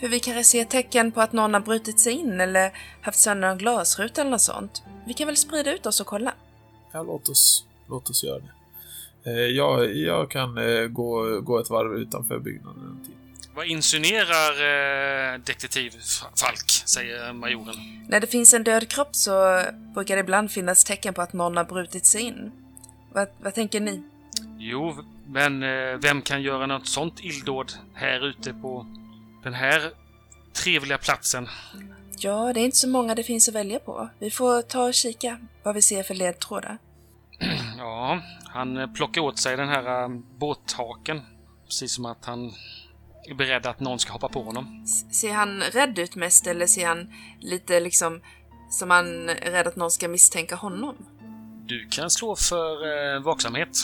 För 0.00 0.08
vi 0.08 0.20
kanske 0.20 0.44
ser 0.44 0.64
tecken 0.64 1.12
på 1.12 1.20
att 1.20 1.32
någon 1.32 1.54
har 1.54 1.60
brutit 1.60 2.00
sig 2.00 2.12
in 2.12 2.40
eller 2.40 2.72
haft 3.02 3.18
sönder 3.18 3.48
en 3.48 3.58
glasruta 3.58 4.20
eller 4.20 4.30
något 4.30 4.40
sånt. 4.40 4.82
Vi 5.06 5.14
kan 5.14 5.26
väl 5.26 5.36
sprida 5.36 5.74
ut 5.74 5.86
oss 5.86 6.00
och 6.00 6.06
kolla? 6.06 6.34
Ja, 6.92 7.02
låt 7.02 7.28
oss, 7.28 7.64
låt 7.88 8.10
oss 8.10 8.24
göra 8.24 8.38
det. 8.38 8.57
Eh, 9.28 9.40
jag, 9.40 9.96
jag 9.96 10.30
kan 10.30 10.58
eh, 10.58 10.86
gå, 10.86 11.40
gå 11.40 11.58
ett 11.58 11.70
varv 11.70 11.94
utanför 11.94 12.38
byggnaden 12.38 12.82
en 12.82 13.06
tid. 13.06 13.14
Vad 13.54 13.66
insinuerar 13.66 14.52
eh, 15.34 15.38
detektiv 15.38 15.90
Falk, 16.40 16.70
säger 16.86 17.32
majoren. 17.32 17.74
När 18.08 18.20
det 18.20 18.26
finns 18.26 18.54
en 18.54 18.64
död 18.64 18.88
kropp 18.88 19.16
så 19.16 19.62
brukar 19.94 20.16
det 20.16 20.20
ibland 20.20 20.50
finnas 20.50 20.84
tecken 20.84 21.14
på 21.14 21.22
att 21.22 21.32
någon 21.32 21.56
har 21.56 21.64
brutit 21.64 22.06
sig 22.06 22.22
in. 22.22 22.52
Vad, 23.12 23.28
vad 23.42 23.54
tänker 23.54 23.80
ni? 23.80 24.02
Jo, 24.58 24.94
men 25.26 25.62
eh, 25.62 25.98
vem 26.02 26.22
kan 26.22 26.42
göra 26.42 26.66
något 26.66 26.86
sånt 26.86 27.20
illdåd 27.20 27.72
här 27.94 28.26
ute 28.26 28.52
på 28.52 28.86
den 29.42 29.54
här 29.54 29.90
trevliga 30.52 30.98
platsen? 30.98 31.48
Ja, 32.18 32.52
det 32.52 32.60
är 32.60 32.64
inte 32.64 32.76
så 32.76 32.88
många 32.88 33.14
det 33.14 33.22
finns 33.22 33.48
att 33.48 33.54
välja 33.54 33.78
på. 33.78 34.08
Vi 34.18 34.30
får 34.30 34.62
ta 34.62 34.84
och 34.84 34.94
kika 34.94 35.38
vad 35.62 35.74
vi 35.74 35.82
ser 35.82 36.02
för 36.02 36.14
ledtrådar. 36.14 36.78
Ja, 37.78 38.20
han 38.44 38.76
eh, 38.76 38.86
plockar 38.86 39.20
åt 39.20 39.38
sig 39.38 39.56
den 39.56 39.68
här 39.68 40.02
eh, 40.02 40.08
båthaken. 40.38 41.22
Precis 41.66 41.92
som 41.92 42.06
att 42.06 42.24
han 42.24 42.52
är 43.28 43.34
beredd 43.34 43.66
att 43.66 43.80
någon 43.80 43.98
ska 43.98 44.12
hoppa 44.12 44.28
på 44.28 44.42
honom. 44.42 44.86
Ser 45.12 45.32
han 45.32 45.60
rädd 45.60 45.98
ut 45.98 46.16
mest 46.16 46.46
eller 46.46 46.66
ser 46.66 46.86
han 46.86 47.12
lite 47.40 47.80
liksom 47.80 48.20
som 48.70 48.90
han 48.90 49.28
är 49.28 49.50
rädd 49.50 49.66
att 49.66 49.76
någon 49.76 49.90
ska 49.90 50.08
misstänka 50.08 50.56
honom? 50.56 50.96
Du 51.66 51.88
kan 51.88 52.10
slå 52.10 52.36
för 52.36 53.14
eh, 53.16 53.22
vaksamhet. 53.22 53.78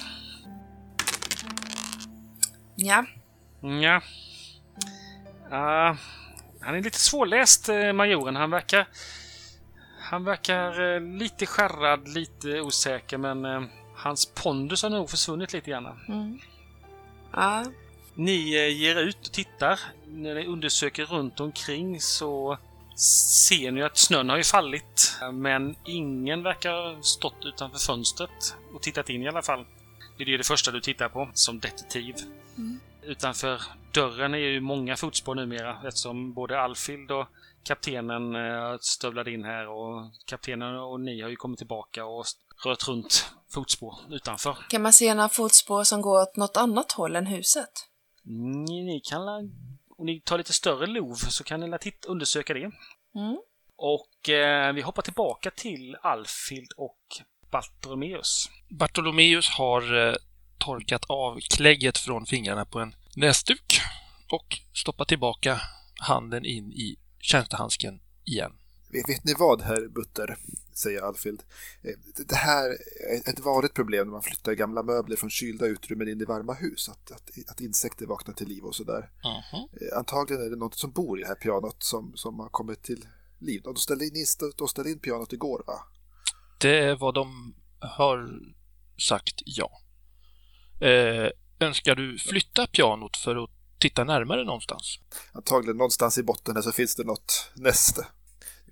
Ja, 2.75 3.05
Ja. 3.61 4.01
Ah, 5.51 5.97
han 6.61 6.75
är 6.75 6.83
lite 6.83 6.99
svårläst, 6.99 7.69
eh, 7.69 7.93
majoren. 7.93 8.37
Han 8.37 8.51
verkar... 8.51 8.89
Han 10.05 10.25
verkar 10.25 10.95
eh, 10.95 11.01
lite 11.01 11.47
skärrad, 11.47 12.09
lite 12.09 12.61
osäker, 12.61 13.19
men 13.19 13.45
eh, 13.45 13.63
hans 13.95 14.27
pondus 14.27 14.83
har 14.83 14.91
nog 14.91 15.11
försvunnit 15.11 15.53
lite 15.53 15.71
grann. 15.71 15.87
mm. 16.09 16.39
ja, 17.33 17.65
Ni 18.15 18.55
eh, 18.55 18.79
ger 18.79 18.97
ut 18.97 19.27
och 19.27 19.33
tittar. 19.33 19.81
När 20.07 20.35
ni 20.35 20.47
undersöker 20.47 21.05
runt 21.05 21.41
omkring 21.41 22.01
så 22.01 22.59
ser 23.47 23.71
ni 23.71 23.83
att 23.83 23.97
snön 23.97 24.29
har 24.29 24.37
ju 24.37 24.45
fallit. 24.45 25.19
Men 25.33 25.77
ingen 25.85 26.43
verkar 26.43 26.73
ha 26.73 27.03
stått 27.03 27.45
utanför 27.45 27.79
fönstret 27.79 28.57
och 28.75 28.83
tittat 28.83 29.11
in 29.11 29.23
i 29.23 29.29
alla 29.29 29.43
fall. 29.43 29.65
Det 30.19 30.25
är 30.25 30.29
ju 30.29 30.37
det 30.37 30.47
första 30.47 30.71
du 30.71 30.81
tittar 30.81 31.09
på 31.09 31.29
som 31.35 31.61
detektiv. 31.61 32.15
Mm. 32.59 32.81
Utanför 33.07 33.63
dörren 33.93 34.35
är 34.35 34.39
ju 34.39 34.61
många 34.61 34.97
fotspår 34.97 35.35
numera 35.35 35.89
eftersom 35.89 36.35
både 36.35 36.61
Alfild 36.61 37.11
och 37.11 37.27
kaptenen 37.65 38.35
eh, 38.35 38.77
stövlade 38.81 39.33
in 39.33 39.45
här 39.45 39.69
och 39.69 40.11
kaptenen 40.27 40.77
och 40.77 41.01
ni 41.01 41.21
har 41.21 41.29
ju 41.29 41.37
kommit 41.37 41.59
tillbaka 41.59 42.05
och 42.05 42.25
rört 42.65 42.89
runt 42.89 43.31
fotspår 43.55 43.95
utanför. 44.11 44.57
kan 44.69 44.83
man 44.83 44.93
se 44.93 45.15
några 45.15 45.29
fotspår 45.29 45.85
som 45.85 46.03
går 46.03 46.23
åt 46.23 46.37
något 46.37 46.57
annat 46.57 46.93
håll 46.93 47.17
än 47.17 47.27
huset? 47.27 47.71
Ni, 48.23 48.85
ni 48.85 49.01
kan 49.01 49.27
la, 49.27 49.39
om 49.99 50.07
ni 50.07 50.21
tar 50.21 50.39
lite 50.39 50.53
större 50.53 50.87
lov 50.87 51.15
så 51.15 51.45
kan 51.45 51.61
ni 51.61 51.69
la 51.69 51.79
titt, 51.79 52.05
undersöka 52.05 52.55
det. 52.55 52.71
Mm. 53.15 53.39
Och 53.77 54.29
eh, 54.29 54.73
vi 54.73 54.83
hoppar 54.83 55.03
tillbaka 55.03 55.51
till 55.51 55.97
Alfild 56.03 56.73
och 56.77 56.99
Bartolomeus. 57.51 58.51
Bartolomeus 58.71 59.49
har 59.49 60.09
eh, 60.09 60.15
torkat 60.59 61.05
av 61.09 61.41
klägget 61.41 61.99
från 61.99 62.27
fingrarna 62.27 62.65
på 62.65 62.79
en 62.81 62.95
näsduk 63.17 63.81
och 64.33 64.59
stoppat 64.73 65.09
tillbaka 65.09 65.61
handen 66.01 66.45
in 66.45 66.73
i 66.73 66.97
tjänstehandsken 67.21 68.01
igen. 68.25 68.53
Vet, 68.91 69.09
vet 69.09 69.25
ni 69.25 69.35
vad, 69.39 69.63
herr 69.63 69.89
Butter? 69.89 70.37
säger 70.75 71.03
Alfild. 71.03 71.43
Eh, 71.83 72.25
Det 72.29 72.35
här 72.37 72.71
är 73.11 73.31
ett 73.31 73.41
vanligt 73.41 73.75
problem 73.75 74.07
när 74.07 74.13
man 74.13 74.23
flyttar 74.23 74.53
gamla 74.53 74.83
möbler 74.83 75.17
från 75.17 75.31
kylda 75.31 75.67
utrymmen 75.67 76.09
in 76.09 76.21
i 76.21 76.25
varma 76.25 76.55
hus. 76.55 76.89
Att, 76.89 77.11
att, 77.13 77.31
att 77.49 77.61
insekter 77.61 78.07
vaknar 78.07 78.35
till 78.35 78.49
liv 78.49 78.65
och 78.65 78.75
sådär. 78.75 79.11
Eh, 79.81 79.99
Antagligen 79.99 80.43
är 80.47 80.51
det 80.51 80.57
något 80.57 80.75
som 80.79 80.91
bor 80.91 81.19
i 81.19 81.23
det 81.23 81.29
här 81.29 81.35
pianot 81.35 81.83
som, 81.83 82.13
som 82.17 82.39
har 82.39 82.49
kommit 82.49 82.83
till 82.83 83.05
liv. 83.39 83.61
De 83.65 83.77
ställde 83.77 84.05
in, 84.05 84.13
de 84.59 84.69
ställde 84.69 84.91
in 84.91 84.99
pianot 84.99 85.33
igår, 85.33 85.63
va? 85.67 85.81
Det 86.59 86.79
är 86.79 86.97
vad 86.97 87.15
de 87.15 87.55
har 87.81 88.31
sagt 88.99 89.43
ja. 89.45 89.81
Eh, 90.81 91.31
önskar 91.61 91.95
du 91.95 92.19
flytta 92.19 92.67
pianot 92.67 93.17
för 93.17 93.45
att 93.45 93.51
titta 93.79 94.05
närmare 94.05 94.45
någonstans? 94.45 94.99
Antagligen 95.33 95.77
någonstans 95.77 96.19
i 96.19 96.23
botten 96.23 96.63
så 96.63 96.73
finns 96.73 96.97
det 96.97 97.05
något 97.05 97.53
näste. 97.55 98.07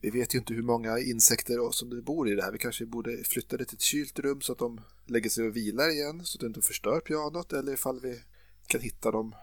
Vi 0.02 0.10
vet 0.10 0.34
ju 0.34 0.38
inte 0.38 0.54
hur 0.54 0.62
många 0.62 0.98
insekter 0.98 1.70
som 1.72 1.90
det 1.90 2.02
bor 2.02 2.28
i 2.28 2.34
det 2.34 2.42
här. 2.42 2.52
Vi 2.52 2.58
kanske 2.58 2.86
borde 2.86 3.24
flytta 3.24 3.56
det 3.56 3.64
till 3.64 3.76
ett 3.76 3.82
kylt 3.82 4.18
rum 4.18 4.40
så 4.40 4.52
att 4.52 4.58
de 4.58 4.80
lägger 5.06 5.30
sig 5.30 5.46
och 5.46 5.56
vilar 5.56 5.90
igen 5.90 6.24
så 6.24 6.36
att 6.36 6.40
det 6.40 6.46
inte 6.46 6.62
förstör 6.62 7.00
pianot 7.00 7.52
eller 7.52 7.72
ifall 7.72 8.00
vi 8.00 8.20
kan 8.66 8.80
hitta 8.80 9.10
dem 9.10 9.34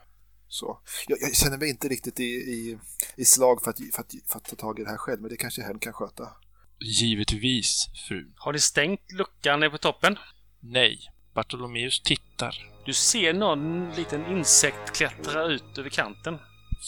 så. 0.48 0.80
Jag, 1.08 1.18
jag 1.22 1.36
känner 1.36 1.58
mig 1.58 1.70
inte 1.70 1.88
riktigt 1.88 2.20
i, 2.20 2.24
i, 2.24 2.80
i 3.16 3.26
slag 3.26 3.64
för 3.64 3.70
att, 3.70 3.78
för, 3.78 4.02
att, 4.02 4.14
för 4.26 4.38
att 4.38 4.46
ta 4.46 4.56
tag 4.56 4.80
i 4.80 4.84
det 4.84 4.90
här 4.90 4.98
själv 4.98 5.22
men 5.22 5.30
det 5.30 5.38
kanske 5.38 5.62
hen 5.62 5.80
kan 5.80 5.94
sköta. 5.94 6.28
Givetvis, 6.80 7.86
fru. 8.08 8.32
Har 8.36 8.54
ni 8.54 8.60
stängt 8.60 9.12
luckan 9.12 9.60
nere 9.60 9.70
på 9.70 9.78
toppen? 9.78 10.18
Nej. 10.60 11.00
Bartolomeus 11.40 12.00
tittar. 12.00 12.56
Du 12.86 12.94
ser 12.94 13.34
någon 13.34 13.92
liten 13.92 14.26
insekt 14.26 14.98
klättra 14.98 15.44
ut 15.44 15.78
över 15.78 15.90
kanten. 15.90 16.40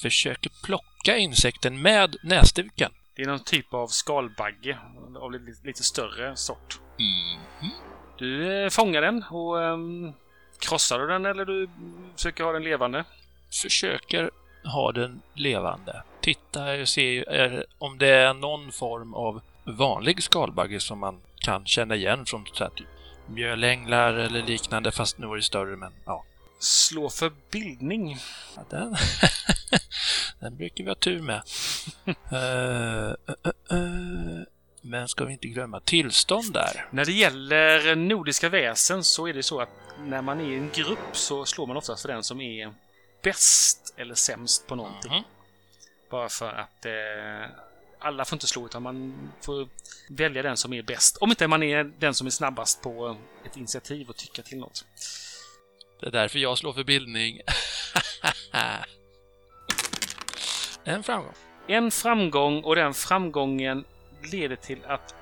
Försöker 0.01 0.51
plocka 0.63 1.17
insekten 1.17 1.81
med 1.81 2.15
näsduken. 2.23 2.91
Det 3.15 3.21
är 3.21 3.27
någon 3.27 3.43
typ 3.43 3.73
av 3.73 3.87
skalbagge 3.87 4.77
av 5.21 5.31
lite, 5.31 5.67
lite 5.67 5.83
större 5.83 6.35
sort. 6.35 6.79
Du 8.17 8.63
eh, 8.63 8.69
fångar 8.69 9.01
den 9.01 9.23
och 9.23 9.63
ehm, 9.63 10.13
krossar 10.59 10.99
du 10.99 11.07
den 11.07 11.25
eller 11.25 11.45
du 11.45 11.69
försöker 12.15 12.43
ha 12.43 12.51
den 12.51 12.63
levande? 12.63 13.03
Försöker 13.61 14.31
ha 14.63 14.91
den 14.91 15.21
levande. 15.33 16.03
Titta 16.21 16.81
och 16.81 16.87
se 16.87 17.25
är, 17.27 17.65
om 17.77 17.97
det 17.97 18.09
är 18.09 18.33
någon 18.33 18.71
form 18.71 19.13
av 19.13 19.41
vanlig 19.63 20.23
skalbagge 20.23 20.79
som 20.79 20.99
man 20.99 21.21
kan 21.35 21.65
känna 21.65 21.95
igen 21.95 22.25
från 22.25 22.45
så 22.53 22.63
här, 22.63 22.71
typ 22.71 22.87
mjölänglar 23.25 24.13
eller 24.13 24.41
liknande 24.43 24.91
fast 24.91 25.17
nu 25.17 25.27
är 25.27 25.35
det 25.35 25.41
större 25.41 25.75
men 25.75 25.93
ja. 26.05 26.25
Slå 26.59 27.09
för 27.09 27.31
bildning. 27.51 28.17
Ja, 28.55 28.65
Den, 28.69 28.95
den 30.39 30.57
brukar 30.57 30.83
vi 30.83 30.89
ha 30.89 30.95
tur 30.95 31.21
med. 31.21 31.41
Eh, 32.31 33.09
eh, 33.09 33.51
eh, 33.71 34.43
men 34.81 35.07
ska 35.07 35.25
vi 35.25 35.33
inte 35.33 35.47
glömma 35.47 35.79
tillstånd 35.79 36.53
där? 36.53 36.85
När 36.91 37.05
det 37.05 37.11
gäller 37.11 37.95
nordiska 37.95 38.49
väsen 38.49 39.03
så 39.03 39.27
är 39.27 39.33
det 39.33 39.43
så 39.43 39.61
att 39.61 39.69
när 39.99 40.21
man 40.21 40.39
är 40.39 40.45
i 40.45 40.55
en 40.55 40.69
grupp 40.73 41.17
så 41.17 41.45
slår 41.45 41.67
man 41.67 41.77
oftast 41.77 42.01
för 42.01 42.09
den 42.09 42.23
som 42.23 42.41
är 42.41 42.73
bäst 43.23 43.93
eller 43.97 44.15
sämst 44.15 44.67
på 44.67 44.75
någonting. 44.75 45.11
Mhm. 45.11 45.23
Bara 46.09 46.29
för 46.29 46.53
att 46.53 46.85
eh, 46.85 47.49
alla 48.01 48.25
får 48.25 48.35
inte 48.35 48.47
slå 48.47 48.65
utan 48.65 48.83
man 48.83 49.29
får 49.41 49.67
välja 50.09 50.41
den 50.41 50.57
som 50.57 50.73
är 50.73 50.81
bäst. 50.81 51.17
Om 51.17 51.29
inte 51.29 51.47
man 51.47 51.63
är 51.63 51.83
den 51.83 52.13
som 52.13 52.27
är 52.27 52.31
snabbast 52.31 52.81
på 52.81 53.17
ett 53.45 53.57
initiativ 53.57 54.09
och 54.09 54.15
tycka 54.15 54.41
till 54.41 54.57
något. 54.57 54.85
Det 55.99 56.07
är 56.07 56.11
därför 56.11 56.39
jag 56.39 56.57
slår 56.57 56.73
för 56.73 56.83
bildning. 56.83 57.41
en 60.83 61.03
framgång. 61.03 61.33
En 61.67 61.91
framgång 61.91 62.63
och 62.63 62.75
den 62.75 62.93
framgången 62.93 63.85
leder 64.31 64.55
till 64.55 64.85
att 64.85 65.15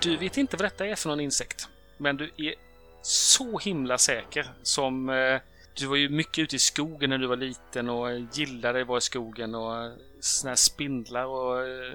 du 0.00 0.16
vet 0.16 0.36
inte 0.36 0.56
vad 0.56 0.64
detta 0.64 0.86
är 0.86 0.94
för 0.94 1.08
någon 1.08 1.20
insekt. 1.20 1.68
Men 1.96 2.16
du 2.16 2.24
är 2.36 2.54
så 3.02 3.58
himla 3.58 3.98
säker 3.98 4.50
som 4.62 5.08
eh, 5.08 5.40
du 5.78 5.86
var 5.86 5.96
ju 5.96 6.08
mycket 6.08 6.38
ute 6.38 6.56
i 6.56 6.58
skogen 6.58 7.10
när 7.10 7.18
du 7.18 7.26
var 7.26 7.36
liten 7.36 7.88
och 7.88 8.10
gillade 8.32 8.80
att 8.80 8.86
vara 8.86 8.98
i 8.98 9.00
skogen 9.00 9.54
och 9.54 9.84
eh, 9.84 9.92
såna 10.20 10.50
här 10.50 10.56
spindlar 10.56 11.24
och 11.24 11.60
eh, 11.60 11.94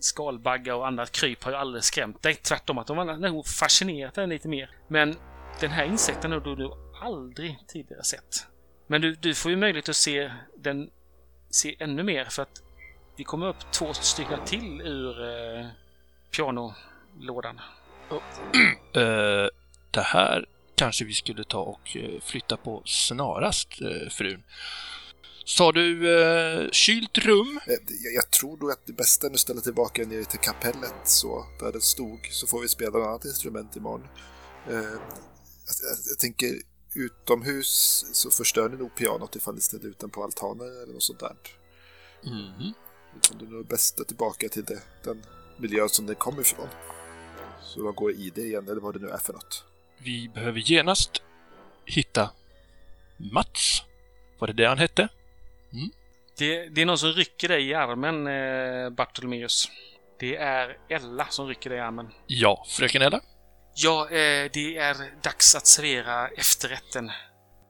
skalbaggar 0.00 0.74
och 0.74 0.86
annat 0.86 1.12
kryp 1.12 1.44
har 1.44 1.50
ju 1.50 1.56
aldrig 1.56 1.84
skrämt 1.84 2.22
dig. 2.22 2.34
Tvärtom 2.34 2.78
att 2.78 2.86
de 2.86 2.98
har 2.98 3.04
nog 3.04 3.46
fascinerat 3.46 4.14
dig 4.14 4.26
lite 4.26 4.48
mer. 4.48 4.70
Men 4.88 5.16
den 5.60 5.70
här 5.70 5.84
insekten 5.84 6.32
har 6.32 6.40
du, 6.40 6.56
du 6.56 6.70
aldrig 7.02 7.58
tidigare 7.68 8.04
sett. 8.04 8.46
Men 8.86 9.00
du, 9.00 9.14
du 9.14 9.34
får 9.34 9.50
ju 9.50 9.56
möjlighet 9.56 9.88
att 9.88 9.96
se 9.96 10.32
den 10.56 10.90
se 11.50 11.76
ännu 11.78 12.02
mer 12.02 12.24
för 12.24 12.42
att 12.42 12.62
det 13.16 13.24
kommer 13.24 13.46
upp 13.46 13.72
två 13.72 13.92
stycken 13.92 14.44
till 14.44 14.80
ur 14.80 15.24
eh, 15.28 15.66
pianolådan. 16.36 17.60
Eh, 18.94 19.48
det 19.90 20.00
här 20.00 20.46
kanske 20.82 21.04
vi 21.04 21.12
skulle 21.14 21.44
ta 21.44 21.58
och 21.60 21.96
eh, 21.96 22.20
flytta 22.20 22.56
på 22.56 22.82
snarast, 22.84 23.68
eh, 23.80 24.08
frun. 24.10 24.42
Sa 25.44 25.72
du 25.72 26.20
eh, 26.20 26.70
kylt 26.70 27.18
rum? 27.18 27.60
Eh, 27.66 27.72
Jag, 28.04 28.14
jag 28.14 28.30
tror 28.30 28.56
nog 28.56 28.70
att 28.70 28.86
det 28.86 28.92
bästa 28.92 29.26
är 29.26 29.30
att 29.30 29.40
ställa 29.40 29.60
tillbaka 29.60 30.02
ner 30.02 30.24
till 30.24 30.38
kapellet 30.38 30.94
så 31.04 31.46
där 31.60 31.72
den 31.72 31.80
stod 31.80 32.28
så 32.30 32.46
får 32.46 32.60
vi 32.60 32.68
spela 32.68 32.98
något 32.98 33.06
annat 33.06 33.24
instrument 33.24 33.76
imorgon. 33.76 34.08
Eh, 34.68 34.74
jag, 34.74 34.84
jag, 34.84 35.96
jag 36.10 36.18
tänker 36.18 36.54
utomhus 36.94 38.04
så 38.12 38.30
förstör 38.30 38.68
ni 38.68 38.76
nog 38.76 38.94
pianot 38.94 39.36
ifall 39.36 39.54
ni 39.54 39.60
ställer 39.60 39.86
ut 39.88 39.98
den 39.98 40.10
på 40.10 40.24
altanen 40.24 40.82
eller 40.82 40.92
något 40.92 41.02
sånt 41.02 41.20
där. 41.20 41.36
Så 43.20 43.34
det 43.34 43.44
är 43.44 43.48
nog 43.48 43.66
bäst 43.66 44.00
att 44.00 44.08
tillbaka 44.08 44.48
till 44.48 44.64
det, 44.64 44.82
den 45.04 45.22
miljö 45.56 45.88
som 45.88 46.06
den 46.06 46.16
kommer 46.16 46.40
ifrån. 46.40 46.68
Så 47.62 47.80
man 47.80 47.94
går 47.94 48.12
i 48.12 48.32
det 48.34 48.42
igen 48.42 48.68
eller 48.68 48.80
vad 48.80 48.94
det 48.94 49.00
nu 49.00 49.08
är 49.08 49.18
för 49.18 49.32
något. 49.32 49.64
Vi 50.04 50.28
behöver 50.34 50.60
genast 50.60 51.22
hitta 51.86 52.30
Mats. 53.16 53.82
Var 54.38 54.46
det 54.46 54.52
det 54.52 54.68
han 54.68 54.78
hette? 54.78 55.08
Det, 56.38 56.68
det 56.68 56.82
är 56.82 56.86
någon 56.86 56.98
som 56.98 57.12
rycker 57.12 57.48
dig 57.48 57.68
i 57.68 57.74
armen, 57.74 58.26
eh, 58.26 58.90
Bartolomeus. 58.90 59.68
Det 60.20 60.36
är 60.36 60.76
Ella 60.88 61.26
som 61.26 61.48
rycker 61.48 61.70
dig 61.70 61.78
i 61.78 61.82
armen. 61.82 62.08
Ja, 62.26 62.64
fröken 62.68 63.02
Ella? 63.02 63.20
Ja, 63.74 64.04
eh, 64.04 64.50
det 64.52 64.76
är 64.76 65.22
dags 65.22 65.54
att 65.54 65.66
servera 65.66 66.28
efterrätten. 66.28 67.10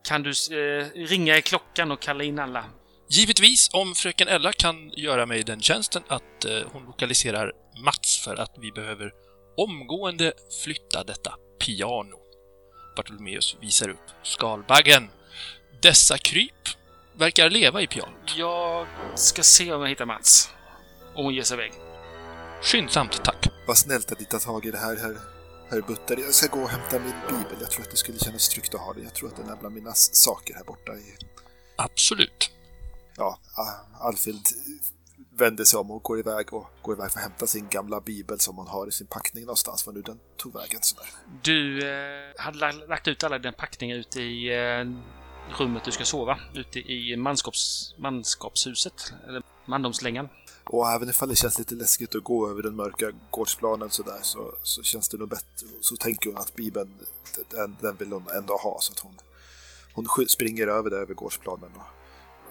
Kan 0.09 0.23
du 0.23 0.31
eh, 0.31 0.87
ringa 0.95 1.37
i 1.37 1.43
klockan 1.43 1.93
och 1.93 2.01
kalla 2.01 2.25
in 2.25 2.39
alla? 2.39 2.65
Givetvis, 3.11 3.71
om 3.73 3.95
fröken 3.95 4.29
Ella 4.29 4.53
kan 4.53 4.91
göra 4.91 5.27
mig 5.27 5.43
den 5.43 5.61
tjänsten 5.61 6.03
att 6.09 6.45
eh, 6.45 6.61
hon 6.73 6.85
lokaliserar 6.85 7.53
Mats 7.85 8.25
för 8.25 8.37
att 8.37 8.55
vi 8.61 8.73
behöver 8.73 9.13
omgående 9.57 10.33
flytta 10.65 11.05
detta 11.05 11.35
piano. 11.65 12.22
Bartolomeus 12.97 13.57
visar 13.61 13.89
upp 13.89 14.11
skalbaggen. 14.23 15.09
Dessa 15.83 16.19
kryp 16.19 16.69
verkar 17.15 17.51
leva 17.51 17.83
i 17.83 17.87
pianot. 17.87 18.37
Jag 18.37 18.87
ska 19.15 19.43
se 19.43 19.73
om 19.73 19.83
jag 19.83 19.89
hittar 19.89 20.07
Mats. 20.07 20.49
Och 21.15 21.25
hon 21.25 21.35
ger 21.35 21.43
sig 21.43 21.55
iväg. 21.55 21.73
Skyndsamt, 22.63 23.25
tack. 23.25 23.47
Vad 23.67 23.79
snällt 23.79 24.13
att 24.13 24.19
ni 24.21 24.25
tar 24.27 24.39
tag 24.39 24.67
i 24.67 24.71
det 24.71 24.79
här, 24.79 24.97
herr, 24.97 25.17
herr 25.71 25.81
Butter. 25.81 26.17
Jag 26.17 26.35
ska 26.35 26.47
gå 26.57 26.63
och 26.63 26.69
hämta 26.71 26.99
min 26.99 27.15
bibel. 27.29 27.57
Jag 27.61 27.71
tror 27.71 27.83
att 27.83 27.91
det 27.91 27.97
skulle 27.97 28.19
kännas 28.19 28.49
tryggt 28.49 28.75
att 28.75 28.81
ha 28.81 28.93
den. 28.93 29.03
Jag 29.05 29.15
tror 29.15 29.29
att 29.29 29.37
den 29.37 29.49
är 29.49 29.57
bland 29.57 29.75
mina 29.75 29.93
saker 29.95 30.55
här 30.55 30.65
borta. 30.65 30.93
I, 30.93 31.17
Absolut. 31.77 32.51
ja, 33.17 33.39
A- 33.57 33.87
Alfhild 34.01 34.47
vänder 35.31 35.65
sig 35.65 35.79
om 35.79 35.91
och 35.91 36.03
går 36.03 36.19
iväg 36.19 36.53
och 36.53 36.67
går 36.83 36.95
iväg 36.97 37.11
för 37.11 37.19
att 37.19 37.25
hämta 37.25 37.47
sin 37.47 37.69
gamla 37.69 38.01
bibel 38.01 38.41
som 38.41 38.57
hon 38.57 38.67
har 38.67 38.87
i 38.89 38.93
sin 38.93 39.07
packning 39.07 39.45
någonstans. 39.45 39.87
Var 39.87 39.93
nu 39.93 40.03
den 40.03 40.21
tog 40.37 40.55
vägen 40.55 40.79
sådär. 40.83 41.07
Du 41.43 41.89
eh, 41.91 42.33
hade 42.37 42.59
la- 42.59 42.87
lagt 42.89 43.09
ut 43.09 43.25
alla 43.25 43.39
dina 43.39 43.53
packningar 43.53 43.97
ute 43.97 44.23
i 44.23 44.49
eh, 44.81 44.85
rummet 45.59 45.85
du 45.85 45.91
ska 45.91 46.05
sova. 46.05 46.39
Ute 46.55 46.79
i 46.79 47.17
manskaps, 47.17 47.95
manskapshuset. 47.99 49.13
Eller 49.29 49.43
mandomslängan. 49.67 50.29
Och 50.65 50.89
även 50.89 51.09
ifall 51.09 51.29
det 51.29 51.37
känns 51.37 51.59
lite 51.59 51.75
läskigt 51.75 52.15
att 52.15 52.25
gå 52.25 52.51
över 52.51 52.63
den 52.63 52.77
mörka 52.77 53.13
gårdsplanen 53.31 53.91
sådär 53.91 54.19
så, 54.23 54.55
så 54.63 54.83
känns 54.83 55.09
det 55.09 55.17
nog 55.19 55.29
bättre. 55.29 55.67
Så 55.81 55.97
tänker 55.97 56.31
hon 56.31 56.39
att 56.39 56.55
bibeln, 56.57 56.95
den, 57.51 57.77
den 57.81 57.97
vill 57.97 58.13
hon 58.13 58.29
ändå 58.37 58.57
ha. 58.57 58.79
Så 58.81 58.93
att 58.93 58.99
hon, 58.99 59.15
hon 59.93 60.29
springer 60.29 60.67
över 60.67 60.91
där 60.91 60.97
över 60.99 61.15
gårdsplanen 61.15 61.71
och 61.77 61.83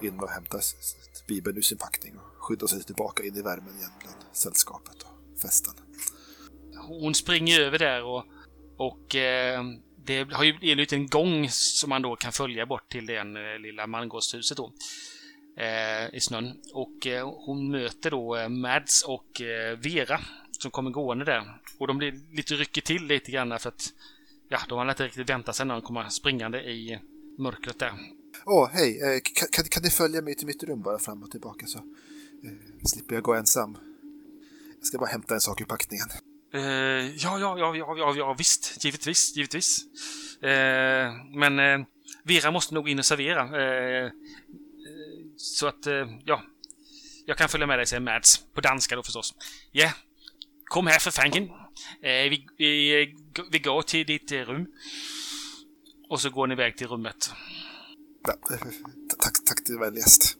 in 0.04 0.20
och 0.20 0.30
hämta 0.30 0.58
bibeln 1.28 1.58
ur 1.58 1.62
sin 1.62 1.78
packning 1.78 2.16
och 2.16 2.44
skydda 2.44 2.66
sig 2.66 2.82
tillbaka 2.82 3.22
in 3.24 3.36
i 3.36 3.42
värmen 3.42 3.76
igen 3.76 3.90
bland 4.00 4.16
sällskapet 4.32 5.02
och 5.02 5.40
festen. 5.42 5.74
Hon 6.88 7.14
springer 7.14 7.60
över 7.60 7.78
där 7.78 8.02
och, 8.04 8.24
och 8.76 9.16
eh, 9.16 9.64
det 10.04 10.32
har 10.32 10.44
ju 10.44 10.72
en 10.72 10.78
liten 10.78 11.06
gång 11.06 11.48
som 11.50 11.90
man 11.90 12.02
då 12.02 12.16
kan 12.16 12.32
följa 12.32 12.66
bort 12.66 12.88
till 12.88 13.06
det 13.06 13.16
eh, 13.16 13.58
lilla 13.60 13.86
mangårdshuset 13.86 14.56
då. 14.56 14.72
Eh, 15.56 16.14
I 16.14 16.20
snön. 16.20 16.60
Och 16.72 17.06
eh, 17.06 17.34
hon 17.46 17.70
möter 17.70 18.10
då 18.10 18.36
eh, 18.36 18.48
Mads 18.48 19.02
och 19.02 19.40
eh, 19.40 19.78
Vera 19.78 20.20
som 20.50 20.70
kommer 20.70 20.90
gående 20.90 21.24
där. 21.24 21.60
Och 21.78 21.86
de 21.86 21.98
blir 21.98 22.36
lite 22.36 22.54
rycker 22.54 22.80
till 22.80 23.06
lite 23.06 23.30
grann 23.30 23.58
för 23.58 23.68
att 23.68 23.92
ja, 24.48 24.58
de 24.68 24.78
har 24.78 24.90
inte 24.90 25.04
riktigt 25.04 25.30
väntat 25.30 25.56
sig 25.56 25.66
när 25.66 25.74
de 25.74 25.82
kommer 25.82 26.08
springande 26.08 26.60
i 26.62 26.98
mörkret 27.38 27.78
där. 27.78 27.92
Åh, 28.46 28.70
hej! 28.72 29.00
Eh, 29.00 29.20
kan, 29.34 29.48
kan, 29.52 29.64
kan 29.64 29.82
ni 29.82 29.90
följa 29.90 30.22
mig 30.22 30.34
till 30.34 30.46
mitt 30.46 30.62
rum 30.62 30.82
bara 30.82 30.98
fram 30.98 31.22
och 31.22 31.30
tillbaka 31.30 31.66
så 31.66 31.78
eh, 31.78 32.84
slipper 32.84 33.14
jag 33.14 33.24
gå 33.24 33.34
ensam. 33.34 33.78
Jag 34.78 34.86
ska 34.86 34.98
bara 34.98 35.10
hämta 35.10 35.34
en 35.34 35.40
sak 35.40 35.60
ur 35.60 35.64
packningen. 35.64 36.06
Eh, 36.54 36.62
ja, 36.62 37.38
ja, 37.38 37.58
ja, 37.58 37.76
ja, 37.76 37.96
ja, 37.98 38.14
ja, 38.16 38.34
visst. 38.38 38.84
Givetvis, 38.84 39.36
givetvis. 39.36 39.84
Eh, 40.42 41.12
men 41.34 41.58
eh, 41.58 41.86
Vera 42.24 42.50
måste 42.50 42.74
nog 42.74 42.88
in 42.88 42.98
och 42.98 43.04
servera. 43.04 43.42
Eh, 43.42 44.04
eh 44.04 44.10
så 45.36 45.66
att, 45.66 45.86
eh, 45.86 46.06
ja. 46.24 46.42
Jag 47.26 47.38
kan 47.38 47.48
följa 47.48 47.66
med 47.66 47.78
dig, 47.78 47.86
säger 47.86 48.00
Mads. 48.00 48.40
På 48.54 48.60
danska 48.60 48.96
då 48.96 49.02
förstås. 49.02 49.34
Ja. 49.72 49.90
Kom 50.64 50.86
här 50.86 50.98
för 50.98 51.10
fanken. 51.10 51.44
Eh, 52.02 52.30
vi, 52.30 52.46
vi, 52.58 53.02
eh, 53.02 53.08
vi 53.50 53.58
går 53.58 53.82
till 53.82 54.06
ditt 54.06 54.32
eh, 54.32 54.38
rum. 54.38 54.66
Och 56.08 56.20
så 56.20 56.30
går 56.30 56.46
ni 56.46 56.52
iväg 56.52 56.76
till 56.76 56.86
rummet. 56.86 57.30
Ja, 58.24 58.54
eh, 58.54 58.58
tack, 59.18 59.44
tack 59.46 59.64
till 59.64 59.78
vänligast. 59.78 60.36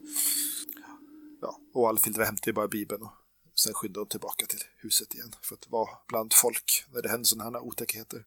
Ja, 1.41 1.59
och 1.73 1.89
Alfhild 1.89 2.17
hämtar 2.17 2.47
ju 2.47 2.53
bara 2.53 2.67
bibeln 2.67 3.03
och 3.03 3.59
sen 3.59 3.73
skyndar 3.73 4.01
hon 4.01 4.07
tillbaka 4.07 4.45
till 4.45 4.59
huset 4.77 5.13
igen 5.13 5.31
för 5.41 5.55
att 5.55 5.69
vara 5.69 5.89
bland 6.07 6.33
folk 6.33 6.85
när 6.93 7.01
det 7.01 7.09
händer 7.09 7.25
sådana 7.25 7.59
här 7.59 7.65
otäckheter. 7.65 8.23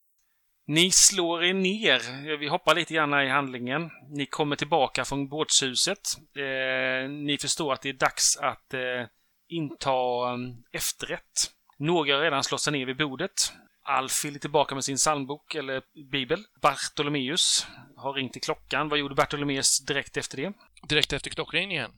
Ni 0.66 0.90
slår 0.90 1.44
er 1.44 1.54
ner. 1.54 2.36
Vi 2.36 2.48
hoppar 2.48 2.74
lite 2.74 2.94
grann 2.94 3.14
i 3.14 3.28
handlingen. 3.28 3.90
Ni 4.10 4.26
kommer 4.26 4.56
tillbaka 4.56 5.04
från 5.04 5.28
båtshuset. 5.28 6.16
Eh, 6.36 7.10
ni 7.10 7.38
förstår 7.40 7.72
att 7.72 7.82
det 7.82 7.88
är 7.88 7.92
dags 7.92 8.36
att 8.36 8.74
eh, 8.74 9.06
inta 9.48 10.28
mm, 10.34 10.56
efterrätt. 10.72 11.50
Några 11.78 12.14
har 12.14 12.22
redan 12.22 12.44
slått 12.44 12.60
sig 12.60 12.72
ner 12.72 12.86
vid 12.86 12.96
bordet. 12.96 13.52
Alfhild 13.86 14.36
är 14.36 14.40
tillbaka 14.40 14.74
med 14.74 14.84
sin 14.84 14.96
psalmbok, 14.96 15.54
eller 15.54 15.82
bibel. 16.10 16.44
Bartolomeus 16.62 17.66
har 17.96 18.12
ringt 18.12 18.32
till 18.32 18.42
klockan. 18.42 18.88
Vad 18.88 18.98
gjorde 18.98 19.14
Bartolomeus 19.14 19.84
direkt 19.84 20.16
efter 20.16 20.36
det? 20.36 20.52
Direkt 20.88 21.12
efter 21.12 21.30
klockringningen. 21.30 21.90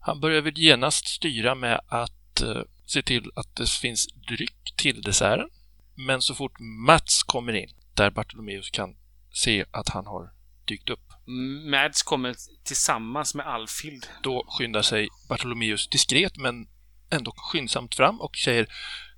Han 0.00 0.20
börjar 0.20 0.40
väl 0.40 0.58
genast 0.58 1.06
styra 1.06 1.54
med 1.54 1.80
att 1.88 2.40
eh, 2.40 2.62
se 2.86 3.02
till 3.02 3.30
att 3.34 3.56
det 3.56 3.70
finns 3.70 4.06
dryck 4.06 4.74
till 4.76 5.02
desserten. 5.02 5.48
Men 5.94 6.22
så 6.22 6.34
fort 6.34 6.60
Mats 6.60 7.22
kommer 7.22 7.52
in, 7.52 7.70
där 7.94 8.10
Bartolomeus 8.10 8.70
kan 8.70 8.96
se 9.32 9.64
att 9.70 9.88
han 9.88 10.06
har 10.06 10.32
dykt 10.64 10.90
upp, 10.90 11.06
Mads 11.70 12.02
kommer 12.02 12.34
tillsammans 12.64 13.34
med 13.34 13.46
Alfhild. 13.46 14.06
då 14.22 14.46
skyndar 14.48 14.82
sig 14.82 15.08
Bartolomeus 15.28 15.88
diskret 15.88 16.36
men 16.36 16.68
ändå 17.10 17.32
skyndsamt 17.36 17.94
fram 17.94 18.20
och 18.20 18.36
säger 18.36 18.66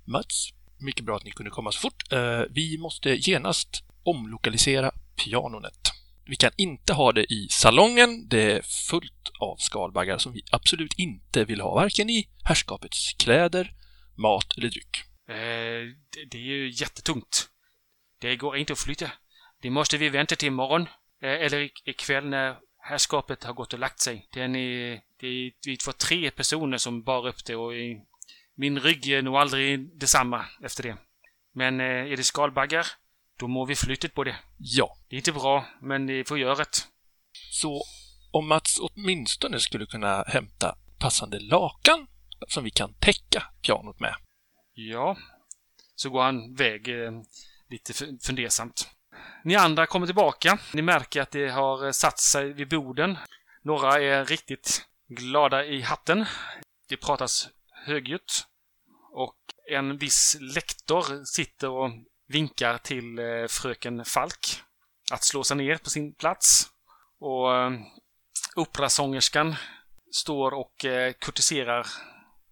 Mats, 0.05 0.49
mycket 0.79 1.05
bra 1.05 1.15
att 1.15 1.23
ni 1.23 1.31
kunde 1.31 1.49
komma 1.51 1.71
så 1.71 1.79
fort. 1.79 2.11
Eh, 2.11 2.41
vi 2.49 2.77
måste 2.77 3.09
genast 3.09 3.83
omlokalisera 4.03 4.91
pianonet. 5.25 5.91
Vi 6.25 6.35
kan 6.35 6.51
inte 6.57 6.93
ha 6.93 7.11
det 7.11 7.33
i 7.33 7.47
salongen. 7.49 8.27
Det 8.29 8.51
är 8.51 8.61
fullt 8.89 9.31
av 9.39 9.55
skalbaggar 9.57 10.17
som 10.17 10.33
vi 10.33 10.41
absolut 10.51 10.93
inte 10.99 11.45
vill 11.45 11.61
ha, 11.61 11.73
varken 11.75 12.09
i 12.09 12.29
herrskapets 12.43 13.13
kläder, 13.13 13.73
mat 14.17 14.57
eller 14.57 14.69
dryck. 14.69 14.97
Eh, 15.29 15.95
det, 16.31 16.37
är 16.37 16.41
ju 16.41 16.69
jättetungt. 16.69 17.49
Det 18.21 18.35
går 18.35 18.57
inte 18.57 18.73
att 18.73 18.79
flytta. 18.79 19.11
Det 19.61 19.69
måste 19.69 19.97
vi 19.97 20.09
vänta 20.09 20.35
till 20.35 20.47
imorgon. 20.47 20.81
Eh, 21.21 21.29
eller 21.45 21.59
i- 21.59 21.71
ikväll 21.85 22.25
när 22.25 22.55
herrskapet 22.81 23.43
har 23.43 23.53
gått 23.53 23.73
och 23.73 23.79
lagt 23.79 23.99
sig. 23.99 24.27
Det 24.33 24.41
är, 24.41 24.47
det 25.19 25.27
är 25.27 25.51
vi 25.65 25.77
var 25.85 25.93
tre 25.93 26.31
personer 26.31 26.77
som 26.77 27.03
bar 27.03 27.27
upp 27.27 27.45
det 27.45 27.55
och 27.55 27.73
min 28.59 28.79
rygg 28.79 29.07
är 29.07 29.21
nog 29.21 29.35
aldrig 29.35 29.99
detsamma 29.99 30.45
efter 30.63 30.83
det. 30.83 30.97
Men 31.53 31.79
eh, 31.79 31.85
är 32.11 32.17
det 32.17 32.23
skalbaggar, 32.23 32.87
då 33.39 33.47
må 33.47 33.65
vi 33.65 33.75
flyttet 33.75 34.13
på 34.13 34.23
det. 34.23 34.35
Ja, 34.57 34.97
Det 35.09 35.15
är 35.15 35.17
inte 35.17 35.31
bra, 35.31 35.65
men 35.81 36.07
det 36.07 36.27
får 36.27 36.39
göra 36.39 36.55
det. 36.55 36.85
så 37.51 37.81
om 38.31 38.47
Mats 38.47 38.79
åtminstone 38.81 39.59
skulle 39.59 39.85
kunna 39.85 40.23
hämta 40.27 40.77
passande 40.99 41.39
lakan 41.39 42.07
som 42.47 42.63
vi 42.63 42.71
kan 42.71 42.93
täcka 42.93 43.43
pianot 43.61 43.99
med. 43.99 44.15
Ja. 44.73 45.17
Så 45.95 46.09
går 46.09 46.21
han 46.23 46.55
väg 46.55 46.87
eh, 46.87 47.11
lite 47.69 47.93
fu- 47.93 48.19
fundersamt. 48.25 48.89
Ni 49.43 49.55
andra 49.55 49.85
kommer 49.85 50.05
tillbaka. 50.05 50.59
Ni 50.73 50.81
märker 50.81 51.21
att 51.21 51.31
det 51.31 51.49
har 51.49 51.85
eh, 51.85 51.91
satt 51.91 52.19
sig 52.19 52.53
vid 52.53 52.69
borden. 52.69 53.17
Några 53.63 54.01
är 54.01 54.25
riktigt 54.25 54.85
glada 55.07 55.65
i 55.65 55.81
hatten. 55.81 56.25
Det 56.89 56.97
pratas 56.97 57.49
högljutt. 57.85 58.45
Och 59.11 59.37
en 59.71 59.97
viss 59.97 60.37
lektor 60.39 61.25
sitter 61.25 61.69
och 61.69 61.91
vinkar 62.27 62.77
till 62.77 63.19
eh, 63.19 63.47
fröken 63.49 64.05
Falk 64.05 64.61
att 65.11 65.23
slå 65.23 65.43
sig 65.43 65.57
ner 65.57 65.77
på 65.77 65.89
sin 65.89 66.13
plats. 66.13 66.69
Och 67.19 67.55
eh, 67.55 67.71
operasångerskan 68.55 69.55
står 70.11 70.53
och 70.53 70.85
eh, 70.85 71.13
kurtiserar 71.13 71.87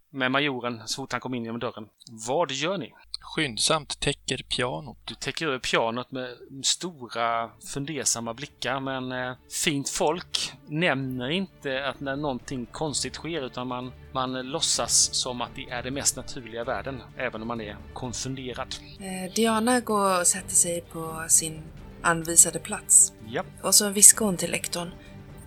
med 0.09 0.31
majoren 0.31 0.87
så 0.87 0.95
fort 0.95 1.11
han 1.11 1.21
kom 1.21 1.33
in 1.33 1.45
genom 1.45 1.59
dörren. 1.59 1.89
Vad 2.27 2.51
gör 2.51 2.77
ni? 2.77 2.93
Skyndsamt 3.19 3.99
täcker 3.99 4.37
pianot. 4.37 4.97
Du 5.05 5.15
täcker 5.15 5.47
över 5.47 5.59
pianot 5.59 6.11
med 6.11 6.35
stora 6.63 7.49
fundersamma 7.73 8.33
blickar, 8.33 8.79
men 8.79 9.11
eh, 9.11 9.35
fint 9.63 9.89
folk 9.89 10.53
nämner 10.67 11.29
inte 11.29 11.85
att 11.87 11.99
när 11.99 12.15
någonting 12.15 12.65
konstigt 12.65 13.15
sker, 13.15 13.41
utan 13.41 13.67
man, 13.67 13.91
man 14.11 14.33
låtsas 14.33 15.13
som 15.15 15.41
att 15.41 15.55
det 15.55 15.69
är 15.69 15.83
det 15.83 15.91
mest 15.91 16.15
naturliga 16.15 16.61
i 16.61 16.63
världen, 16.63 17.01
även 17.17 17.41
om 17.41 17.47
man 17.47 17.61
är 17.61 17.77
konfunderad. 17.93 18.75
Eh, 18.99 19.33
Diana 19.33 19.79
går 19.79 20.19
och 20.19 20.27
sätter 20.27 20.55
sig 20.55 20.81
på 20.81 21.25
sin 21.29 21.63
anvisade 22.01 22.59
plats. 22.59 23.13
Ja, 23.27 23.43
Och 23.63 23.75
så 23.75 23.89
viskar 23.89 24.25
hon 24.25 24.37
till 24.37 24.51
lektorn. 24.51 24.91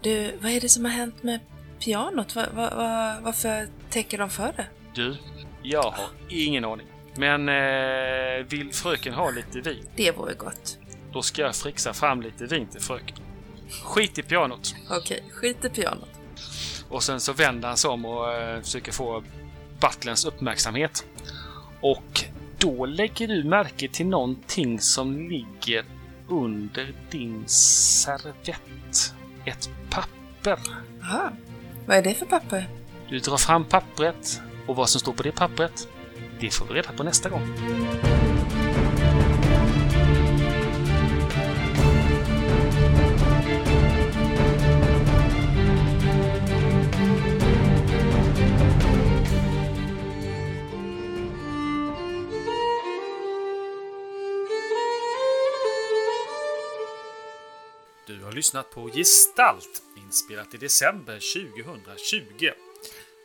Du, 0.02 0.36
vad 0.42 0.52
är 0.52 0.60
det 0.60 0.68
som 0.68 0.84
har 0.84 0.92
hänt 0.92 1.22
med 1.22 1.40
pianot? 1.84 2.34
Va, 2.36 2.46
va, 2.54 2.70
va, 2.76 3.16
varför 3.22 3.68
täcker 3.90 4.18
de 4.18 4.30
för 4.30 4.52
det? 4.56 4.66
du, 4.94 5.16
jag 5.62 5.82
har 5.82 6.08
ingen 6.28 6.64
aning. 6.64 6.86
Men 7.14 7.48
eh, 7.48 8.46
vill 8.48 8.72
fröken 8.72 9.14
ha 9.14 9.30
lite 9.30 9.60
vin? 9.60 9.84
Det 9.96 10.10
vore 10.16 10.34
gott. 10.34 10.78
Då 11.12 11.22
ska 11.22 11.42
jag 11.42 11.56
frixa 11.56 11.92
fram 11.92 12.22
lite 12.22 12.46
vin 12.46 12.66
till 12.66 12.80
fröken. 12.80 13.16
Skit 13.84 14.18
i 14.18 14.22
pianot. 14.22 14.74
Okej, 14.90 15.24
skit 15.32 15.64
i 15.64 15.70
pianot. 15.70 16.08
Och 16.88 17.02
sen 17.02 17.20
så 17.20 17.32
vänder 17.32 17.68
han 17.68 17.76
sig 17.76 17.90
om 17.90 18.04
och 18.04 18.32
eh, 18.32 18.60
försöker 18.62 18.92
få 18.92 19.22
butlens 19.80 20.24
uppmärksamhet. 20.24 21.04
Och 21.80 22.24
då 22.58 22.86
lägger 22.86 23.28
du 23.28 23.44
märke 23.44 23.88
till 23.88 24.06
någonting 24.06 24.80
som 24.80 25.28
ligger 25.28 25.84
under 26.28 26.94
din 27.10 27.48
servett. 27.48 29.14
Ett 29.44 29.70
papper. 29.90 30.58
Aha. 31.02 31.30
Vad 31.86 31.96
är 31.96 32.02
det 32.02 32.14
för 32.14 32.26
papper? 32.26 32.68
Du 33.08 33.18
drar 33.18 33.36
fram 33.36 33.64
pappret 33.64 34.40
och 34.66 34.76
vad 34.76 34.88
som 34.88 35.00
står 35.00 35.12
på 35.12 35.22
det 35.22 35.32
pappret, 35.32 35.88
det 36.40 36.54
får 36.54 36.66
vi 36.66 36.74
reda 36.74 36.92
på 36.92 37.02
nästa 37.02 37.28
gång. 37.28 37.42
Du 58.06 58.24
har 58.24 58.32
lyssnat 58.32 58.70
på 58.70 58.88
Gestalt, 58.88 59.82
inspelat 59.96 60.54
i 60.54 60.56
december 60.56 61.14
2020. 61.14 62.69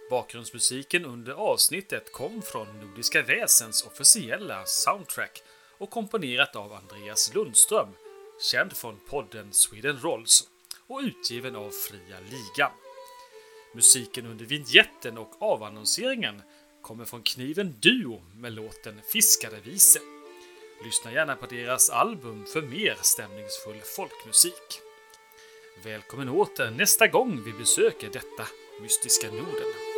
Bakgrundsmusiken 0.09 1.05
under 1.05 1.33
avsnittet 1.33 2.11
kom 2.11 2.41
från 2.41 2.67
Nordiska 2.79 3.21
Väsens 3.21 3.85
officiella 3.85 4.65
soundtrack 4.65 5.43
och 5.77 5.89
komponerat 5.89 6.55
av 6.55 6.73
Andreas 6.73 7.33
Lundström, 7.33 7.89
känd 8.51 8.77
från 8.77 8.99
podden 9.09 9.53
Sweden 9.53 9.99
Rolls 9.99 10.43
och 10.87 10.99
utgiven 10.99 11.55
av 11.55 11.69
Fria 11.69 12.19
Ligan. 12.19 12.71
Musiken 13.75 14.25
under 14.25 14.45
vignetten 14.45 15.17
och 15.17 15.41
avannonseringen 15.41 16.41
kommer 16.81 17.05
från 17.05 17.23
Kniven 17.23 17.75
Duo 17.79 18.21
med 18.35 18.53
låten 18.53 19.01
Fiskarevise. 19.13 19.99
Lyssna 20.83 21.11
gärna 21.11 21.35
på 21.35 21.45
deras 21.45 21.89
album 21.89 22.45
för 22.45 22.61
mer 22.61 22.97
stämningsfull 23.01 23.81
folkmusik. 23.95 24.81
Välkommen 25.83 26.29
åter 26.29 26.71
nästa 26.71 27.07
gång 27.07 27.43
vi 27.45 27.53
besöker 27.53 28.09
detta 28.13 28.47
mystiska 28.81 29.27
Norden. 29.27 29.94